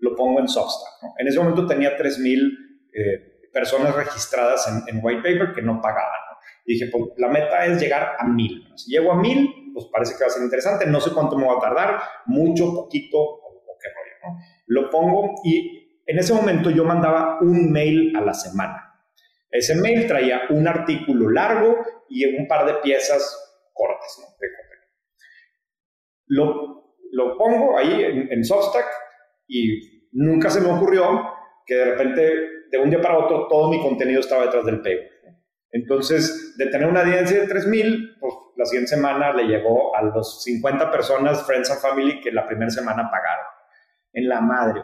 lo 0.00 0.14
pongo 0.16 0.40
en 0.40 0.48
Substack. 0.48 1.12
En 1.18 1.28
ese 1.28 1.38
momento 1.38 1.66
tenía 1.66 1.96
3.000 1.96 2.50
eh, 2.92 3.50
personas 3.52 3.94
registradas 3.94 4.68
en, 4.86 5.00
White 5.02 5.22
Paper 5.22 5.52
que 5.54 5.62
no 5.62 5.80
pagaban. 5.80 6.20
Y 6.66 6.74
dije, 6.74 6.90
pues 6.92 7.04
la 7.16 7.28
meta 7.28 7.64
es 7.64 7.80
llegar 7.80 8.16
a 8.18 8.26
1.000. 8.26 8.76
Si 8.76 8.90
llego 8.90 9.12
a 9.12 9.16
1.000, 9.16 9.72
pues 9.72 9.86
parece 9.92 10.14
que 10.14 10.20
va 10.20 10.26
a 10.26 10.30
ser 10.30 10.42
interesante, 10.42 10.86
no 10.86 11.00
sé 11.00 11.10
cuánto 11.12 11.36
me 11.38 11.46
va 11.46 11.54
a 11.54 11.60
tardar, 11.60 12.00
mucho, 12.26 12.74
poquito, 12.74 13.37
Lo 14.66 14.90
pongo 14.90 15.34
y 15.44 16.02
en 16.06 16.18
ese 16.18 16.32
momento 16.32 16.70
yo 16.70 16.84
mandaba 16.84 17.38
un 17.40 17.70
mail 17.70 18.16
a 18.16 18.20
la 18.20 18.34
semana. 18.34 18.84
Ese 19.50 19.74
mail 19.76 20.06
traía 20.06 20.42
un 20.50 20.66
artículo 20.66 21.30
largo 21.30 21.78
y 22.08 22.24
un 22.36 22.46
par 22.46 22.66
de 22.66 22.74
piezas 22.74 23.62
cortas, 23.72 24.18
¿no? 24.20 24.38
Lo, 26.30 26.94
lo 27.12 27.38
pongo 27.38 27.78
ahí 27.78 28.04
en, 28.04 28.30
en 28.30 28.44
Substack 28.44 28.86
y 29.46 30.08
nunca 30.12 30.50
se 30.50 30.60
me 30.60 30.70
ocurrió 30.70 31.32
que 31.64 31.74
de 31.74 31.84
repente, 31.84 32.22
de 32.70 32.78
un 32.78 32.90
día 32.90 33.00
para 33.00 33.18
otro, 33.18 33.46
todo 33.48 33.70
mi 33.70 33.80
contenido 33.80 34.20
estaba 34.20 34.44
detrás 34.44 34.64
del 34.64 34.80
paywall. 34.82 35.18
Entonces, 35.70 36.54
de 36.56 36.66
tener 36.66 36.88
una 36.88 37.02
audiencia 37.02 37.40
de 37.40 37.46
3.000, 37.46 38.16
pues 38.18 38.34
la 38.56 38.64
siguiente 38.64 38.94
semana 38.94 39.32
le 39.34 39.44
llegó 39.44 39.94
a 39.94 40.02
los 40.02 40.42
50 40.42 40.90
personas, 40.90 41.46
Friends 41.46 41.70
and 41.70 41.80
Family, 41.80 42.20
que 42.20 42.32
la 42.32 42.46
primera 42.46 42.70
semana 42.70 43.10
pagaron. 43.10 43.46
En 44.12 44.28
la 44.28 44.40
madre. 44.40 44.82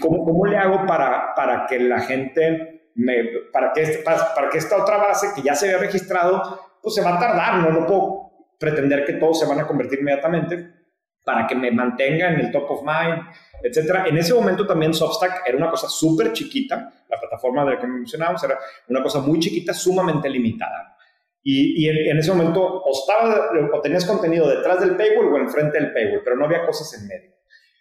¿cómo, 0.00 0.24
¿Cómo 0.24 0.46
le 0.46 0.56
hago 0.56 0.86
para, 0.86 1.34
para 1.34 1.66
que 1.66 1.78
la 1.78 2.00
gente, 2.00 2.90
me, 2.96 3.24
para, 3.52 3.72
que, 3.72 3.82
este, 3.82 4.02
para, 4.02 4.34
para, 4.34 4.48
que 4.48 4.58
esta 4.58 4.82
otra 4.82 4.96
base 4.96 5.28
que 5.34 5.42
ya 5.42 5.54
se 5.54 5.66
había 5.66 5.78
registrado, 5.78 6.60
pues 6.82 6.94
se 6.94 7.02
va 7.02 7.16
a 7.16 7.18
tardar, 7.18 7.58
no, 7.58 7.70
no 7.70 7.86
puedo 7.86 8.28
pretender 8.58 9.04
que 9.04 9.14
todos 9.14 9.38
se 9.38 9.46
van 9.46 9.60
a 9.60 9.66
convertir 9.66 10.00
inmediatamente 10.00 10.78
para 11.24 11.46
que 11.46 11.54
me 11.54 11.70
mantenga 11.70 12.32
en 12.32 12.40
el 12.40 12.50
top 12.50 12.70
of 12.70 12.82
mind, 12.82 13.22
etcétera. 13.62 14.06
En 14.06 14.16
ese 14.16 14.34
momento 14.34 14.66
también 14.66 14.94
Substack 14.94 15.42
era 15.46 15.56
una 15.56 15.70
cosa 15.70 15.88
súper 15.88 16.32
chiquita, 16.32 16.90
la 17.08 17.20
plataforma 17.20 17.64
de 17.64 17.74
la 17.74 17.80
que 17.80 17.86
mencionábamos 17.86 18.42
era 18.44 18.58
una 18.88 19.02
cosa 19.02 19.20
muy 19.20 19.38
chiquita, 19.38 19.72
sumamente 19.74 20.28
limitada. 20.28 20.96
Y, 21.42 21.84
y 21.84 21.88
en, 21.88 22.12
en, 22.12 22.18
ese 22.18 22.32
momento 22.32 22.62
o, 22.62 22.90
estaba, 22.92 23.50
o 23.72 23.80
tenías 23.80 24.04
contenido 24.04 24.48
detrás 24.48 24.80
del 24.80 24.96
paywall 24.96 25.32
o 25.32 25.36
enfrente 25.36 25.78
del 25.78 25.92
paywall, 25.92 26.22
pero 26.24 26.36
no 26.36 26.46
había 26.46 26.66
cosas 26.66 27.00
en 27.00 27.06
medio. 27.06 27.37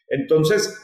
Entonces, 0.07 0.75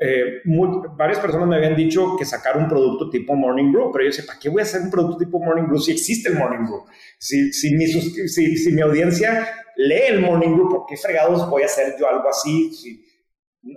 eh, 0.00 0.42
muy, 0.44 0.86
varias 0.96 1.18
personas 1.18 1.48
me 1.48 1.56
habían 1.56 1.74
dicho 1.74 2.16
que 2.16 2.24
sacar 2.24 2.56
un 2.56 2.68
producto 2.68 3.10
tipo 3.10 3.34
Morning 3.34 3.72
Brew, 3.72 3.90
pero 3.92 4.04
yo 4.04 4.10
decía, 4.10 4.24
¿para 4.26 4.38
qué 4.38 4.48
voy 4.48 4.60
a 4.60 4.64
hacer 4.64 4.82
un 4.82 4.90
producto 4.90 5.18
tipo 5.18 5.40
Morning 5.40 5.66
Brew 5.66 5.80
si 5.80 5.92
existe 5.92 6.28
el 6.28 6.36
Morning 6.36 6.64
Brew? 6.66 6.84
Si, 7.18 7.52
si, 7.52 7.74
mi, 7.74 7.86
si, 7.86 8.56
si 8.56 8.72
mi 8.72 8.80
audiencia 8.80 9.48
lee 9.76 10.02
el 10.08 10.20
Morning 10.20 10.54
Brew, 10.54 10.68
¿por 10.68 10.86
qué 10.86 10.96
fregados 10.96 11.48
voy 11.50 11.62
a 11.62 11.66
hacer 11.66 11.96
yo 11.98 12.08
algo 12.08 12.28
así? 12.28 12.72
Si, 12.72 13.04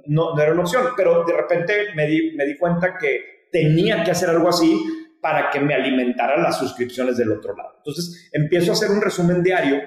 no, 0.06 0.36
no, 0.36 0.42
era 0.42 0.52
una 0.52 0.62
opción, 0.62 0.90
pero 0.96 1.24
de 1.26 1.34
repente 1.34 1.74
me 1.96 2.06
di, 2.06 2.36
me 2.36 2.46
di 2.46 2.56
cuenta 2.58 2.98
que 3.00 3.48
tenía 3.52 4.04
que 4.04 4.12
hacer 4.12 4.30
algo 4.30 4.48
así 4.48 4.80
para 5.22 5.50
que 5.50 5.60
me 5.60 5.74
alimentaran 5.74 6.44
las 6.44 6.60
suscripciones 6.60 7.18
del 7.18 7.32
otro 7.32 7.56
lado. 7.56 7.76
Entonces 7.78 8.30
empiezo 8.32 8.72
a 8.72 8.74
hacer 8.74 8.92
un 8.92 9.02
resumen 9.02 9.42
diario 9.44 9.82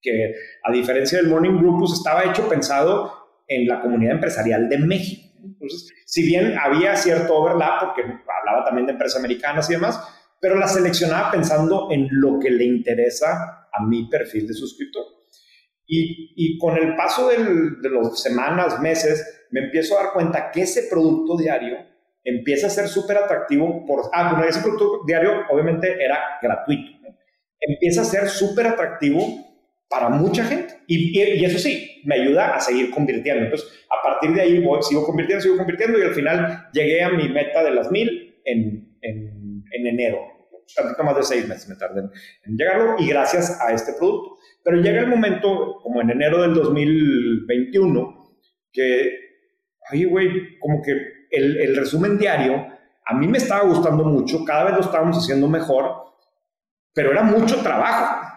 que 0.00 0.34
a 0.64 0.72
diferencia 0.72 1.18
del 1.18 1.28
Morning 1.28 1.58
Brew, 1.58 1.78
pues 1.78 1.92
estaba 1.92 2.24
hecho 2.24 2.48
pensado 2.48 3.21
en 3.46 3.66
la 3.66 3.80
comunidad 3.80 4.14
empresarial 4.14 4.68
de 4.68 4.78
México. 4.78 5.28
Entonces, 5.44 5.88
si 6.06 6.24
bien 6.26 6.56
había 6.58 6.96
cierto 6.96 7.36
overlap, 7.36 7.80
porque 7.80 8.02
hablaba 8.02 8.64
también 8.64 8.86
de 8.86 8.92
empresas 8.92 9.18
americanas 9.18 9.68
y 9.70 9.74
demás, 9.74 10.00
pero 10.40 10.56
la 10.56 10.68
seleccionaba 10.68 11.30
pensando 11.30 11.88
en 11.90 12.08
lo 12.10 12.38
que 12.38 12.50
le 12.50 12.64
interesa 12.64 13.68
a 13.72 13.84
mi 13.86 14.08
perfil 14.08 14.46
de 14.46 14.54
suscriptor. 14.54 15.04
Y, 15.86 16.32
y 16.36 16.58
con 16.58 16.76
el 16.76 16.96
paso 16.96 17.28
de 17.28 17.38
las 17.38 18.20
semanas, 18.20 18.80
meses, 18.80 19.46
me 19.50 19.64
empiezo 19.64 19.98
a 19.98 20.04
dar 20.04 20.12
cuenta 20.12 20.50
que 20.50 20.62
ese 20.62 20.88
producto 20.88 21.36
diario 21.36 21.76
empieza 22.24 22.66
a 22.66 22.70
ser 22.70 22.88
súper 22.88 23.18
atractivo. 23.18 23.84
Por, 23.86 24.10
ah, 24.12 24.32
bueno, 24.32 24.48
ese 24.48 24.60
producto 24.60 25.02
diario 25.06 25.42
obviamente 25.50 26.02
era 26.02 26.18
gratuito. 26.40 26.90
Empieza 27.60 28.02
a 28.02 28.04
ser 28.04 28.28
súper 28.28 28.66
atractivo 28.66 29.20
para 29.92 30.08
mucha 30.08 30.42
gente. 30.44 30.74
Y, 30.86 31.20
eso 31.44 31.58
sí, 31.58 32.00
me 32.04 32.14
ayuda 32.14 32.54
a 32.54 32.60
seguir 32.60 32.90
convirtiendo. 32.90 33.44
Entonces, 33.44 33.68
a 33.90 34.02
partir 34.02 34.32
de 34.34 34.40
ahí 34.40 34.58
voy, 34.58 34.82
sigo 34.82 35.04
convirtiendo, 35.04 35.42
sigo 35.42 35.58
convirtiendo 35.58 35.98
y 35.98 36.02
al 36.02 36.14
final 36.14 36.68
llegué 36.72 37.02
a 37.02 37.10
mi 37.10 37.28
meta 37.28 37.62
de 37.62 37.72
las 37.72 37.90
mil 37.90 38.40
en, 38.46 38.96
en, 39.02 39.64
en 39.70 39.86
enero. 39.86 40.18
Tantito 40.74 41.04
más 41.04 41.16
de 41.16 41.22
seis 41.22 41.46
meses 41.46 41.68
me 41.68 41.76
tardé 41.76 42.00
en, 42.00 42.10
en 42.46 42.56
llegarlo 42.56 42.96
y 42.98 43.06
gracias 43.06 43.60
a 43.60 43.74
este 43.74 43.92
producto. 43.92 44.38
Pero 44.64 44.78
llega 44.78 45.00
el 45.00 45.08
momento, 45.08 45.80
como 45.82 46.00
en 46.00 46.08
enero 46.08 46.40
del 46.40 46.54
2021, 46.54 48.36
que, 48.72 49.18
ay, 49.90 50.04
güey, 50.04 50.58
como 50.58 50.80
que 50.80 50.92
el, 51.30 51.58
el 51.60 51.76
resumen 51.76 52.16
diario 52.16 52.66
a 53.04 53.14
mí 53.14 53.26
me 53.26 53.36
estaba 53.36 53.68
gustando 53.68 54.04
mucho, 54.04 54.42
cada 54.44 54.64
vez 54.64 54.74
lo 54.74 54.80
estábamos 54.80 55.18
haciendo 55.18 55.48
mejor, 55.48 56.14
pero 56.94 57.10
era 57.10 57.22
mucho 57.22 57.60
trabajo. 57.60 58.32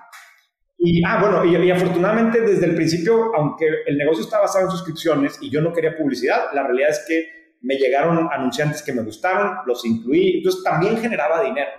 Y, 0.85 1.03
ah, 1.03 1.19
bueno, 1.19 1.43
y, 1.43 1.55
y, 1.57 1.71
afortunadamente 1.71 2.41
desde 2.41 2.67
el 2.67 2.75
principio, 2.75 3.33
aunque 3.35 3.65
el 3.87 3.97
negocio 3.97 4.23
estaba 4.23 4.43
basado 4.43 4.65
en 4.65 4.71
suscripciones 4.71 5.39
y 5.41 5.49
yo 5.49 5.59
no 5.59 5.73
quería 5.73 5.97
publicidad, 5.97 6.53
la 6.53 6.61
realidad 6.61 6.91
es 6.91 7.03
que 7.07 7.57
me 7.61 7.75
llegaron 7.75 8.29
anunciantes 8.31 8.83
que 8.83 8.93
me 8.93 9.01
gustaron, 9.01 9.57
los 9.65 9.83
incluí, 9.83 10.37
entonces 10.37 10.63
también 10.63 10.97
generaba 10.97 11.41
dinero. 11.41 11.71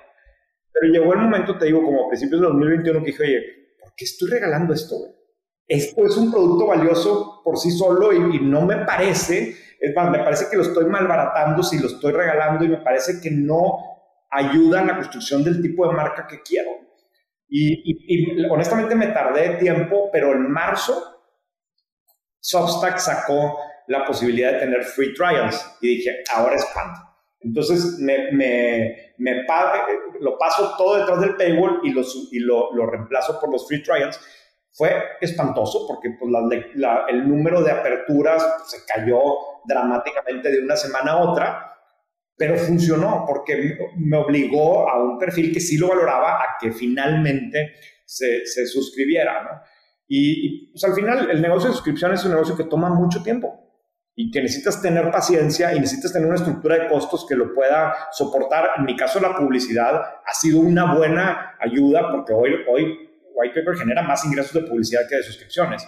Pero 0.72 0.92
llegó 0.92 1.12
el 1.12 1.20
momento, 1.20 1.56
te 1.56 1.66
digo, 1.66 1.84
como 1.84 2.06
a 2.06 2.08
principios 2.08 2.40
de 2.40 2.46
2021, 2.48 3.00
que 3.00 3.06
dije, 3.06 3.22
oye, 3.22 3.42
¿por 3.80 3.94
qué 3.94 4.04
estoy 4.06 4.28
regalando 4.28 4.74
esto? 4.74 4.96
Esto 5.68 6.04
es 6.04 6.16
un 6.16 6.32
producto 6.32 6.66
valioso 6.66 7.42
por 7.44 7.58
sí 7.58 7.70
solo 7.70 8.12
y, 8.12 8.36
y 8.36 8.40
no 8.40 8.62
me 8.62 8.84
parece, 8.84 9.54
es 9.78 9.94
más, 9.94 10.10
me 10.10 10.18
parece 10.18 10.46
que 10.50 10.56
lo 10.56 10.62
estoy 10.62 10.86
malbaratando 10.86 11.62
si 11.62 11.78
lo 11.78 11.86
estoy 11.86 12.12
regalando 12.12 12.64
y 12.64 12.68
me 12.70 12.78
parece 12.78 13.20
que 13.20 13.30
no 13.30 13.78
ayuda 14.32 14.80
en 14.80 14.88
la 14.88 14.96
construcción 14.96 15.44
del 15.44 15.62
tipo 15.62 15.88
de 15.88 15.94
marca 15.94 16.26
que 16.26 16.42
quiero. 16.42 16.85
Y, 17.48 18.44
honestamente 18.50 18.94
me 18.94 19.08
tardé 19.08 19.56
tiempo, 19.56 20.10
pero 20.12 20.32
en 20.32 20.50
marzo 20.50 21.16
Substack 22.40 22.98
sacó 22.98 23.58
la 23.88 24.04
posibilidad 24.04 24.52
de 24.52 24.58
tener 24.60 24.82
free 24.82 25.14
trials 25.14 25.76
y 25.80 25.96
dije, 25.96 26.24
ahora 26.34 26.56
es 26.56 26.64
cuando. 26.72 27.00
Entonces 27.40 27.98
me, 27.98 29.12
lo 30.20 30.38
paso 30.38 30.74
todo 30.76 30.98
detrás 30.98 31.20
del 31.20 31.36
paywall 31.36 31.80
y, 31.84 31.90
lo, 31.90 32.02
y 32.32 32.38
lo, 32.40 32.72
lo, 32.72 32.86
reemplazo 32.86 33.40
por 33.40 33.50
los 33.50 33.66
free 33.68 33.82
trials. 33.82 34.20
Fue 34.72 34.92
espantoso 35.20 35.86
porque 35.86 36.10
pues, 36.18 36.32
el 37.08 37.28
número 37.28 37.62
de 37.62 37.70
aperturas 37.70 38.44
se 38.66 38.84
cayó 38.84 39.18
dramáticamente 39.64 40.50
de 40.50 40.60
una 40.60 40.76
semana 40.76 41.12
a 41.12 41.18
otra 41.18 41.75
pero 42.36 42.56
funcionó 42.56 43.24
porque 43.26 43.78
me 43.96 44.16
obligó 44.16 44.88
a 44.88 45.02
un 45.02 45.18
perfil 45.18 45.52
que 45.52 45.60
sí 45.60 45.78
lo 45.78 45.88
valoraba 45.88 46.42
a 46.42 46.56
que 46.60 46.72
finalmente 46.72 47.74
se, 48.04 48.44
se 48.46 48.66
suscribiera, 48.66 49.42
¿no? 49.42 49.50
Y, 50.08 50.46
y 50.46 50.72
pues 50.72 50.84
al 50.84 50.94
final 50.94 51.30
el 51.30 51.42
negocio 51.42 51.68
de 51.68 51.74
suscripción 51.74 52.12
es 52.12 52.24
un 52.24 52.32
negocio 52.32 52.56
que 52.56 52.64
toma 52.64 52.90
mucho 52.90 53.22
tiempo 53.22 53.66
y 54.18 54.30
que 54.30 54.40
necesitas 54.40 54.80
tener 54.80 55.10
paciencia 55.10 55.74
y 55.74 55.80
necesitas 55.80 56.12
tener 56.12 56.26
una 56.26 56.36
estructura 56.36 56.76
de 56.78 56.88
costos 56.88 57.26
que 57.28 57.34
lo 57.34 57.54
pueda 57.54 57.94
soportar. 58.12 58.70
En 58.78 58.84
mi 58.84 58.96
caso, 58.96 59.20
la 59.20 59.36
publicidad 59.36 59.94
ha 60.24 60.34
sido 60.34 60.60
una 60.60 60.94
buena 60.94 61.56
ayuda 61.60 62.10
porque 62.10 62.32
hoy, 62.32 62.52
hoy 62.66 63.10
Whitepaper 63.34 63.76
genera 63.76 64.02
más 64.02 64.24
ingresos 64.24 64.54
de 64.54 64.62
publicidad 64.62 65.02
que 65.06 65.16
de 65.16 65.22
suscripciones. 65.22 65.86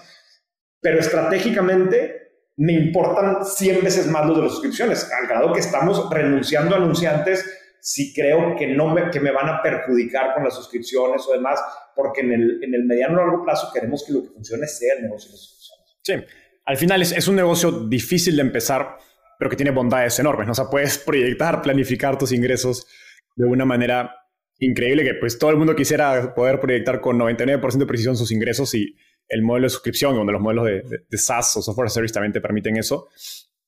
Pero 0.80 0.98
estratégicamente 0.98 2.27
me 2.58 2.72
importan 2.72 3.44
100 3.44 3.84
veces 3.84 4.08
más 4.08 4.26
los 4.26 4.36
de 4.36 4.42
las 4.42 4.52
suscripciones, 4.52 5.08
al 5.12 5.28
grado 5.28 5.52
que 5.52 5.60
estamos 5.60 6.10
renunciando 6.10 6.74
a 6.74 6.78
anunciantes 6.78 7.44
si 7.80 8.12
creo 8.12 8.56
que, 8.56 8.66
no 8.66 8.92
me, 8.92 9.10
que 9.10 9.20
me 9.20 9.30
van 9.30 9.48
a 9.48 9.62
perjudicar 9.62 10.34
con 10.34 10.42
las 10.42 10.56
suscripciones 10.56 11.24
o 11.28 11.32
demás, 11.32 11.60
porque 11.94 12.20
en 12.22 12.32
el, 12.32 12.64
en 12.64 12.74
el 12.74 12.84
mediano 12.84 13.14
o 13.14 13.16
largo 13.18 13.44
plazo 13.44 13.70
queremos 13.72 14.04
que 14.04 14.12
lo 14.12 14.24
que 14.24 14.30
funcione 14.30 14.66
sea 14.66 14.94
el 14.96 15.04
negocio 15.04 15.28
de 15.28 15.34
las 15.34 15.40
suscripciones. 15.40 15.96
Sí, 16.02 16.36
al 16.64 16.76
final 16.76 17.00
es, 17.00 17.12
es 17.12 17.28
un 17.28 17.36
negocio 17.36 17.70
difícil 17.70 18.34
de 18.34 18.42
empezar, 18.42 18.96
pero 19.38 19.48
que 19.48 19.56
tiene 19.56 19.70
bondades 19.70 20.18
enormes, 20.18 20.46
¿no? 20.46 20.52
O 20.52 20.56
sea, 20.56 20.68
puedes 20.68 20.98
proyectar, 21.06 21.62
planificar 21.62 22.18
tus 22.18 22.32
ingresos 22.32 22.88
de 23.36 23.46
una 23.46 23.64
manera 23.64 24.16
increíble 24.58 25.04
que 25.04 25.14
pues 25.14 25.38
todo 25.38 25.50
el 25.50 25.56
mundo 25.56 25.76
quisiera 25.76 26.34
poder 26.34 26.58
proyectar 26.58 27.00
con 27.00 27.16
99% 27.16 27.78
de 27.78 27.86
precisión 27.86 28.16
sus 28.16 28.32
ingresos 28.32 28.74
y 28.74 28.96
el 29.28 29.42
modelo 29.42 29.66
de 29.66 29.70
suscripción, 29.70 30.14
donde 30.14 30.32
los 30.32 30.42
modelos 30.42 30.66
de, 30.66 31.18
SaaS 31.18 31.56
o 31.56 31.62
software 31.62 31.90
service 31.90 32.14
también 32.14 32.32
te 32.32 32.40
permiten 32.40 32.76
eso. 32.76 33.08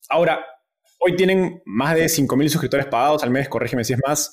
Ahora, 0.08 0.44
hoy 0.98 1.16
tienen 1.16 1.62
más 1.64 1.94
de 1.94 2.06
5.000 2.06 2.48
suscriptores 2.48 2.86
pagados 2.86 3.22
al 3.22 3.30
mes, 3.30 3.48
corrígeme 3.48 3.84
si 3.84 3.92
es 3.92 4.00
más. 4.06 4.32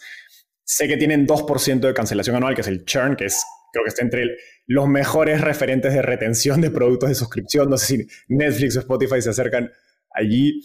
Sé 0.63 0.87
que 0.87 0.97
tienen 0.97 1.27
2% 1.27 1.79
de 1.79 1.93
cancelación 1.93 2.35
anual, 2.35 2.55
que 2.55 2.61
es 2.61 2.67
el 2.67 2.85
churn, 2.85 3.15
que 3.15 3.25
es, 3.25 3.43
creo 3.71 3.83
que 3.83 3.89
está 3.89 4.01
entre 4.01 4.37
los 4.65 4.87
mejores 4.87 5.41
referentes 5.41 5.93
de 5.93 6.01
retención 6.01 6.61
de 6.61 6.71
productos 6.71 7.09
de 7.09 7.15
suscripción. 7.15 7.69
No 7.69 7.77
sé 7.77 7.97
si 7.97 8.07
Netflix 8.27 8.75
o 8.77 8.79
Spotify 8.79 9.21
se 9.21 9.29
acercan 9.29 9.71
allí. 10.11 10.61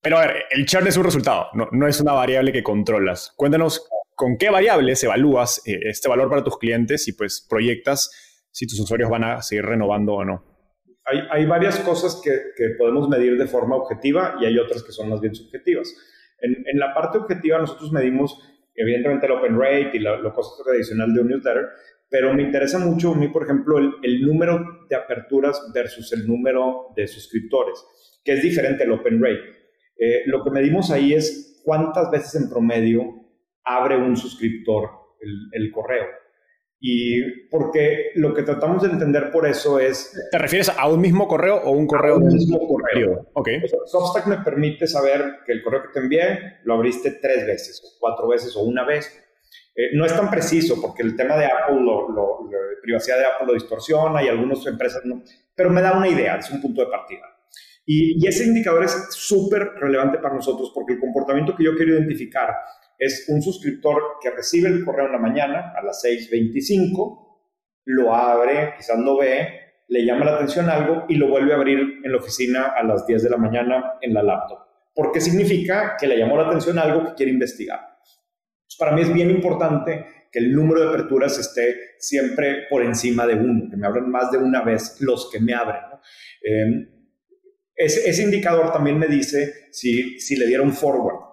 Pero 0.00 0.18
a 0.18 0.26
ver, 0.26 0.44
el 0.50 0.64
churn 0.64 0.86
es 0.86 0.96
un 0.96 1.04
resultado, 1.04 1.48
no, 1.54 1.68
no 1.72 1.88
es 1.88 2.00
una 2.00 2.12
variable 2.12 2.52
que 2.52 2.62
controlas. 2.62 3.32
Cuéntanos 3.36 3.88
con 4.18 4.36
qué 4.36 4.50
variables 4.50 5.02
evalúas 5.04 5.62
eh, 5.64 5.78
este 5.82 6.08
valor 6.08 6.28
para 6.28 6.42
tus 6.42 6.58
clientes 6.58 7.06
y 7.06 7.12
pues 7.12 7.44
proyectas 7.48 8.10
si 8.58 8.66
tus 8.66 8.80
usuarios 8.80 9.08
van 9.08 9.22
a 9.22 9.40
seguir 9.40 9.64
renovando 9.64 10.14
o 10.14 10.24
no. 10.24 10.44
Hay, 11.30 11.46
varias 11.46 11.78
cosas 11.78 12.20
que, 12.22 12.32
podemos 12.76 13.08
medir 13.08 13.38
de 13.38 13.46
forma 13.46 13.76
objetiva 13.76 14.36
y 14.40 14.46
hay 14.46 14.58
otras 14.58 14.82
que 14.82 14.90
son 14.90 15.08
más 15.08 15.20
bien 15.20 15.32
subjetivas. 15.32 15.94
En, 16.40 16.76
la 16.76 16.92
parte 16.92 17.18
objetiva 17.18 17.58
nosotros 17.58 17.92
medimos 17.92 18.36
evidentemente 18.74 19.26
el 19.26 19.32
open 19.32 19.58
rate 19.58 19.92
y 19.94 20.00
lo 20.00 20.34
costo 20.34 20.64
tradicional 20.64 21.14
de 21.14 21.20
un 21.20 21.28
newsletter, 21.28 21.68
pero 22.10 22.34
me 22.34 22.42
interesa 22.42 22.80
mucho 22.80 23.12
a 23.12 23.14
mí, 23.14 23.28
por 23.28 23.44
ejemplo, 23.44 23.78
el, 23.78 24.22
número 24.22 24.86
de 24.90 24.96
aperturas 24.96 25.70
versus 25.72 26.12
el 26.12 26.26
número 26.26 26.88
de 26.96 27.06
suscriptores, 27.06 27.82
que 28.24 28.32
es 28.32 28.42
diferente 28.42 28.82
el 28.82 28.90
open 28.90 29.22
rate. 29.22 29.56
Eh, 29.96 30.22
lo 30.26 30.42
que 30.42 30.50
medimos 30.50 30.90
ahí 30.90 31.14
es 31.14 31.62
cuántas 31.64 32.10
veces 32.10 32.42
en 32.42 32.50
promedio 32.50 33.04
abre 33.62 33.96
un 33.96 34.16
suscriptor 34.16 34.90
el 35.52 35.70
correo. 35.70 36.06
Y 36.80 37.48
porque 37.48 38.12
lo 38.14 38.32
que 38.32 38.44
tratamos 38.44 38.82
de 38.82 38.90
entender 38.90 39.32
por 39.32 39.46
eso 39.46 39.80
es... 39.80 40.12
¿Te 40.30 40.38
refieres 40.38 40.68
a 40.68 40.88
un 40.88 41.00
mismo 41.00 41.26
correo 41.26 41.56
o 41.64 41.72
un 41.72 41.88
correo? 41.88 42.14
A 42.14 42.18
un 42.18 42.28
mismo 42.28 42.58
correo. 42.68 43.30
Ok. 43.34 43.48
Substack 43.86 44.26
me 44.26 44.38
permite 44.38 44.86
saber 44.86 45.40
que 45.44 45.52
el 45.52 45.62
correo 45.62 45.82
que 45.82 45.88
te 45.92 45.98
envié 45.98 46.58
lo 46.64 46.74
abriste 46.74 47.18
tres 47.20 47.46
veces, 47.46 47.82
o 47.84 47.98
cuatro 47.98 48.28
veces, 48.28 48.54
o 48.56 48.60
una 48.60 48.84
vez. 48.84 49.12
Eh, 49.74 49.90
no 49.94 50.06
es 50.06 50.14
tan 50.14 50.30
preciso 50.30 50.80
porque 50.80 51.02
el 51.02 51.16
tema 51.16 51.36
de 51.36 51.46
Apple, 51.46 51.80
lo, 51.80 52.08
la 52.12 52.58
privacidad 52.82 53.18
de 53.18 53.24
Apple 53.26 53.46
lo 53.48 53.54
distorsiona 53.54 54.22
y 54.22 54.28
algunas 54.28 54.64
empresas 54.66 55.02
no, 55.04 55.22
pero 55.54 55.70
me 55.70 55.82
da 55.82 55.96
una 55.96 56.08
idea, 56.08 56.36
es 56.36 56.50
un 56.50 56.60
punto 56.60 56.80
de 56.82 56.90
partida. 56.90 57.22
Y, 57.86 58.22
y 58.22 58.28
ese 58.28 58.44
indicador 58.44 58.84
es 58.84 59.08
súper 59.10 59.72
relevante 59.80 60.18
para 60.18 60.34
nosotros 60.34 60.70
porque 60.74 60.94
el 60.94 61.00
comportamiento 61.00 61.56
que 61.56 61.64
yo 61.64 61.74
quiero 61.74 61.94
identificar 61.94 62.50
es 62.98 63.26
un 63.28 63.40
suscriptor 63.40 64.18
que 64.20 64.30
recibe 64.30 64.68
el 64.68 64.84
correo 64.84 65.06
en 65.06 65.12
la 65.12 65.18
mañana 65.18 65.72
a 65.76 65.82
las 65.84 66.02
6.25, 66.04 67.26
lo 67.84 68.14
abre, 68.14 68.74
quizás 68.76 68.98
lo 68.98 69.18
ve, 69.18 69.48
le 69.86 70.04
llama 70.04 70.24
la 70.24 70.34
atención 70.34 70.68
algo 70.68 71.06
y 71.08 71.14
lo 71.14 71.28
vuelve 71.28 71.52
a 71.52 71.56
abrir 71.56 71.78
en 72.04 72.12
la 72.12 72.18
oficina 72.18 72.74
a 72.76 72.82
las 72.82 73.06
10 73.06 73.22
de 73.22 73.30
la 73.30 73.36
mañana 73.36 73.94
en 74.02 74.12
la 74.12 74.22
laptop. 74.22 74.58
Porque 74.94 75.20
significa 75.20 75.96
que 75.98 76.08
le 76.08 76.18
llamó 76.18 76.36
la 76.36 76.48
atención 76.48 76.78
algo 76.78 77.04
que 77.04 77.14
quiere 77.14 77.32
investigar. 77.32 77.80
para 78.78 78.92
mí 78.92 79.00
es 79.00 79.12
bien 79.12 79.30
importante 79.30 80.06
que 80.30 80.40
el 80.40 80.52
número 80.52 80.82
de 80.82 80.88
aperturas 80.88 81.38
esté 81.38 81.94
siempre 81.98 82.66
por 82.68 82.82
encima 82.82 83.26
de 83.26 83.34
uno, 83.34 83.70
que 83.70 83.76
me 83.76 83.86
abran 83.86 84.10
más 84.10 84.30
de 84.30 84.38
una 84.38 84.62
vez 84.62 85.00
los 85.00 85.30
que 85.30 85.40
me 85.40 85.54
abren. 85.54 85.80
Eh, 86.42 86.88
ese, 87.74 88.22
indicador 88.22 88.72
también 88.72 88.98
me 88.98 89.06
dice 89.06 89.68
si, 89.70 90.18
si 90.20 90.36
le 90.36 90.46
dieron 90.46 90.72
forward 90.72 91.27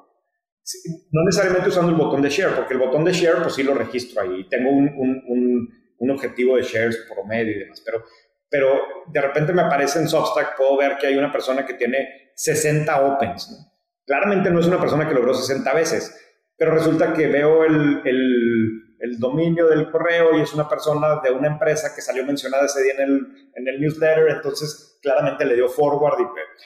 no 1.12 1.24
necesariamente 1.24 1.70
usando 1.70 1.92
el 1.92 1.98
botón 1.98 2.22
de 2.22 2.30
share, 2.30 2.56
porque 2.56 2.74
el 2.74 2.80
botón 2.80 3.04
de 3.04 3.14
share, 3.14 3.42
pues 3.42 3.56
sí 3.56 3.64
lo 3.64 3.74
registro 3.74 4.22
ahí. 4.22 4.48
Tengo 4.50 4.72
un, 4.72 4.90
un, 4.96 5.70
un, 5.98 6.12
objetivo 6.12 6.56
de 6.56 6.64
shares 6.64 7.06
promedio 7.10 7.56
y 7.56 7.60
demás, 7.60 7.82
pero, 7.86 8.04
pero 8.50 8.80
de 9.12 9.22
repente 9.22 9.54
me 9.54 9.62
aparece 9.62 10.00
en 10.00 10.08
Substack, 10.08 10.56
puedo 10.58 10.78
ver 10.78 10.98
que 10.98 11.08
hay 11.08 11.18
una 11.18 11.32
persona 11.32 11.66
que 11.66 11.74
tiene 11.74 12.32
60 12.36 13.06
opens. 13.06 13.72
Claramente 14.06 14.52
no 14.52 14.60
es 14.60 14.68
una 14.68 14.80
persona 14.80 15.08
que 15.08 15.16
logró 15.16 15.34
60 15.34 15.74
veces, 15.74 16.16
pero 16.58 16.72
resulta 16.72 17.14
que 17.14 17.28
veo 17.28 17.64
el 17.66 18.85
el 19.00 19.20
dominio 19.20 19.68
del 19.68 19.92
correo 19.92 20.38
y 20.38 20.42
es 20.42 20.54
una 20.54 20.68
persona 20.68 21.22
de 21.24 21.32
una 21.32 21.48
empresa 21.48 21.94
que 21.94 22.02
salió 22.02 22.26
mencionada 22.26 22.66
ese 22.66 22.84
día 22.84 22.94
en 22.94 23.02
el, 23.02 23.52
en 23.56 23.68
el 23.68 23.80
newsletter, 23.80 24.30
entonces 24.30 25.00
claramente 25.02 25.46
le 25.46 25.56
dio 25.56 25.68
forward. 25.68 26.20
Y, 26.20 26.24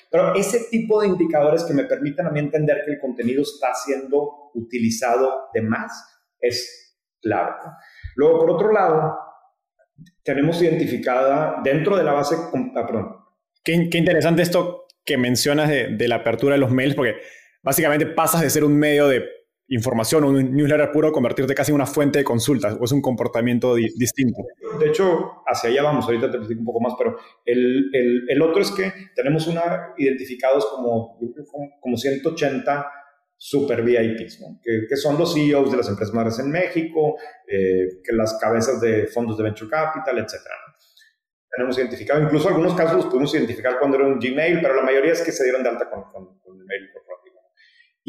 pero 0.09 0.35
ese 0.35 0.69
tipo 0.69 1.01
de 1.01 1.07
indicadores 1.07 1.63
que 1.63 1.73
me 1.73 1.85
permiten 1.85 2.27
a 2.27 2.29
mí 2.29 2.39
entender 2.39 2.83
que 2.85 2.91
el 2.91 2.99
contenido 2.99 3.41
está 3.41 3.73
siendo 3.73 4.51
utilizado 4.53 5.49
de 5.53 5.61
más 5.61 5.91
es 6.39 6.97
clave. 7.21 7.51
Luego, 8.15 8.39
por 8.39 8.51
otro 8.51 8.71
lado, 8.71 9.17
tenemos 10.23 10.61
identificada 10.61 11.61
dentro 11.63 11.97
de 11.97 12.03
la 12.03 12.13
base... 12.13 12.35
Ah, 12.75 12.85
perdón. 12.85 13.15
Qué, 13.63 13.89
qué, 13.91 13.97
interesante 13.97 14.41
esto 14.41 14.85
que 15.03 15.17
mencionas 15.17 15.69
de, 15.69 15.95
de 15.97 16.07
la 16.07 16.15
apertura 16.15 16.53
de 16.53 16.59
los 16.59 16.71
mails, 16.71 16.95
porque 16.95 17.15
básicamente 17.61 18.05
pasas 18.05 18.41
de 18.41 18.49
ser 18.49 18.63
un 18.63 18.77
medio 18.77 19.07
de 19.07 19.38
información 19.69 20.23
un 20.23 20.55
newsletter 20.55 20.91
puro 20.91 21.11
convertirte 21.11 21.53
casi 21.53 21.71
en 21.71 21.75
una 21.75 21.85
fuente 21.85 22.19
de 22.19 22.23
consultas 22.23 22.77
o 22.79 22.85
es 22.85 22.91
un 22.91 23.01
comportamiento 23.01 23.75
distinto. 23.75 24.43
De 24.79 24.87
hecho, 24.87 25.43
hacia 25.45 25.69
allá 25.69 25.83
vamos, 25.83 26.05
ahorita 26.05 26.29
te 26.29 26.37
explico 26.37 26.61
un 26.61 26.65
poco 26.65 26.81
más, 26.81 26.93
pero 26.97 27.17
el, 27.45 27.89
el, 28.27 28.41
otro 28.41 28.61
es 28.61 28.71
que 28.71 28.91
tenemos 29.15 29.47
una 29.47 29.93
identificados 29.97 30.65
como, 30.67 31.17
como 31.79 31.97
180 31.97 32.91
super 33.37 33.83
VIPs, 33.83 34.43
que, 34.61 34.85
que, 34.89 34.97
son 34.97 35.17
los 35.17 35.33
CEOs 35.33 35.71
de 35.71 35.77
las 35.77 35.87
empresas 35.87 36.13
madres 36.13 36.39
en 36.39 36.51
México, 36.51 37.17
eh, 37.47 38.01
que 38.03 38.13
las 38.13 38.37
cabezas 38.37 38.81
de 38.81 39.07
fondos 39.07 39.37
de 39.37 39.43
venture 39.43 39.69
capital, 39.69 40.17
etc. 40.19 40.33
Tenemos 41.55 41.77
identificado, 41.77 42.21
incluso 42.21 42.49
algunos 42.49 42.75
casos 42.75 42.97
los 42.97 43.05
pudimos 43.05 43.33
identificar 43.33 43.79
cuando 43.79 43.97
era 43.97 44.07
un 44.07 44.19
Gmail, 44.19 44.59
pero 44.61 44.75
la 44.75 44.83
mayoría 44.83 45.13
es 45.13 45.21
que 45.21 45.31
se 45.31 45.43
dieron 45.43 45.63
de 45.63 45.69
alta 45.69 45.89
con, 45.89 46.38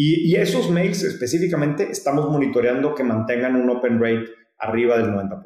y, 0.02 0.34
esos 0.36 0.70
mails 0.70 1.02
específicamente 1.02 1.90
estamos 1.90 2.30
monitoreando 2.30 2.94
que 2.94 3.04
mantengan 3.04 3.54
un 3.54 3.68
open 3.68 4.00
rate 4.00 4.30
arriba 4.56 4.96
del 4.96 5.08
90%. 5.08 5.42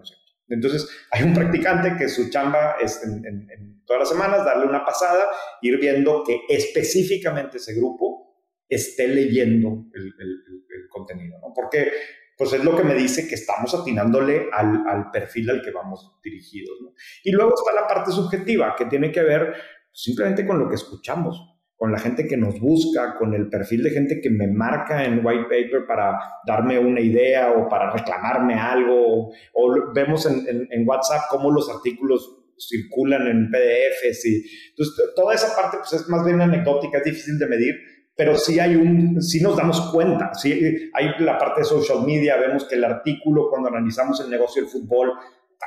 Entonces, 0.48 0.88
hay 1.10 1.24
un 1.24 1.34
practicante 1.34 1.96
que 1.96 2.08
su 2.08 2.30
chamba 2.30 2.76
es 2.80 3.02
en, 3.02 3.82
todas 3.84 4.00
las 4.00 4.08
semanas 4.10 4.44
darle 4.44 4.66
una 4.66 4.84
pasada, 4.84 5.26
ir 5.60 5.80
viendo 5.80 6.22
que 6.22 6.42
específicamente 6.48 7.56
ese 7.56 7.74
grupo 7.74 8.44
esté 8.68 9.08
leyendo 9.08 9.86
el, 9.92 10.14
contenido, 10.88 11.36
¿no? 11.40 11.52
Porque 11.52 11.90
pues 12.38 12.52
es 12.52 12.62
lo 12.62 12.76
que 12.76 12.84
me 12.84 12.94
dice 12.94 13.26
que 13.26 13.34
estamos 13.34 13.74
atinándole 13.74 14.48
al, 14.52 14.86
al 14.86 15.10
perfil 15.10 15.50
al 15.50 15.62
que 15.62 15.72
vamos 15.72 16.20
dirigidos. 16.22 16.78
¿no? 16.80 16.92
Y 17.24 17.32
luego 17.32 17.54
está 17.54 17.74
la 17.74 17.88
parte 17.88 18.12
subjetiva, 18.12 18.76
que 18.76 18.86
tiene 18.86 19.10
que 19.10 19.22
ver 19.22 19.54
simplemente 19.92 20.46
con 20.46 20.60
lo 20.60 20.68
que 20.68 20.76
escuchamos 20.76 21.53
con 21.76 21.90
la 21.92 21.98
gente 21.98 22.26
que 22.26 22.36
nos 22.36 22.60
busca, 22.60 23.16
con 23.18 23.34
el 23.34 23.48
perfil 23.48 23.82
de 23.82 23.90
gente 23.90 24.20
que 24.22 24.30
me 24.30 24.46
marca 24.46 25.04
en 25.04 25.24
white 25.24 25.44
paper 25.44 25.86
para 25.86 26.18
darme 26.46 26.78
una 26.78 27.00
idea 27.00 27.52
o 27.52 27.68
para 27.68 27.90
reclamarme 27.90 28.54
algo, 28.54 29.30
o 29.52 29.92
vemos 29.94 30.24
en, 30.26 30.68
en, 30.70 30.88
WhatsApp 30.88 31.22
cómo 31.28 31.50
los 31.50 31.68
artículos 31.68 32.44
circulan 32.56 33.26
en 33.26 33.50
PDFs 33.50 34.26
y 34.26 34.44
entonces 34.70 35.12
toda 35.16 35.34
esa 35.34 35.54
parte 35.56 35.78
pues 35.78 35.92
es 35.92 36.08
más 36.08 36.24
bien 36.24 36.40
anecdótica, 36.40 36.98
es 36.98 37.04
difícil 37.04 37.38
de 37.38 37.48
medir, 37.48 37.74
pero 38.16 38.36
sí 38.36 38.60
hay 38.60 38.76
un, 38.76 39.20
sí 39.20 39.42
nos 39.42 39.56
damos 39.56 39.80
cuenta, 39.92 40.32
sí 40.34 40.90
hay 40.92 41.08
la 41.18 41.36
parte 41.36 41.62
de 41.62 41.64
social 41.64 42.06
media, 42.06 42.36
vemos 42.36 42.64
que 42.68 42.76
el 42.76 42.84
artículo 42.84 43.48
cuando 43.50 43.68
analizamos 43.68 44.20
el 44.20 44.30
negocio 44.30 44.62
del 44.62 44.70
fútbol 44.70 45.12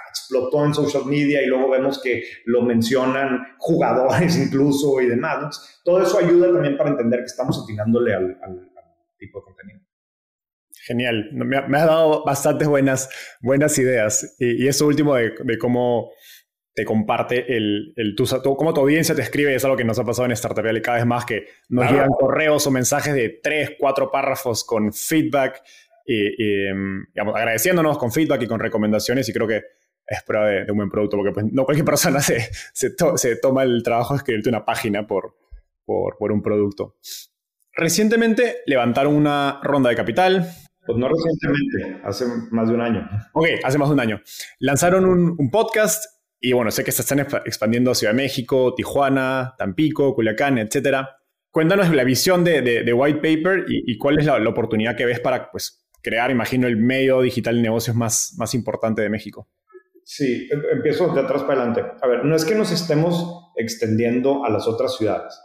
explotó 0.09 0.65
en 0.65 0.73
social 0.73 1.05
media 1.05 1.41
y 1.41 1.47
luego 1.47 1.69
vemos 1.69 2.01
que 2.01 2.23
lo 2.45 2.61
mencionan 2.61 3.55
jugadores 3.57 4.37
incluso 4.45 5.01
y 5.01 5.07
demás. 5.07 5.81
Todo 5.83 6.01
eso 6.01 6.19
ayuda 6.19 6.51
también 6.51 6.77
para 6.77 6.91
entender 6.91 7.19
que 7.19 7.25
estamos 7.25 7.61
atinándole 7.63 8.13
al, 8.13 8.37
tipo 9.17 9.39
de 9.39 9.45
contenido. 9.45 9.79
Genial, 10.85 11.29
me, 11.33 11.57
ha, 11.57 11.61
has 11.61 11.87
dado 11.87 12.23
bastantes 12.23 12.67
buenas, 12.67 13.09
buenas 13.41 13.77
ideas. 13.77 14.35
Y, 14.39 14.67
eso 14.67 14.87
último 14.87 15.15
de, 15.15 15.33
cómo 15.59 16.11
te 16.73 16.85
comparte 16.85 17.57
el, 17.57 17.93
el 17.95 18.15
tu, 18.15 18.25
cómo 18.55 18.73
tu 18.73 18.81
audiencia 18.81 19.15
te 19.15 19.23
escribe 19.23 19.55
es 19.55 19.65
algo 19.65 19.75
que 19.75 19.83
nos 19.83 19.97
ha 19.97 20.05
pasado 20.05 20.27
en 20.27 20.33
Startup 20.33 20.63
y 20.63 20.81
cada 20.81 20.97
vez 20.97 21.07
más 21.07 21.25
que 21.25 21.47
nos 21.69 21.89
llegan 21.89 22.09
correos 22.09 22.67
o 22.67 22.71
mensajes 22.71 23.15
de 23.15 23.39
tres, 23.41 23.71
cuatro 23.79 24.11
párrafos 24.11 24.63
con 24.63 24.93
feedback 24.93 25.63
y, 26.05 26.67
em, 26.67 27.05
agradeciéndonos 27.15 27.97
con 27.97 28.11
feedback 28.11 28.43
y 28.43 28.47
con 28.47 28.59
recomendaciones 28.59 29.27
y 29.27 29.33
creo 29.33 29.47
que 29.47 29.63
es 30.07 30.23
prueba 30.23 30.47
de, 30.47 30.71
un 30.71 30.77
buen 30.77 30.89
producto, 30.89 31.17
porque 31.17 31.33
pues, 31.33 31.45
no 31.51 31.65
cualquier 31.65 31.85
persona 31.85 32.19
se, 32.21 32.49
se, 32.73 33.35
toma 33.35 33.63
el 33.63 33.83
trabajo 33.83 34.13
de 34.13 34.19
escribirte 34.19 34.49
una 34.49 34.65
página 34.65 35.05
por, 35.05 35.35
por, 35.85 36.17
por, 36.17 36.31
un 36.31 36.41
producto. 36.41 36.95
Recientemente 37.73 38.57
levantaron 38.65 39.15
una 39.15 39.59
ronda 39.63 39.89
de 39.89 39.95
capital. 39.95 40.49
Pues 40.85 40.97
no 40.97 41.09
recientemente, 41.09 42.01
hace 42.05 42.25
más 42.51 42.69
de 42.69 42.73
un 42.73 42.81
año. 42.81 43.09
Ok, 43.33 43.47
hace 43.61 43.77
más 43.77 43.89
de 43.89 43.93
un 43.93 43.99
año. 43.99 44.21
Lanzaron 44.59 45.05
un, 45.05 45.35
un 45.37 45.51
podcast 45.51 46.05
y 46.39 46.53
bueno, 46.53 46.71
sé 46.71 46.83
que 46.83 46.91
se 46.91 47.01
están 47.01 47.19
expandiendo 47.19 47.91
a 47.91 47.95
Ciudad 47.95 48.13
de 48.13 48.17
México, 48.17 48.73
Tijuana, 48.75 49.55
Tampico, 49.57 50.15
Culiacán, 50.15 50.57
etc. 50.59 51.07
Cuéntanos 51.51 51.89
la 51.93 52.03
visión 52.03 52.43
de, 52.43 52.61
de, 52.61 52.93
White 52.93 53.17
Paper 53.17 53.65
y, 53.67 53.91
y 53.91 53.97
cuál 53.97 54.19
es 54.19 54.25
la, 54.25 54.39
la, 54.39 54.49
oportunidad 54.49 54.95
que 54.95 55.05
ves 55.05 55.19
para 55.19 55.51
pues, 55.51 55.85
crear, 56.01 56.29
imagino, 56.29 56.67
el 56.67 56.77
medio 56.77 57.21
digital 57.21 57.55
de 57.55 57.63
negocios 57.63 57.95
más, 57.95 58.35
más 58.37 58.53
importante 58.53 59.01
de 59.01 59.09
México. 59.09 59.49
Sí, 60.09 60.47
em, 60.49 60.61
empiezo 60.71 61.13
de 61.13 61.19
atrás 61.19 61.43
para 61.43 61.63
adelante. 61.63 61.83
A 62.01 62.07
ver, 62.07 62.23
no 62.23 62.33
es 62.33 62.45
que 62.45 62.55
nos 62.55 62.71
estemos 62.71 63.51
extendiendo 63.57 64.45
a 64.45 64.49
las 64.49 64.65
otras 64.65 64.95
ciudades. 64.95 65.37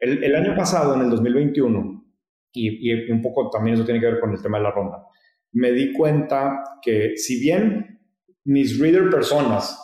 El, 0.00 0.34
año 0.34 0.56
pasado, 0.56 0.94
en 0.94 1.02
el 1.02 1.10
2021, 1.10 2.04
y, 2.52 2.90
y, 2.90 3.10
un 3.12 3.22
poco 3.22 3.48
también 3.48 3.74
eso 3.74 3.84
tiene 3.84 4.00
que 4.00 4.06
ver 4.06 4.18
con 4.18 4.32
el 4.32 4.42
tema 4.42 4.58
de 4.58 4.64
la 4.64 4.72
ronda, 4.72 5.04
me 5.52 5.70
di 5.70 5.92
cuenta 5.92 6.64
que 6.82 7.16
si 7.16 7.40
bien 7.40 8.00
mis 8.44 8.80
reader 8.80 9.08
personas 9.08 9.78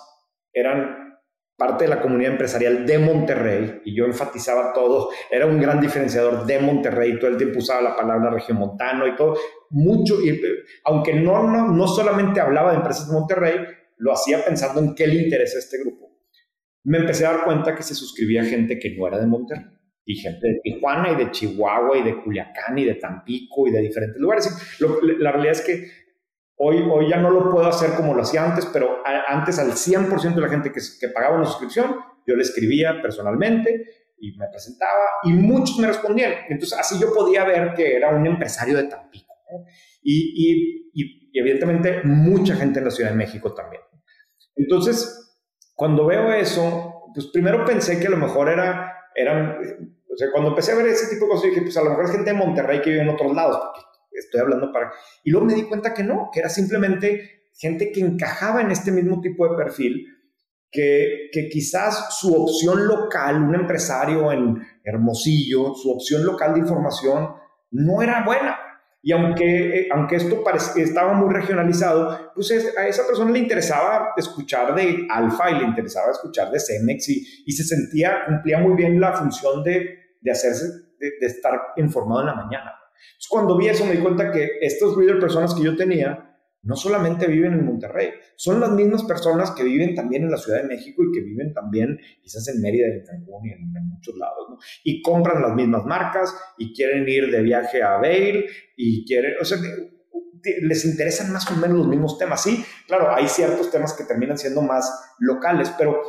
eran 0.53 1.21
parte 1.57 1.85
de 1.85 1.91
la 1.91 2.01
comunidad 2.01 2.33
empresarial 2.33 2.85
de 2.85 2.99
Monterrey, 2.99 3.83
y 3.85 3.97
yo 3.97 4.05
enfatizaba 4.05 4.73
todo, 4.73 5.11
era 5.31 5.47
un 5.47 5.61
gran 5.61 5.81
diferenciador 5.81 6.45
de 6.45 6.59
Monterrey, 6.59 7.21
todo 7.21 7.31
el 7.31 7.37
tiempo 7.37 7.61
usaba 7.61 7.83
la 7.83 7.97
palabra 7.97 8.31
regiomontano 8.31 9.07
y 9.07 9.15
todo, 9.15 9.37
mucho, 9.71 10.21
y, 10.21 10.41
aunque 10.85 11.15
no, 11.15 11.45
no, 11.45 11.69
no 11.69 11.87
solamente 11.87 12.41
hablaba 12.41 12.73
de 12.73 12.79
empresas 12.79 13.09
de 13.09 13.15
Monterrey, 13.15 13.61
lo 14.05 14.13
hacía 14.13 14.45
pensando 14.45 14.81
en 14.81 14.95
qué 14.95 15.07
le 15.07 15.23
interesa 15.23 15.59
este 15.59 15.79
grupo. 15.79 16.11
Me 16.85 16.99
empecé 16.99 17.25
a 17.25 17.33
dar 17.33 17.45
cuenta 17.45 17.75
que 17.75 17.83
se 17.83 17.95
suscribía 17.95 18.45
gente 18.45 18.79
que 18.79 18.95
no 18.95 19.09
era 19.09 19.19
de 19.19 19.27
Monterrey 19.27 19.65
y 20.05 20.17
gente 20.17 20.47
de 20.47 20.61
Tijuana 20.63 21.13
y 21.13 21.17
de 21.17 21.31
Chihuahua 21.31 21.97
y 21.97 22.03
de 22.03 22.23
Culiacán 22.23 22.77
y 22.77 22.85
de 22.85 22.97
Tampico 22.97 23.67
y 23.67 23.71
de 23.71 23.81
diferentes 23.81 24.21
lugares. 24.21 24.79
la 25.19 25.33
realidad 25.33 25.53
es 25.53 25.63
que 25.63 26.05
Hoy, 26.57 26.77
hoy 26.89 27.09
ya 27.11 27.17
no 27.17 27.31
lo 27.31 27.51
puedo 27.51 27.67
hacer 27.67 27.97
como 27.97 28.15
lo 28.15 28.23
hacía 28.23 28.45
antes, 28.45 28.67
pero 28.67 29.03
antes 29.05 29.59
al 29.59 29.73
100% 29.73 30.37
de 30.37 30.41
la 30.41 30.49
gente 30.49 30.71
que, 30.71 30.81
que 31.01 31.09
pagaba 31.09 31.37
una 31.37 31.47
suscripción, 31.47 31.97
yo 32.27 32.37
le 32.37 32.43
escribía 32.43 33.03
personalmente 33.03 33.87
y 34.19 34.37
me 34.39 34.47
presentaba 34.49 35.03
y 35.25 35.33
muchos 35.33 35.79
me 35.81 35.89
respondían. 35.89 36.33
Entonces 36.49 36.79
así 36.79 36.97
yo 37.01 37.13
podía 37.13 37.45
ver 37.45 37.75
que 37.75 37.97
era 37.97 38.15
un 38.15 38.25
empresario 38.25 38.77
de 38.77 38.85
Tampico. 38.85 39.35
Y, 40.03 40.33
y, 40.37 40.91
y, 40.95 41.39
evidentemente 41.39 42.03
mucha 42.05 42.55
gente 42.55 42.79
en 42.79 42.85
la 42.85 42.91
Ciudad 42.93 43.11
de 43.11 43.17
México 43.17 43.53
también. 43.53 43.83
Entonces, 44.57 45.37
cuando 45.75 46.07
veo 46.07 46.33
eso, 46.33 47.11
pues 47.15 47.27
primero 47.27 47.65
pensé 47.65 47.99
que 47.99 48.07
a 48.07 48.11
lo 48.11 48.17
mejor 48.17 48.49
era, 48.49 48.93
eran, 49.15 49.59
o 50.13 50.17
sea, 50.17 50.29
cuando 50.33 50.51
empecé 50.51 50.73
a 50.73 50.77
ver 50.77 50.87
ese 50.87 51.09
tipo 51.13 51.27
de 51.27 51.31
cosas, 51.31 51.51
dije, 51.51 51.63
pues 51.63 51.77
a 51.77 51.83
lo 51.83 51.91
mejor 51.91 52.05
es 52.05 52.11
gente 52.13 52.31
de 52.31 52.37
Monterrey 52.37 52.81
que 52.81 52.91
vive 52.91 53.03
en 53.03 53.09
otros 53.09 53.35
lados, 53.35 53.59
porque 53.63 53.87
estoy 54.13 54.41
hablando 54.41 54.73
para... 54.73 54.93
Y 55.25 55.31
luego 55.31 55.47
me 55.47 55.55
di 55.55 55.65
cuenta 55.65 55.95
que 55.95 56.05
no, 56.05 56.31
que 56.33 56.41
era 56.41 56.49
simplemente 56.49 57.49
gente 57.55 57.93
que 57.93 58.01
encajaba 58.01 58.61
en 58.61 58.71
este 58.71 58.91
mismo 58.93 59.21
tipo 59.21 59.49
de 59.49 59.57
perfil, 59.57 60.07
que, 60.71 61.29
que 61.33 61.49
quizás 61.49 62.19
su 62.19 62.35
opción 62.35 62.87
local, 62.87 63.43
un 63.43 63.55
empresario 63.55 64.33
en 64.33 64.61
Hermosillo, 64.83 65.75
su 65.75 65.91
opción 65.93 66.25
local 66.25 66.55
de 66.55 66.61
información 66.61 67.31
no 67.71 68.03
era 68.03 68.25
buena. 68.25 68.59
Y 69.07 69.13
aunque, 69.13 69.81
eh, 69.81 69.89
aunque 69.93 70.17
esto 70.17 70.43
estaba 70.77 71.13
muy 71.13 71.33
regionalizado, 71.33 72.33
pues 72.35 72.51
a 72.75 72.89
esa 72.89 73.07
persona 73.07 73.31
le 73.31 73.39
interesaba 73.39 74.15
escuchar 74.17 74.75
de 74.75 75.07
Alfa 75.11 75.51
y 75.51 75.59
le 75.59 75.65
interesaba 75.65 76.11
escuchar 76.11 76.51
de 76.51 76.59
Cemex 76.59 77.11
y, 77.11 77.53
se 77.53 77.65
sentía, 77.65 78.25
cumplía 78.27 78.59
muy 78.59 78.75
bien 78.75 78.99
la 78.99 79.13
función 79.13 79.63
de, 79.63 80.17
de 80.23 80.31
hacerse, 80.31 80.65
de, 80.99 81.13
de, 81.21 81.27
estar 81.27 81.53
informado 81.77 82.23
en 82.23 82.27
la 82.29 82.35
mañana. 82.35 82.73
Entonces, 83.09 83.29
cuando 83.29 83.59
vi 83.59 83.69
eso 83.69 83.85
me 83.85 83.93
di 83.93 83.99
cuenta 83.99 84.33
que 84.33 84.53
estos 84.63 84.97
reader 84.97 85.19
personas 85.19 85.55
que 85.55 85.63
yo 85.63 85.77
tenía 85.77 86.34
no 86.65 86.77
solamente 86.77 87.27
viven 87.27 87.53
en 87.53 87.65
Monterrey, 87.65 88.11
son 88.37 88.61
las 88.61 88.71
mismas 88.71 89.05
personas 89.05 89.51
que 89.53 89.63
viven 89.63 89.95
también 89.95 90.25
en 90.25 90.31
la 90.31 90.39
Ciudad 90.39 90.63
de 90.63 90.69
México 90.69 91.03
y 91.05 91.13
que 91.13 91.21
viven 91.21 91.53
también 91.53 91.99
quizás 92.23 92.49
en 92.49 92.61
Mérida 92.61 92.87
en 92.89 93.05
Cancún 93.05 93.47
y 93.47 93.53
en, 93.53 93.89
muchos 93.89 94.17
lados, 94.17 94.47
¿no? 94.51 94.59
Y 94.83 95.03
compran 95.03 95.43
las 95.43 95.55
mismas 95.55 95.85
marcas 95.85 96.35
y 96.59 96.75
quieren 96.75 97.09
ir 97.09 97.31
de 97.31 97.43
viaje 97.43 97.83
a 97.83 97.99
Vail 97.99 98.47
y 98.77 99.07
quieren, 99.07 99.35
o 99.41 99.45
sea, 99.45 99.59
les 100.63 100.85
interesan 100.85 101.33
más 101.33 101.51
o 101.51 101.57
menos 101.57 101.79
los 101.79 101.87
mismos 101.87 102.19
temas. 102.19 102.43
Sí, 102.43 102.65
claro, 102.87 103.15
hay 103.15 103.29
ciertos 103.29 103.71
temas 103.71 103.93
que 103.93 104.05
terminan 104.05 104.39
siendo 104.39 104.63
más 104.63 105.15
locales, 105.19 105.73
pero 105.79 106.01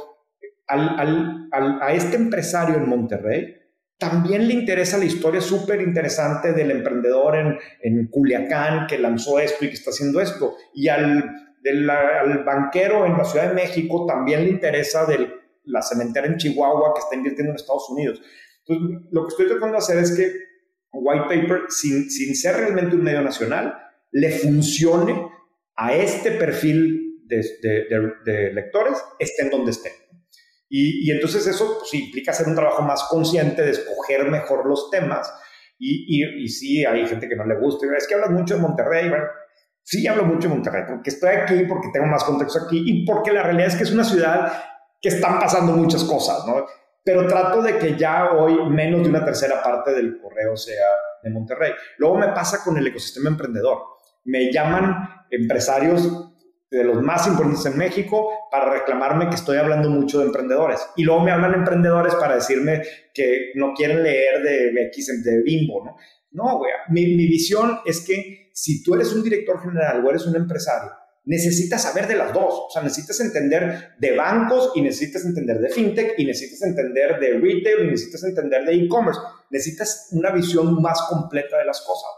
al, 0.68 1.50
al, 1.52 1.82
a 1.82 1.94
este 1.94 2.16
empresario 2.16 2.76
en 2.76 2.90
Monterrey, 2.90 3.56
también 3.98 4.48
le 4.48 4.54
interesa 4.54 4.98
la 4.98 5.06
historia 5.06 5.42
súper 5.42 5.82
interesante 5.82 6.52
del 6.54 6.72
emprendedor 6.72 7.36
en, 7.36 7.58
en, 7.82 8.08
Culiacán 8.08 8.88
que 8.88 8.98
lanzó 8.98 9.40
esto 9.40 9.64
y 9.64 9.70
que 9.70 9.76
está 9.76 9.92
haciendo 9.92 10.20
esto. 10.20 10.56
Y 10.74 10.90
al, 10.90 11.56
del, 11.62 11.90
al 11.90 12.44
banquero 12.44 13.06
en 13.06 13.18
la 13.18 13.24
Ciudad 13.24 13.50
de 13.50 13.56
México 13.56 14.06
también 14.06 14.44
le 14.44 14.50
interesa 14.50 15.06
de 15.06 15.34
la 15.64 15.82
cementera 15.82 16.28
en 16.28 16.38
Chihuahua 16.38 16.94
que 16.94 17.00
está 17.00 17.16
invirtiendo 17.16 17.52
en 17.52 17.56
Estados 17.56 17.90
Unidos. 17.90 18.22
Entonces, 18.68 19.08
lo 19.12 19.24
que 19.24 19.30
estoy 19.30 19.48
tratando 19.48 19.74
de 19.74 19.78
hacer 19.78 19.98
es 20.00 20.16
que 20.16 20.32
White 20.92 21.26
Paper, 21.30 21.62
sin, 21.70 22.10
sin 22.10 22.36
ser 22.36 22.58
realmente 22.58 22.96
un 22.96 23.04
medio 23.04 23.22
nacional, 23.22 23.78
le 24.12 24.32
funcione 24.32 25.30
a 25.76 25.94
este 25.94 26.32
perfil 26.32 27.22
de, 27.26 27.38
de, 27.62 27.86
de, 27.90 28.32
de 28.32 28.54
lectores, 28.54 28.98
estén 29.20 29.50
donde 29.50 29.72
estén. 29.72 30.05
Y, 30.70 31.08
y 31.08 31.12
entonces 31.12 31.46
eso 31.48 31.78
pues, 31.80 31.94
implica 31.94 32.32
hacer 32.32 32.48
un 32.48 32.56
trabajo 32.56 32.82
más 32.82 33.04
consciente 33.04 33.62
de 33.62 33.72
escoger 33.72 34.26
mejor 34.30 34.66
los 34.66 34.90
temas. 34.90 35.32
Y, 35.78 36.24
y, 36.24 36.44
y, 36.44 36.48
sí, 36.48 36.86
hay 36.86 37.06
gente 37.08 37.28
que 37.28 37.36
no 37.36 37.46
le 37.46 37.60
gusta. 37.60 37.86
Es 37.98 38.08
que 38.08 38.16
hablas 38.16 38.32
mucho 38.32 38.56
de 38.56 38.62
Monterrey. 38.62 39.10
Bueno, 39.10 39.26
sí 39.84 40.08
hablo 40.08 40.26
mucho 40.26 40.48
de 40.48 40.56
Monterrey 40.56 40.84
porque 40.88 41.12
estoy 41.12 41.36
aquí, 41.36 41.66
porque 41.66 41.90
tengo 41.94 42.08
más 42.08 42.24
contexto 42.24 42.60
aquí 42.66 42.84
y 42.86 43.06
porque 43.06 43.32
la 43.32 43.44
realidad 43.44 43.68
es 43.68 43.76
que 43.76 43.84
es 43.84 43.92
una 43.92 44.04
ciudad 44.04 44.52
que 45.02 45.10
están 45.10 45.40
pasando 45.40 45.74
muchas 45.74 46.04
cosas, 46.04 46.46
¿no? 46.48 46.66
Pero 47.04 47.28
trato 47.28 47.62
de 47.62 47.78
que 47.78 47.96
ya 47.96 48.32
hoy 48.32 48.68
menos 48.70 49.04
de 49.04 49.10
una 49.10 49.24
tercera 49.24 49.62
parte 49.62 49.94
del 49.94 50.20
correo 50.20 50.58
sea 50.58 50.88
de 51.22 51.30
Monterrey. 51.30 51.74
Luego 52.00 52.18
me 52.18 52.30
pasa 52.30 52.64
con 52.64 52.78
el 52.78 52.88
ecosistema 52.88 53.30
emprendedor. 53.30 53.84
Me 54.24 54.52
llaman 54.52 55.08
empresarios 55.30 56.35
de 56.70 56.84
los 56.84 57.02
más 57.02 57.28
importantes 57.28 57.66
en 57.66 57.78
México 57.78 58.30
para 58.52 58.72
reclamarme 58.72 59.30
que 59.30 59.36
estoy 59.36 59.58
hablando 59.58 59.90
mucho 59.90 60.20
de 60.20 60.26
emprendedores. 60.26 60.80
Y 60.96 61.04
luego 61.04 61.22
me 61.24 61.32
hablan 61.32 61.54
emprendedores 61.54 62.16
para 62.16 62.36
decirme 62.36 62.82
que 63.14 63.52
no 63.56 63.74
quieren 63.74 64.04
leer 64.04 64.42
de 64.42 64.82
X 64.88 65.24
de 65.24 65.42
Bimbo, 65.44 65.86
¿no? 65.86 65.96
No, 66.32 66.58
güey, 66.58 66.72
mi, 66.90 67.16
mi 67.16 67.28
visión 67.28 67.80
es 67.86 68.02
que 68.02 68.50
si 68.54 68.84
tú 68.84 68.96
eres 68.96 69.14
un 69.14 69.24
director 69.24 69.62
general 69.62 70.06
o 70.06 70.10
eres 70.10 70.26
un 70.26 70.36
empresario, 70.36 70.92
necesitas 71.26 71.84
saber 71.84 72.08
de 72.08 72.16
las 72.16 72.34
dos. 72.34 72.54
O 72.68 72.70
sea, 72.72 72.82
necesitas 72.82 73.20
entender 73.20 73.96
de 74.00 74.16
bancos 74.16 74.72
y 74.76 74.82
necesitas 74.82 75.26
entender 75.26 75.60
de 75.60 75.70
fintech 75.70 76.14
y 76.18 76.26
necesitas 76.26 76.62
entender 76.64 77.20
de 77.20 77.40
retail 77.40 77.86
y 77.86 77.92
necesitas 77.92 78.24
entender 78.24 78.66
de 78.66 78.74
e-commerce. 78.74 79.20
Necesitas 79.50 80.10
una 80.12 80.32
visión 80.32 80.82
más 80.82 81.02
completa 81.10 81.58
de 81.58 81.66
las 81.66 81.82
cosas. 81.82 82.10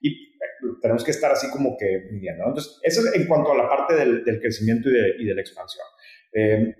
Y 0.00 0.35
tenemos 0.80 1.04
que 1.04 1.10
estar 1.10 1.30
así 1.30 1.50
como 1.50 1.76
que 1.76 2.08
midiendo. 2.10 2.44
Entonces, 2.46 2.78
eso 2.82 3.00
es 3.00 3.14
en 3.14 3.26
cuanto 3.26 3.52
a 3.52 3.56
la 3.56 3.68
parte 3.68 3.94
del, 3.94 4.24
del 4.24 4.40
crecimiento 4.40 4.88
y 4.88 4.92
de, 4.92 5.14
y 5.18 5.24
de, 5.24 5.34
la 5.34 5.40
expansión. 5.40 5.86
Eh, 6.32 6.74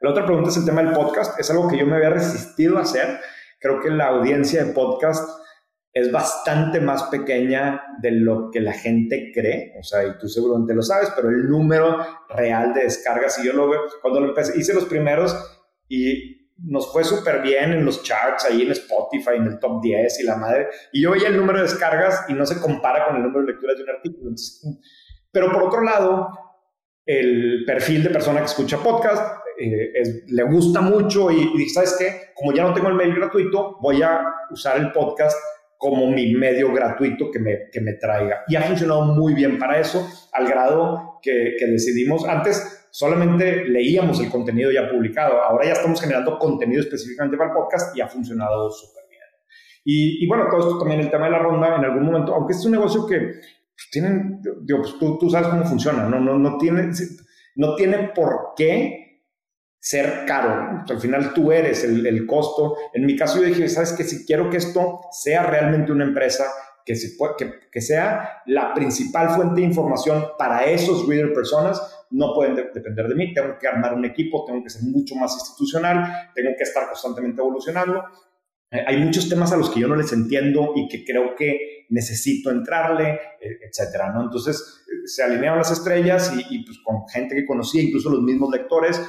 la 0.00 0.10
otra 0.10 0.24
pregunta 0.24 0.50
es 0.50 0.56
el 0.56 0.64
tema 0.64 0.82
del 0.82 0.92
podcast. 0.92 1.38
Es 1.38 1.50
algo 1.50 1.68
que 1.68 1.78
yo 1.78 1.86
me 1.86 1.96
había 1.96 2.10
resistido 2.10 2.78
a 2.78 2.82
hacer. 2.82 3.20
Creo 3.60 3.80
que 3.80 3.90
la 3.90 4.08
audiencia 4.08 4.64
de 4.64 4.72
podcast 4.72 5.28
es 5.92 6.10
bastante 6.10 6.80
más 6.80 7.04
pequeña 7.04 7.82
de 8.00 8.12
lo 8.12 8.50
que 8.50 8.60
la 8.60 8.72
gente 8.72 9.30
cree. 9.34 9.74
O 9.78 9.82
sea, 9.82 10.04
y 10.04 10.18
tú 10.18 10.28
seguramente 10.28 10.74
lo 10.74 10.82
sabes, 10.82 11.10
pero 11.14 11.28
el 11.28 11.48
número 11.48 11.98
real 12.30 12.72
de 12.72 12.84
descargas, 12.84 13.38
y 13.38 13.46
yo 13.46 13.52
lo 13.52 13.68
veo, 13.68 13.82
cuando 14.00 14.20
lo 14.20 14.28
empecé, 14.30 14.58
hice 14.58 14.72
los 14.72 14.86
primeros 14.86 15.36
y 15.88 16.31
nos 16.64 16.92
fue 16.92 17.04
súper 17.04 17.42
bien 17.42 17.72
en 17.72 17.84
los 17.84 18.02
charts, 18.02 18.44
ahí 18.44 18.62
en 18.62 18.72
Spotify, 18.72 19.36
en 19.36 19.46
el 19.46 19.58
top 19.58 19.82
10 19.82 20.20
y 20.20 20.24
la 20.24 20.36
madre. 20.36 20.68
Y 20.92 21.02
yo 21.02 21.12
veía 21.12 21.28
el 21.28 21.36
número 21.36 21.58
de 21.58 21.64
descargas 21.64 22.24
y 22.28 22.34
no 22.34 22.46
se 22.46 22.60
compara 22.60 23.06
con 23.06 23.16
el 23.16 23.22
número 23.22 23.40
de 23.44 23.52
lecturas 23.52 23.76
de 23.76 23.84
un 23.84 23.90
artículo. 23.90 24.30
pero 25.30 25.50
por 25.52 25.64
otro 25.64 25.82
lado, 25.82 26.28
el 27.04 27.64
perfil 27.66 28.04
de 28.04 28.10
persona 28.10 28.40
que 28.40 28.46
escucha 28.46 28.78
podcast 28.78 29.38
eh, 29.58 30.24
le 30.28 30.42
gusta 30.44 30.80
mucho 30.80 31.30
y, 31.30 31.50
y 31.56 31.68
¿sabes 31.68 31.96
qué? 31.98 32.32
Como 32.34 32.52
ya 32.52 32.62
no 32.62 32.72
tengo 32.72 32.88
el 32.88 32.94
mail 32.94 33.14
gratuito, 33.14 33.78
voy 33.80 34.02
a 34.02 34.22
usar 34.50 34.78
el 34.78 34.92
podcast 34.92 35.36
como 35.76 36.06
mi 36.06 36.32
medio 36.34 36.72
gratuito 36.72 37.30
que 37.30 37.40
me, 37.40 37.70
que 37.72 37.80
me 37.80 37.94
traiga. 37.94 38.44
Y 38.46 38.54
ha 38.54 38.62
funcionado 38.62 39.02
muy 39.02 39.34
bien 39.34 39.58
para 39.58 39.80
eso, 39.80 40.08
al 40.32 40.46
grado 40.46 41.18
que 41.20 41.56
decidimos, 41.66 42.24
antes 42.24 42.81
solamente 42.92 43.64
leíamos 43.64 44.20
el 44.20 44.30
contenido 44.30 44.70
ya 44.70 44.88
publicado. 44.88 45.40
Ahora 45.40 45.64
ya 45.64 45.72
estamos 45.72 46.00
generando 46.00 46.38
contenido 46.38 46.82
específicamente 46.82 47.38
para 47.38 47.50
el 47.50 47.56
podcast 47.56 47.96
y 47.96 48.02
ha 48.02 48.06
funcionado 48.06 48.70
súper 48.70 49.04
bien. 49.08 49.22
Y, 49.82 50.22
y, 50.22 50.28
bueno, 50.28 50.46
todo 50.50 50.60
esto 50.60 50.78
también, 50.78 51.00
el 51.00 51.10
tema 51.10 51.24
de 51.24 51.32
la 51.32 51.38
ronda, 51.38 51.76
en 51.76 51.84
algún 51.84 52.04
momento, 52.04 52.34
aunque 52.34 52.52
es 52.52 52.64
un 52.66 52.72
negocio 52.72 53.06
que 53.06 53.40
tienen, 53.90 54.42
digo, 54.60 54.82
pues 54.82 54.98
tú, 54.98 55.18
tú 55.18 55.30
sabes 55.30 55.48
cómo 55.48 55.64
funciona, 55.64 56.04
no, 56.04 56.20
no, 56.20 56.38
no, 56.38 56.58
tiene, 56.58 56.90
no 57.56 57.74
tiene 57.74 58.10
por 58.14 58.52
qué 58.56 59.24
ser 59.80 60.24
caro. 60.26 60.84
al 60.86 61.00
final 61.00 61.32
tú 61.32 61.50
eres 61.50 61.82
el, 61.84 62.06
el, 62.06 62.26
costo. 62.26 62.76
En 62.92 63.06
mi 63.06 63.16
caso 63.16 63.40
yo 63.40 63.46
dije, 63.46 63.68
sabes 63.68 63.94
que 63.94 64.04
si 64.04 64.26
quiero 64.26 64.50
que 64.50 64.58
esto 64.58 65.00
sea 65.10 65.44
realmente 65.44 65.90
una 65.90 66.04
empresa, 66.04 66.44
que, 66.84 66.96
se 66.96 67.16
puede, 67.16 67.34
que, 67.38 67.52
que, 67.70 67.80
sea 67.80 68.42
la 68.46 68.74
principal 68.74 69.30
fuente 69.30 69.60
de 69.60 69.66
información 69.66 70.28
para 70.38 70.64
esos 70.64 71.06
reader 71.06 71.32
personas, 71.32 71.80
no 72.10 72.34
pueden 72.34 72.54
de 72.54 72.70
depender 72.72 73.08
de 73.08 73.14
mí, 73.14 73.32
tengo 73.32 73.58
que 73.58 73.68
armar 73.68 73.94
un 73.94 74.04
equipo, 74.04 74.44
tengo 74.44 74.62
que 74.62 74.70
ser 74.70 74.82
mucho 74.82 75.14
más 75.14 75.34
institucional, 75.34 76.30
tengo 76.34 76.50
que 76.56 76.62
estar 76.64 76.86
constantemente 76.86 77.40
evolucionando. 77.40 78.04
Eh, 78.70 78.84
hay 78.86 78.98
muchos 78.98 79.28
temas 79.28 79.52
a 79.52 79.56
los 79.56 79.70
que 79.70 79.80
yo 79.80 79.88
no 79.88 79.96
les 79.96 80.12
entiendo 80.12 80.72
y 80.76 80.88
que 80.88 81.04
creo 81.04 81.34
que 81.34 81.86
necesito 81.90 82.50
entrarle, 82.50 83.18
eh, 83.40 83.58
etcétera, 83.68 84.12
¿no? 84.12 84.22
Entonces, 84.22 84.84
eh, 84.86 85.06
se 85.06 85.22
alinearon 85.22 85.58
las 85.58 85.70
estrellas 85.70 86.32
y, 86.36 86.54
y, 86.54 86.64
pues 86.64 86.78
con 86.84 87.08
gente 87.08 87.34
que 87.34 87.46
conocía, 87.46 87.82
incluso 87.82 88.10
los 88.10 88.22
mismos 88.22 88.50
lectores, 88.50 89.00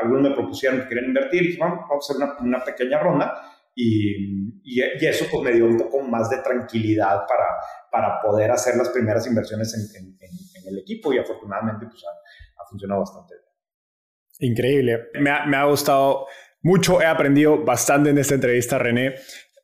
algunos 0.00 0.30
me 0.30 0.34
propusieron 0.34 0.80
que 0.80 0.88
querían 0.88 1.06
invertir 1.06 1.42
y 1.42 1.46
dije, 1.48 1.58
vamos, 1.58 1.80
vamos 1.88 2.08
a 2.08 2.12
hacer 2.12 2.24
una, 2.24 2.56
una 2.56 2.64
pequeña 2.64 3.00
ronda 3.00 3.57
y, 3.80 4.60
y, 4.64 4.82
y, 4.82 5.06
eso 5.06 5.24
pues 5.30 5.44
me 5.44 5.52
dio 5.52 5.66
un 5.66 5.78
poco 5.78 6.02
más 6.02 6.28
de 6.30 6.38
tranquilidad 6.38 7.20
para, 7.28 7.46
para 7.92 8.20
poder 8.20 8.50
hacer 8.50 8.74
las 8.74 8.88
primeras 8.88 9.24
inversiones 9.28 9.72
en, 9.72 10.02
en, 10.02 10.18
en 10.20 10.68
el 10.68 10.80
equipo 10.80 11.12
y 11.12 11.18
afortunadamente 11.18 11.86
pues 11.86 12.02
ha, 12.04 12.60
ha, 12.60 12.66
funcionado 12.68 13.02
bastante 13.02 13.34
bien. 13.34 14.50
Increíble, 14.50 15.04
me 15.20 15.30
ha, 15.30 15.46
me 15.46 15.56
ha, 15.56 15.64
gustado 15.66 16.26
mucho, 16.60 17.00
he 17.00 17.06
aprendido 17.06 17.64
bastante 17.64 18.10
en 18.10 18.18
esta 18.18 18.34
entrevista 18.34 18.80
René 18.80 19.14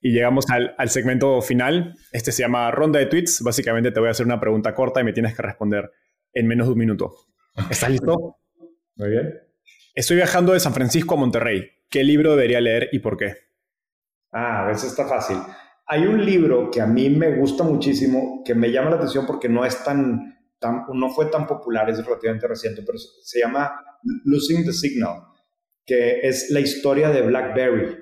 y 0.01 0.13
llegamos 0.13 0.49
al, 0.49 0.77
al 0.79 0.91
segmento 0.91 1.43
final, 1.43 1.97
este 2.13 2.31
se 2.31 2.43
llama 2.43 2.71
ronda 2.71 3.01
de 3.01 3.07
tweets, 3.07 3.43
básicamente 3.43 3.91
te 3.91 3.99
voy 3.99 4.11
a 4.11 4.13
hacer 4.13 4.27
una 4.27 4.39
pregunta 4.39 4.77
corta 4.77 5.01
y 5.01 5.05
me 5.05 5.13
tienes 5.13 5.35
que 5.35 5.43
responder 5.43 5.91
en 6.33 6.47
menos 6.47 6.69
de 6.69 6.75
un 6.75 6.79
minuto. 6.79 7.17
¿Estás 7.69 7.91
listo? 7.91 8.39
Muy 8.95 9.11
bien. 9.11 9.35
Estoy 9.93 10.17
viajando 10.17 10.53
de 10.53 10.61
San 10.61 10.73
Francisco 10.73 11.15
a 11.15 11.19
Monterrey. 11.19 11.69
¿Qué 11.91 12.05
libro 12.05 12.37
debería 12.37 12.61
leer 12.61 12.91
y 12.93 13.01
por 13.01 13.17
qué? 13.17 13.44
Ah, 14.35 14.69
eso 14.73 14.89
está 14.89 15.07
fácil. 15.07 15.37
Hay 15.87 16.07
un 16.07 16.25
libro 16.25 16.69
que 16.71 16.81
a 16.81 16.87
mí 16.87 17.09
me 17.09 17.37
gusta 17.37 17.63
muchísimo, 17.63 18.43
que 18.45 18.55
me 18.55 18.73
llama 18.73 18.91
la 18.91 18.97
atención 18.97 19.27
porque 19.27 19.49
no 19.49 19.65
es 19.65 19.85
tan, 19.85 20.41
no 20.93 21.11
fue 21.11 21.27
tan 21.27 21.47
popular, 21.47 21.89
es 21.89 22.05
relativamente 22.05 22.49
reciente, 22.49 22.83
pero 22.85 22.99
se 22.99 23.39
llama 23.39 23.73
Losing 24.25 24.65
the 24.65 24.73
Signal, 24.73 25.23
que 25.87 26.21
es 26.23 26.51
la 26.51 26.59
historia 26.59 27.11
de 27.11 27.23
BlackBerry. 27.23 27.97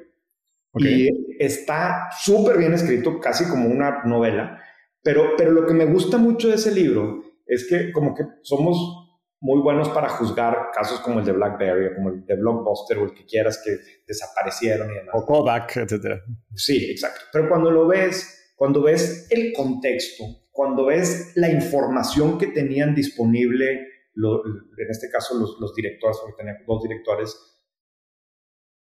Y 0.78 1.36
está 1.38 2.08
súper 2.18 2.56
bien 2.56 2.72
escrito, 2.72 3.20
casi 3.20 3.44
como 3.44 3.68
una 3.68 4.02
novela, 4.04 4.58
pero, 5.02 5.32
pero 5.36 5.50
lo 5.50 5.66
que 5.66 5.74
me 5.74 5.84
gusta 5.84 6.16
mucho 6.16 6.48
de 6.48 6.54
ese 6.54 6.72
libro 6.72 7.22
es 7.44 7.66
que 7.68 7.92
como 7.92 8.14
que 8.14 8.22
somos 8.40 9.01
muy 9.42 9.60
buenos 9.60 9.88
para 9.88 10.08
juzgar 10.08 10.70
casos 10.72 11.00
como 11.00 11.18
el 11.18 11.24
de 11.24 11.32
BlackBerry, 11.32 11.96
como 11.96 12.10
el 12.10 12.24
de 12.24 12.36
Blockbuster 12.36 12.98
o 12.98 13.04
el 13.06 13.12
que 13.12 13.26
quieras 13.26 13.60
que 13.64 13.76
desaparecieron 14.06 14.88
y 14.92 14.94
demás. 14.94 15.14
O 15.14 15.26
Kodak, 15.26 15.78
etc. 15.78 16.20
Sí, 16.54 16.88
exacto. 16.88 17.22
Pero 17.32 17.48
cuando 17.48 17.68
lo 17.72 17.88
ves, 17.88 18.54
cuando 18.54 18.82
ves 18.82 19.26
el 19.30 19.52
contexto, 19.52 20.24
cuando 20.52 20.86
ves 20.86 21.32
la 21.34 21.50
información 21.50 22.38
que 22.38 22.46
tenían 22.48 22.94
disponible, 22.94 23.72
en 24.14 24.90
este 24.90 25.10
caso 25.10 25.36
los, 25.36 25.56
los 25.58 25.74
directores, 25.74 26.18
porque 26.20 26.36
tenían 26.36 26.58
dos 26.64 26.80
directores, 26.84 27.36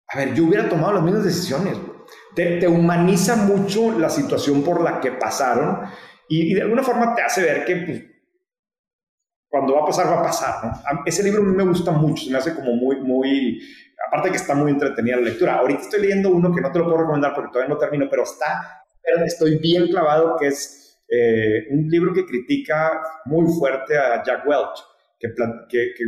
a 0.09 0.18
ver, 0.18 0.34
yo 0.34 0.44
hubiera 0.44 0.68
tomado 0.68 0.94
las 0.94 1.04
mismas 1.04 1.22
decisiones. 1.22 1.78
Te, 2.34 2.59
te, 2.59 2.66
humaniza 2.66 3.36
mucho 3.36 3.96
la 3.96 4.11
situación 4.11 4.64
por 4.64 4.82
la 4.82 5.00
que 5.00 5.12
pasaron 5.12 5.82
y, 6.28 6.50
y 6.50 6.54
de 6.54 6.62
alguna 6.62 6.82
forma 6.82 7.14
te 7.14 7.22
hace 7.22 7.42
ver 7.42 7.64
que 7.64 7.76
pues, 7.76 8.02
cuando 9.49 9.74
va 9.74 9.82
a 9.82 9.86
pasar, 9.86 10.07
va 10.07 10.20
a 10.20 10.22
pasar. 10.22 10.64
¿no? 10.64 11.03
Ese 11.07 11.22
libro 11.22 11.42
me 11.42 11.64
gusta 11.64 11.90
mucho, 11.92 12.24
se 12.24 12.30
me 12.30 12.38
hace 12.38 12.55
como 12.55 12.72
muy, 12.74 13.01
muy, 13.01 13.61
aparte 14.07 14.30
que 14.30 14.36
está 14.36 14.55
muy 14.55 14.70
entretenida 14.70 15.16
la 15.16 15.22
lectura. 15.22 15.57
Ahorita 15.57 15.82
estoy 15.82 16.03
leyendo 16.03 16.30
uno 16.30 16.55
que 16.55 16.61
no 16.61 16.70
te 16.70 16.78
lo 16.78 16.84
puedo 16.84 16.99
recomendar 16.99 17.34
porque 17.34 17.51
todavía 17.53 17.74
no 17.74 17.78
termino, 17.80 18.07
pero 18.11 18.24
está, 18.24 18.84
pero 19.03 19.24
estoy 19.24 19.59
bien 19.59 19.88
clavado, 19.88 20.36
que 20.38 20.49
es 20.49 20.99
eh, 21.09 21.66
un 21.70 21.88
libro 21.88 22.12
que 22.12 22.26
critica 22.26 23.01
muy 23.24 23.46
fuerte 23.59 23.96
a 23.96 24.22
Jack 24.22 24.46
Welch, 24.46 24.84
que, 25.18 25.28
que, 25.68 25.94
que 25.96 26.05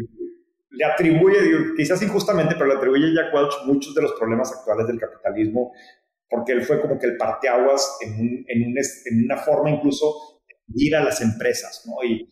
le 0.73 0.85
atribuye, 0.85 1.75
quizás 1.77 2.03
injustamente, 2.03 2.55
pero 2.55 2.67
le 2.67 2.75
atribuye 2.75 3.07
a 3.07 3.25
Jack 3.25 3.35
Welch 3.35 3.55
muchos 3.65 3.95
de 3.95 4.03
los 4.03 4.13
problemas 4.13 4.53
actuales 4.53 4.87
del 4.87 5.01
capitalismo, 5.01 5.73
porque 6.29 6.53
él 6.53 6.63
fue 6.63 6.81
como 6.81 6.99
que 6.99 7.07
el 7.07 7.17
parteaguas 7.17 7.99
en, 8.03 8.45
en, 8.47 8.63
un, 8.69 8.75
en 8.79 9.25
una 9.25 9.37
forma 9.39 9.71
incluso 9.71 10.41
de 10.67 10.85
ir 10.85 10.95
a 10.95 11.03
las 11.03 11.21
empresas, 11.21 11.83
¿no? 11.87 12.05
Y 12.05 12.29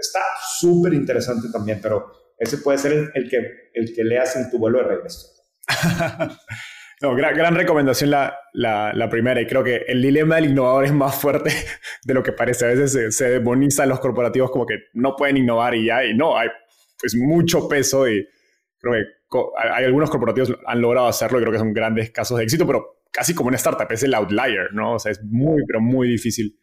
está 0.00 0.20
súper 0.58 0.94
interesante 0.94 1.48
también, 1.52 1.80
pero 1.82 2.12
ese 2.38 2.58
puede 2.58 2.78
ser 2.78 3.10
el, 3.14 3.28
que, 3.28 3.70
el 3.74 3.94
que 3.94 4.04
leas 4.04 4.36
en 4.36 4.50
tu 4.50 4.58
vuelo 4.58 4.78
de 4.78 4.84
regreso. 4.84 5.28
no, 7.00 7.14
gran, 7.14 7.34
gran 7.34 7.54
recomendación 7.54 8.10
la, 8.10 8.36
la, 8.52 9.08
primera 9.08 9.40
y 9.40 9.46
creo 9.46 9.64
que 9.64 9.84
el 9.88 10.02
dilema 10.02 10.36
del 10.36 10.50
innovador 10.50 10.84
es 10.84 10.92
más 10.92 11.14
fuerte 11.14 11.50
de 12.04 12.14
lo 12.14 12.22
que 12.22 12.32
parece. 12.32 12.66
A 12.66 12.68
veces 12.68 12.92
se, 12.92 13.12
se 13.12 13.30
demoniza 13.30 13.84
a 13.84 13.86
los 13.86 14.00
corporativos 14.00 14.50
como 14.50 14.66
que 14.66 14.78
no 14.94 15.16
pueden 15.16 15.36
innovar 15.36 15.74
y 15.74 15.86
ya, 15.86 16.04
y 16.04 16.14
no, 16.14 16.36
hay 16.36 16.48
pues 16.98 17.14
mucho 17.16 17.68
peso 17.68 18.08
y 18.08 18.26
creo 18.78 18.94
que 18.94 19.14
hay 19.58 19.84
algunos 19.84 20.10
corporativos 20.10 20.54
han 20.66 20.80
logrado 20.80 21.08
hacerlo 21.08 21.38
y 21.38 21.42
creo 21.42 21.52
que 21.52 21.58
son 21.58 21.72
grandes 21.72 22.10
casos 22.10 22.38
de 22.38 22.44
éxito, 22.44 22.66
pero 22.66 23.02
casi 23.10 23.34
como 23.34 23.48
una 23.48 23.56
startup, 23.56 23.90
es 23.90 24.02
el 24.02 24.14
outlier, 24.14 24.72
¿no? 24.72 24.94
O 24.94 24.98
sea, 24.98 25.12
es 25.12 25.22
muy, 25.22 25.62
pero 25.66 25.80
muy 25.80 26.08
difícil. 26.08 26.58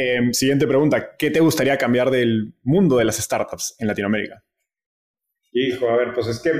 Em, 0.00 0.32
siguiente 0.32 0.64
pregunta, 0.64 1.16
¿qué 1.16 1.28
te 1.28 1.40
gustaría 1.40 1.76
cambiar 1.76 2.08
del 2.08 2.54
mundo 2.62 2.98
de 2.98 3.04
las 3.04 3.16
startups 3.16 3.74
en 3.80 3.88
Latinoamérica? 3.88 4.44
Hijo, 5.50 5.88
a 5.88 5.96
ver, 5.96 6.14
pues 6.14 6.28
es 6.28 6.38
que 6.38 6.52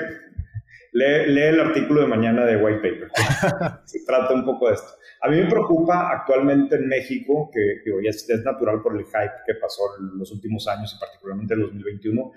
lee, 0.93 1.41
el 1.41 1.61
artículo 1.61 2.01
de 2.01 2.09
mañana 2.09 2.45
de 2.45 2.57
White 2.57 2.81
Paper. 2.81 3.09
Se 3.85 4.05
trata 4.05 4.35
un 4.35 4.45
poco 4.45 4.67
de 4.67 4.75
esto. 4.75 4.89
A 5.23 5.29
mí 5.29 5.37
me 5.37 5.49
preocupa 5.49 6.11
actualmente 6.11 6.75
en 6.75 6.89
México, 6.89 7.49
que, 7.55 7.81
que 7.85 8.09
es, 8.09 8.29
es, 8.29 8.43
natural 8.43 8.83
por 8.83 8.97
el 8.97 9.05
hype 9.05 9.45
que 9.47 9.55
pasó 9.55 9.83
en 10.01 10.19
los 10.19 10.33
últimos 10.33 10.67
años 10.67 10.93
y 10.97 10.99
particularmente 10.99 11.55
en 11.55 11.61
2021, 11.61 12.33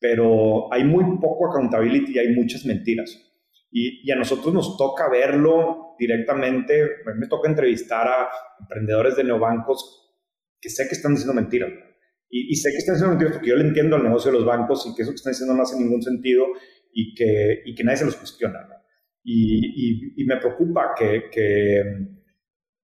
pero 0.00 0.72
hay 0.72 0.82
muy 0.82 1.04
poco 1.20 1.50
accountability 1.50 2.12
y 2.14 2.18
hay 2.20 2.34
muchas 2.34 2.64
mentiras. 2.64 3.22
Y, 3.70 4.00
y, 4.02 4.10
a 4.12 4.16
nosotros 4.16 4.54
nos 4.54 4.78
toca 4.78 5.10
verlo 5.10 5.94
directamente. 5.98 6.88
Me 7.16 7.26
toca 7.26 7.50
entrevistar 7.50 8.08
a 8.08 8.30
emprendedores 8.60 9.14
de 9.14 9.24
neobancos 9.24 10.06
que 10.60 10.70
sé 10.70 10.86
que 10.88 10.94
están 10.94 11.12
diciendo 11.12 11.34
mentiras. 11.34 11.70
Y, 12.30 12.54
sé 12.56 12.70
que 12.70 12.76
están 12.76 12.94
diciendo 12.94 13.14
mentiras 13.14 13.34
porque 13.34 13.48
yo 13.48 13.56
le 13.56 13.68
entiendo 13.68 13.96
al 13.96 14.02
negocio 14.02 14.30
de 14.30 14.38
los 14.38 14.46
bancos 14.46 14.86
y 14.86 14.94
que 14.94 15.02
eso 15.02 15.12
que 15.12 15.16
están 15.16 15.32
diciendo 15.32 15.54
no 15.54 15.62
hace 15.62 15.78
ningún 15.78 16.02
sentido 16.02 16.44
y 16.92 17.14
que, 17.14 17.62
y 17.64 17.74
que 17.74 17.84
nadie 17.84 17.98
se 17.98 18.04
los 18.04 18.16
cuestiona. 18.16 18.68
Y, 19.24 20.22
y, 20.22 20.24
me 20.24 20.36
preocupa 20.36 20.94
que, 20.96 21.24
que, 21.30 21.82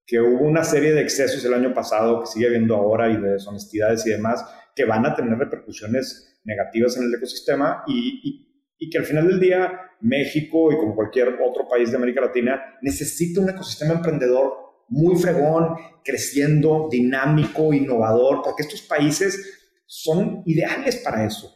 que, 0.07 0.21
hubo 0.21 0.45
una 0.45 0.65
serie 0.65 0.93
de 0.93 1.03
excesos 1.03 1.45
el 1.45 1.55
año 1.55 1.73
pasado, 1.73 2.21
que 2.21 2.27
sigue 2.27 2.47
habiendo 2.47 2.75
ahora, 2.75 3.11
y 3.11 3.17
de 3.17 3.33
deshonestidades 3.33 4.07
y 4.07 4.11
demás, 4.11 4.45
que 4.75 4.85
van 4.85 5.07
a 5.07 5.15
tener 5.15 5.39
repercusiones 5.39 6.41
negativas 6.45 6.97
en 6.97 7.05
el 7.05 7.15
ecosistema 7.15 7.83
y, 7.87 8.45
y 8.79 8.91
que 8.91 8.99
al 8.99 9.05
final 9.05 9.27
del 9.29 9.41
día 9.41 9.73
México 10.01 10.71
y 10.71 10.77
como 10.77 10.95
cualquier 10.95 11.29
otro 11.29 11.67
país 11.69 11.91
de 11.91 11.97
América 11.97 12.21
Latina 12.21 12.63
necesita 12.83 13.41
un 13.41 13.49
ecosistema 13.49 13.95
emprendedor 13.95 14.64
muy 14.89 15.17
fregón, 15.17 15.77
creciendo, 16.05 16.89
dinámico, 16.91 17.73
innovador, 17.73 18.43
porque 18.43 18.63
estos 18.63 18.83
países 18.83 19.61
son 19.87 20.43
ideales 20.47 20.97
para 20.97 21.25
eso. 21.25 21.55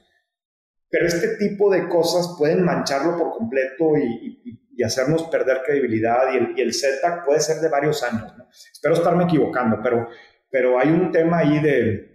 Pero 0.91 1.07
este 1.07 1.37
tipo 1.37 1.71
de 1.71 1.89
cosas 1.89 2.35
pueden 2.39 2.65
mancharlo 2.65 3.19
por 3.19 3.33
completo 3.33 3.97
y, 3.97 4.59
hacernos 4.85 5.25
perder 5.25 5.63
credibilidad 5.67 6.33
y 6.33 6.37
el, 6.37 6.55
y 6.57 6.61
el 6.61 6.73
setback 6.73 7.25
puede 7.25 7.41
ser 7.41 7.57
de 7.57 7.69
varios 7.69 8.01
años. 8.05 8.33
Espero 8.73 8.95
estarme 8.95 9.25
equivocando, 9.25 9.81
pero, 9.83 10.07
pero 10.53 10.79
hay 10.79 10.91
un 10.91 11.11
tema 11.11 11.39
ahí 11.39 11.61
de, 11.61 12.09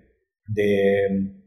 de 0.48 1.43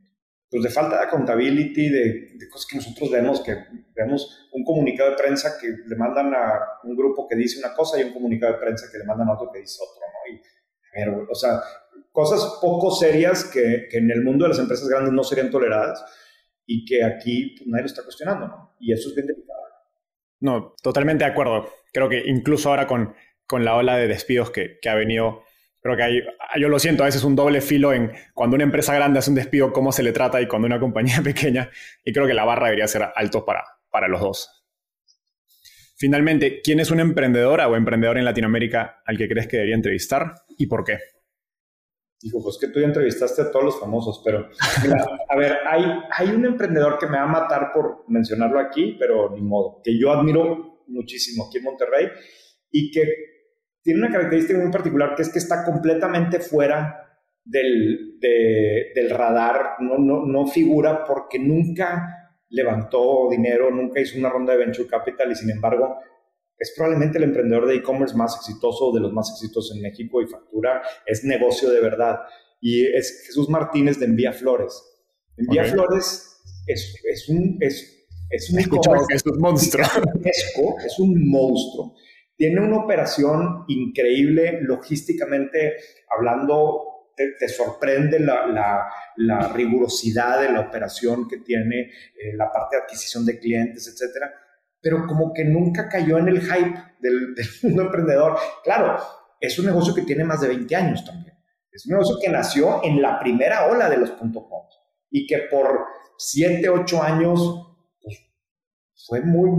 pues 0.50 0.62
de 0.62 0.70
falta 0.70 0.98
de 0.98 1.04
accountability, 1.04 1.88
de, 1.88 2.36
de, 2.38 2.48
cosas 2.48 2.66
que 2.70 2.76
nosotros 2.76 3.10
vemos, 3.10 3.40
que 3.40 3.56
vemos 3.94 4.48
un 4.52 4.64
comunicado 4.64 5.10
de 5.10 5.16
prensa 5.16 5.58
que 5.60 5.68
le 5.68 5.96
mandan 5.96 6.32
a 6.34 6.60
un 6.84 6.96
grupo 6.96 7.26
que 7.26 7.34
dice 7.34 7.58
una 7.58 7.74
cosa 7.74 8.00
y 8.00 8.04
un 8.04 8.12
comunicado 8.12 8.52
de 8.52 8.58
prensa 8.60 8.86
que 8.90 8.98
le 8.98 9.04
mandan 9.04 9.28
a 9.28 9.34
otro 9.34 9.50
que 9.52 9.60
dice 9.60 9.80
otro, 9.82 10.02
¿no? 10.06 10.34
Y, 10.34 10.40
o 11.30 11.34
sea, 11.34 11.60
cosas 12.12 12.58
poco 12.62 12.90
serias 12.90 13.44
que, 13.44 13.88
que, 13.90 13.98
en 13.98 14.10
el 14.10 14.22
mundo 14.22 14.44
de 14.44 14.50
las 14.50 14.58
empresas 14.58 14.88
grandes 14.88 15.12
no 15.12 15.24
serían 15.24 15.50
toleradas 15.50 16.02
y 16.64 16.84
que 16.84 17.04
aquí 17.04 17.54
pues, 17.56 17.68
nadie 17.68 17.82
lo 17.82 17.86
está 17.86 18.04
cuestionando, 18.04 18.46
¿no? 18.46 18.76
Y 18.80 18.92
eso 18.92 19.08
es 19.08 19.14
bien 19.14 19.26
delicado. 19.26 19.60
No, 20.40 20.74
totalmente 20.82 21.24
de 21.24 21.30
acuerdo. 21.30 21.68
Creo 21.92 22.08
que 22.08 22.22
incluso 22.26 22.70
ahora 22.70 22.86
con, 22.86 23.14
con 23.46 23.64
la 23.64 23.74
ola 23.74 23.96
de 23.96 24.06
despidos 24.06 24.50
que, 24.50 24.78
que 24.80 24.88
ha 24.88 24.94
venido 24.94 25.42
creo 25.80 25.96
que 25.96 26.02
hay, 26.02 26.22
yo 26.60 26.68
lo 26.68 26.78
siento, 26.78 27.02
a 27.02 27.06
veces 27.06 27.24
un 27.24 27.36
doble 27.36 27.60
filo 27.60 27.92
en 27.92 28.12
cuando 28.34 28.54
una 28.54 28.64
empresa 28.64 28.94
grande 28.94 29.18
hace 29.18 29.30
un 29.30 29.36
despido, 29.36 29.72
cómo 29.72 29.92
se 29.92 30.02
le 30.02 30.12
trata 30.12 30.40
y 30.40 30.48
cuando 30.48 30.66
una 30.66 30.80
compañía 30.80 31.20
pequeña. 31.24 31.70
Y 32.04 32.12
creo 32.12 32.26
que 32.26 32.34
la 32.34 32.44
barra 32.44 32.66
debería 32.66 32.88
ser 32.88 33.04
alto 33.14 33.44
para, 33.44 33.64
para 33.90 34.08
los 34.08 34.20
dos. 34.20 34.56
Finalmente, 35.98 36.60
¿quién 36.62 36.78
es 36.80 36.90
una 36.90 37.02
emprendedora 37.02 37.68
o 37.68 37.76
emprendedor 37.76 38.18
en 38.18 38.26
Latinoamérica 38.26 39.02
al 39.06 39.16
que 39.16 39.28
crees 39.28 39.48
que 39.48 39.56
debería 39.56 39.76
entrevistar 39.76 40.34
y 40.58 40.66
por 40.66 40.84
qué? 40.84 40.98
Dijo, 42.20 42.42
pues 42.42 42.58
que 42.60 42.68
tú 42.68 42.80
ya 42.80 42.86
entrevistaste 42.86 43.42
a 43.42 43.50
todos 43.50 43.64
los 43.64 43.80
famosos, 43.80 44.20
pero 44.24 44.48
a 45.28 45.36
ver, 45.36 45.58
hay, 45.66 45.84
hay 46.12 46.28
un 46.28 46.44
emprendedor 46.44 46.98
que 46.98 47.06
me 47.06 47.16
va 47.16 47.24
a 47.24 47.28
matar 47.28 47.72
por 47.72 48.04
mencionarlo 48.08 48.58
aquí, 48.58 48.96
pero 48.98 49.30
ni 49.34 49.42
modo, 49.42 49.80
que 49.82 49.98
yo 49.98 50.12
admiro 50.12 50.82
muchísimo 50.86 51.46
aquí 51.46 51.58
en 51.58 51.64
Monterrey 51.64 52.08
y 52.70 52.90
que 52.90 53.35
tiene 53.86 54.00
una 54.00 54.10
característica 54.10 54.58
muy 54.58 54.72
particular 54.72 55.14
que 55.14 55.22
es 55.22 55.28
que 55.28 55.38
está 55.38 55.64
completamente 55.64 56.40
fuera 56.40 57.06
del, 57.44 58.18
del 58.20 59.10
radar, 59.10 59.76
no, 59.78 59.96
no, 59.96 60.26
no 60.26 60.48
figura 60.48 61.04
porque 61.04 61.38
nunca 61.38 62.34
levantó 62.48 63.28
dinero, 63.30 63.70
nunca 63.70 64.00
hizo 64.00 64.18
una 64.18 64.28
ronda 64.28 64.54
de 64.54 64.58
venture 64.58 64.88
capital 64.88 65.30
y 65.30 65.36
sin 65.36 65.50
embargo 65.50 65.98
es 66.58 66.72
probablemente 66.74 67.18
el 67.18 67.24
emprendedor 67.24 67.68
de 67.68 67.76
e-commerce 67.76 68.16
más 68.16 68.34
exitoso, 68.34 68.90
de 68.92 69.00
los 69.00 69.12
más 69.12 69.30
exitosos 69.30 69.76
en 69.76 69.82
México 69.82 70.20
y 70.20 70.26
factura, 70.26 70.82
es 71.06 71.22
negocio 71.22 71.70
de 71.70 71.80
verdad. 71.80 72.18
Y 72.60 72.86
es 72.86 73.22
Jesús 73.26 73.48
Martínez 73.48 74.00
de 74.00 74.06
Envía 74.06 74.32
Flores. 74.32 74.82
Envía 75.36 75.62
Flores 75.64 76.42
es, 76.66 77.00
es, 77.04 77.28
un... 77.28 77.58
Es, 77.60 78.08
es 78.30 78.50
un, 78.50 78.58
es 78.58 79.26
un 79.26 79.38
monstruo. 79.38 79.86
Es 80.84 80.98
un 80.98 81.28
monstruo. 81.28 81.94
Tiene 82.36 82.60
una 82.60 82.78
operación 82.78 83.64
increíble, 83.68 84.58
logísticamente 84.62 85.76
hablando, 86.14 87.12
te, 87.16 87.48
sorprende 87.48 88.20
la, 88.20 89.50
rigurosidad 89.54 90.42
de 90.42 90.52
la 90.52 90.60
operación 90.60 91.26
que 91.28 91.38
tiene, 91.38 91.80
eh, 91.80 92.36
la 92.36 92.52
parte 92.52 92.76
de 92.76 92.82
adquisición 92.82 93.24
de 93.24 93.38
clientes, 93.38 93.88
etcétera, 93.88 94.32
pero 94.80 95.06
como 95.06 95.32
que 95.32 95.44
nunca 95.44 95.88
cayó 95.88 96.18
en 96.18 96.28
el 96.28 96.40
hype 96.42 96.74
del, 97.00 97.34
del 97.34 97.46
mundo 97.62 97.82
emprendedor. 97.82 98.36
Claro, 98.62 98.98
es 99.40 99.58
un 99.58 99.66
negocio 99.66 99.94
que 99.94 100.02
tiene 100.02 100.24
más 100.24 100.42
de 100.42 100.48
20 100.48 100.76
años 100.76 101.04
también. 101.04 101.34
Es 101.72 101.86
un 101.86 101.92
negocio 101.92 102.16
que 102.20 102.30
nació 102.30 102.82
en 102.84 103.02
la 103.02 103.18
primera 103.18 103.66
ola 103.66 103.88
de 103.90 103.98
los 103.98 104.12
.com 104.12 104.30
y 105.10 105.26
que 105.26 105.38
por 105.50 105.86
7, 106.18 106.68
8 106.68 107.02
años 107.02 107.76
pues, 108.02 108.18
fue 109.06 109.20
muy, 109.20 109.50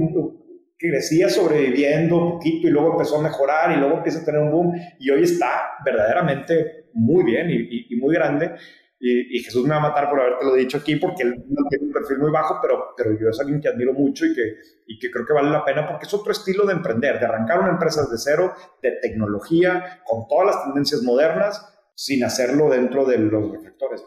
crecía 0.78 1.30
sobreviviendo 1.30 2.34
poquito 2.34 2.68
y 2.68 2.72
luego 2.72 2.94
empezó 2.94 3.18
a 3.18 3.24
mejorar 3.24 3.76
y 3.76 3.80
luego 3.80 3.98
empieza 3.98 4.22
a 4.22 4.26
tener 4.26 4.42
un 4.42 4.52
boom 4.52 4.74
y 5.00 5.10
hoy 5.10 5.24
está 5.24 5.72
verdaderamente 5.84 6.90
muy 6.94 7.24
bien 7.24 7.48
y, 7.50 7.96
muy 7.96 8.14
grande, 8.14 8.56
y, 9.00 9.40
Jesús 9.40 9.64
me 9.64 9.72
va 9.72 9.78
a 9.78 9.90
matar 9.90 10.10
por 10.10 10.20
haberte 10.20 10.46
lo 10.46 10.56
dicho 10.56 10.78
aquí 10.78 10.96
porque 10.96 11.24
él 11.24 11.44
no 11.48 11.68
tiene 11.70 11.86
un 11.86 11.94
perfil 11.94 12.18
muy 12.18 12.32
bajo, 12.32 12.60
pero, 12.62 12.94
pero 12.96 13.12
yo 13.20 13.30
es 13.30 13.40
alguien 13.40 13.62
que 13.62 13.68
admiro 13.68 13.94
mucho 13.94 14.26
y 14.26 14.34
que, 14.34 14.56
y 14.88 14.98
que 14.98 15.12
creo 15.12 15.26
que 15.26 15.34
vale 15.34 15.52
la 15.52 15.64
pena 15.64 15.88
porque 15.88 16.06
es 16.08 16.14
otro 16.14 16.32
estilo 16.32 16.66
de 16.66 16.74
emprender, 16.74 17.20
de 17.20 17.26
arrancar 17.26 17.60
una 17.60 17.72
empresa 17.72 18.02
desde 18.04 18.18
cero, 18.18 18.54
de 18.82 18.92
tecnología, 19.02 20.02
con 20.06 20.28
todas 20.28 20.48
las 20.48 20.64
tendencias 20.64 21.04
modernas, 21.04 21.78
sin 21.94 22.24
hacerlo 22.24 22.70
dentro 22.70 23.06
de 23.06 23.20
los 23.20 23.52
reflectores. 23.52 24.04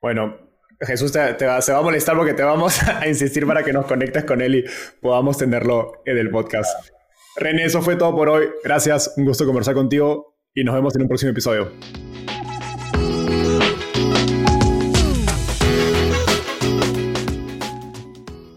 Bueno, 0.00 0.45
Jesús 0.80 1.10
te, 1.10 1.46
va, 1.46 1.62
se 1.62 1.72
va 1.72 1.78
a 1.78 1.82
molestar 1.82 2.16
porque 2.16 2.34
te 2.34 2.42
vamos 2.42 2.82
a 2.82 3.06
insistir 3.08 3.46
para 3.46 3.62
que 3.62 3.72
nos 3.72 3.86
conectes 3.86 4.24
con 4.24 4.42
él 4.42 4.56
y 4.56 4.64
podamos 5.00 5.38
tenerlo 5.38 6.02
en 6.04 6.18
el 6.18 6.30
podcast. 6.30 6.90
René, 7.36 7.64
eso 7.64 7.82
fue 7.82 7.96
todo 7.96 8.14
por 8.14 8.28
hoy. 8.28 8.46
Gracias, 8.62 9.14
un 9.16 9.24
gusto 9.24 9.46
conversar 9.46 9.74
contigo 9.74 10.36
y 10.54 10.64
nos 10.64 10.74
vemos 10.74 10.94
en 10.96 11.02
un 11.02 11.08
próximo 11.08 11.32
episodio. 11.32 11.70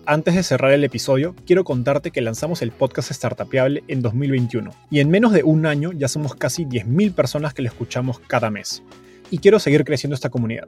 Antes 0.05 0.33
de 0.33 0.41
cerrar 0.41 0.71
el 0.71 0.83
episodio, 0.83 1.35
quiero 1.45 1.63
contarte 1.63 2.09
que 2.09 2.21
lanzamos 2.21 2.63
el 2.63 2.71
podcast 2.71 3.11
Startupiable 3.11 3.83
en 3.87 4.01
2021 4.01 4.71
y 4.89 5.01
en 5.01 5.09
menos 5.09 5.33
de 5.33 5.43
un 5.43 5.67
año 5.67 5.91
ya 5.91 6.07
somos 6.07 6.33
casi 6.33 6.65
10.000 6.65 7.13
personas 7.13 7.53
que 7.53 7.61
lo 7.61 7.67
escuchamos 7.67 8.19
cada 8.19 8.49
mes. 8.49 8.81
Y 9.29 9.37
quiero 9.37 9.59
seguir 9.59 9.85
creciendo 9.85 10.15
esta 10.15 10.31
comunidad. 10.31 10.67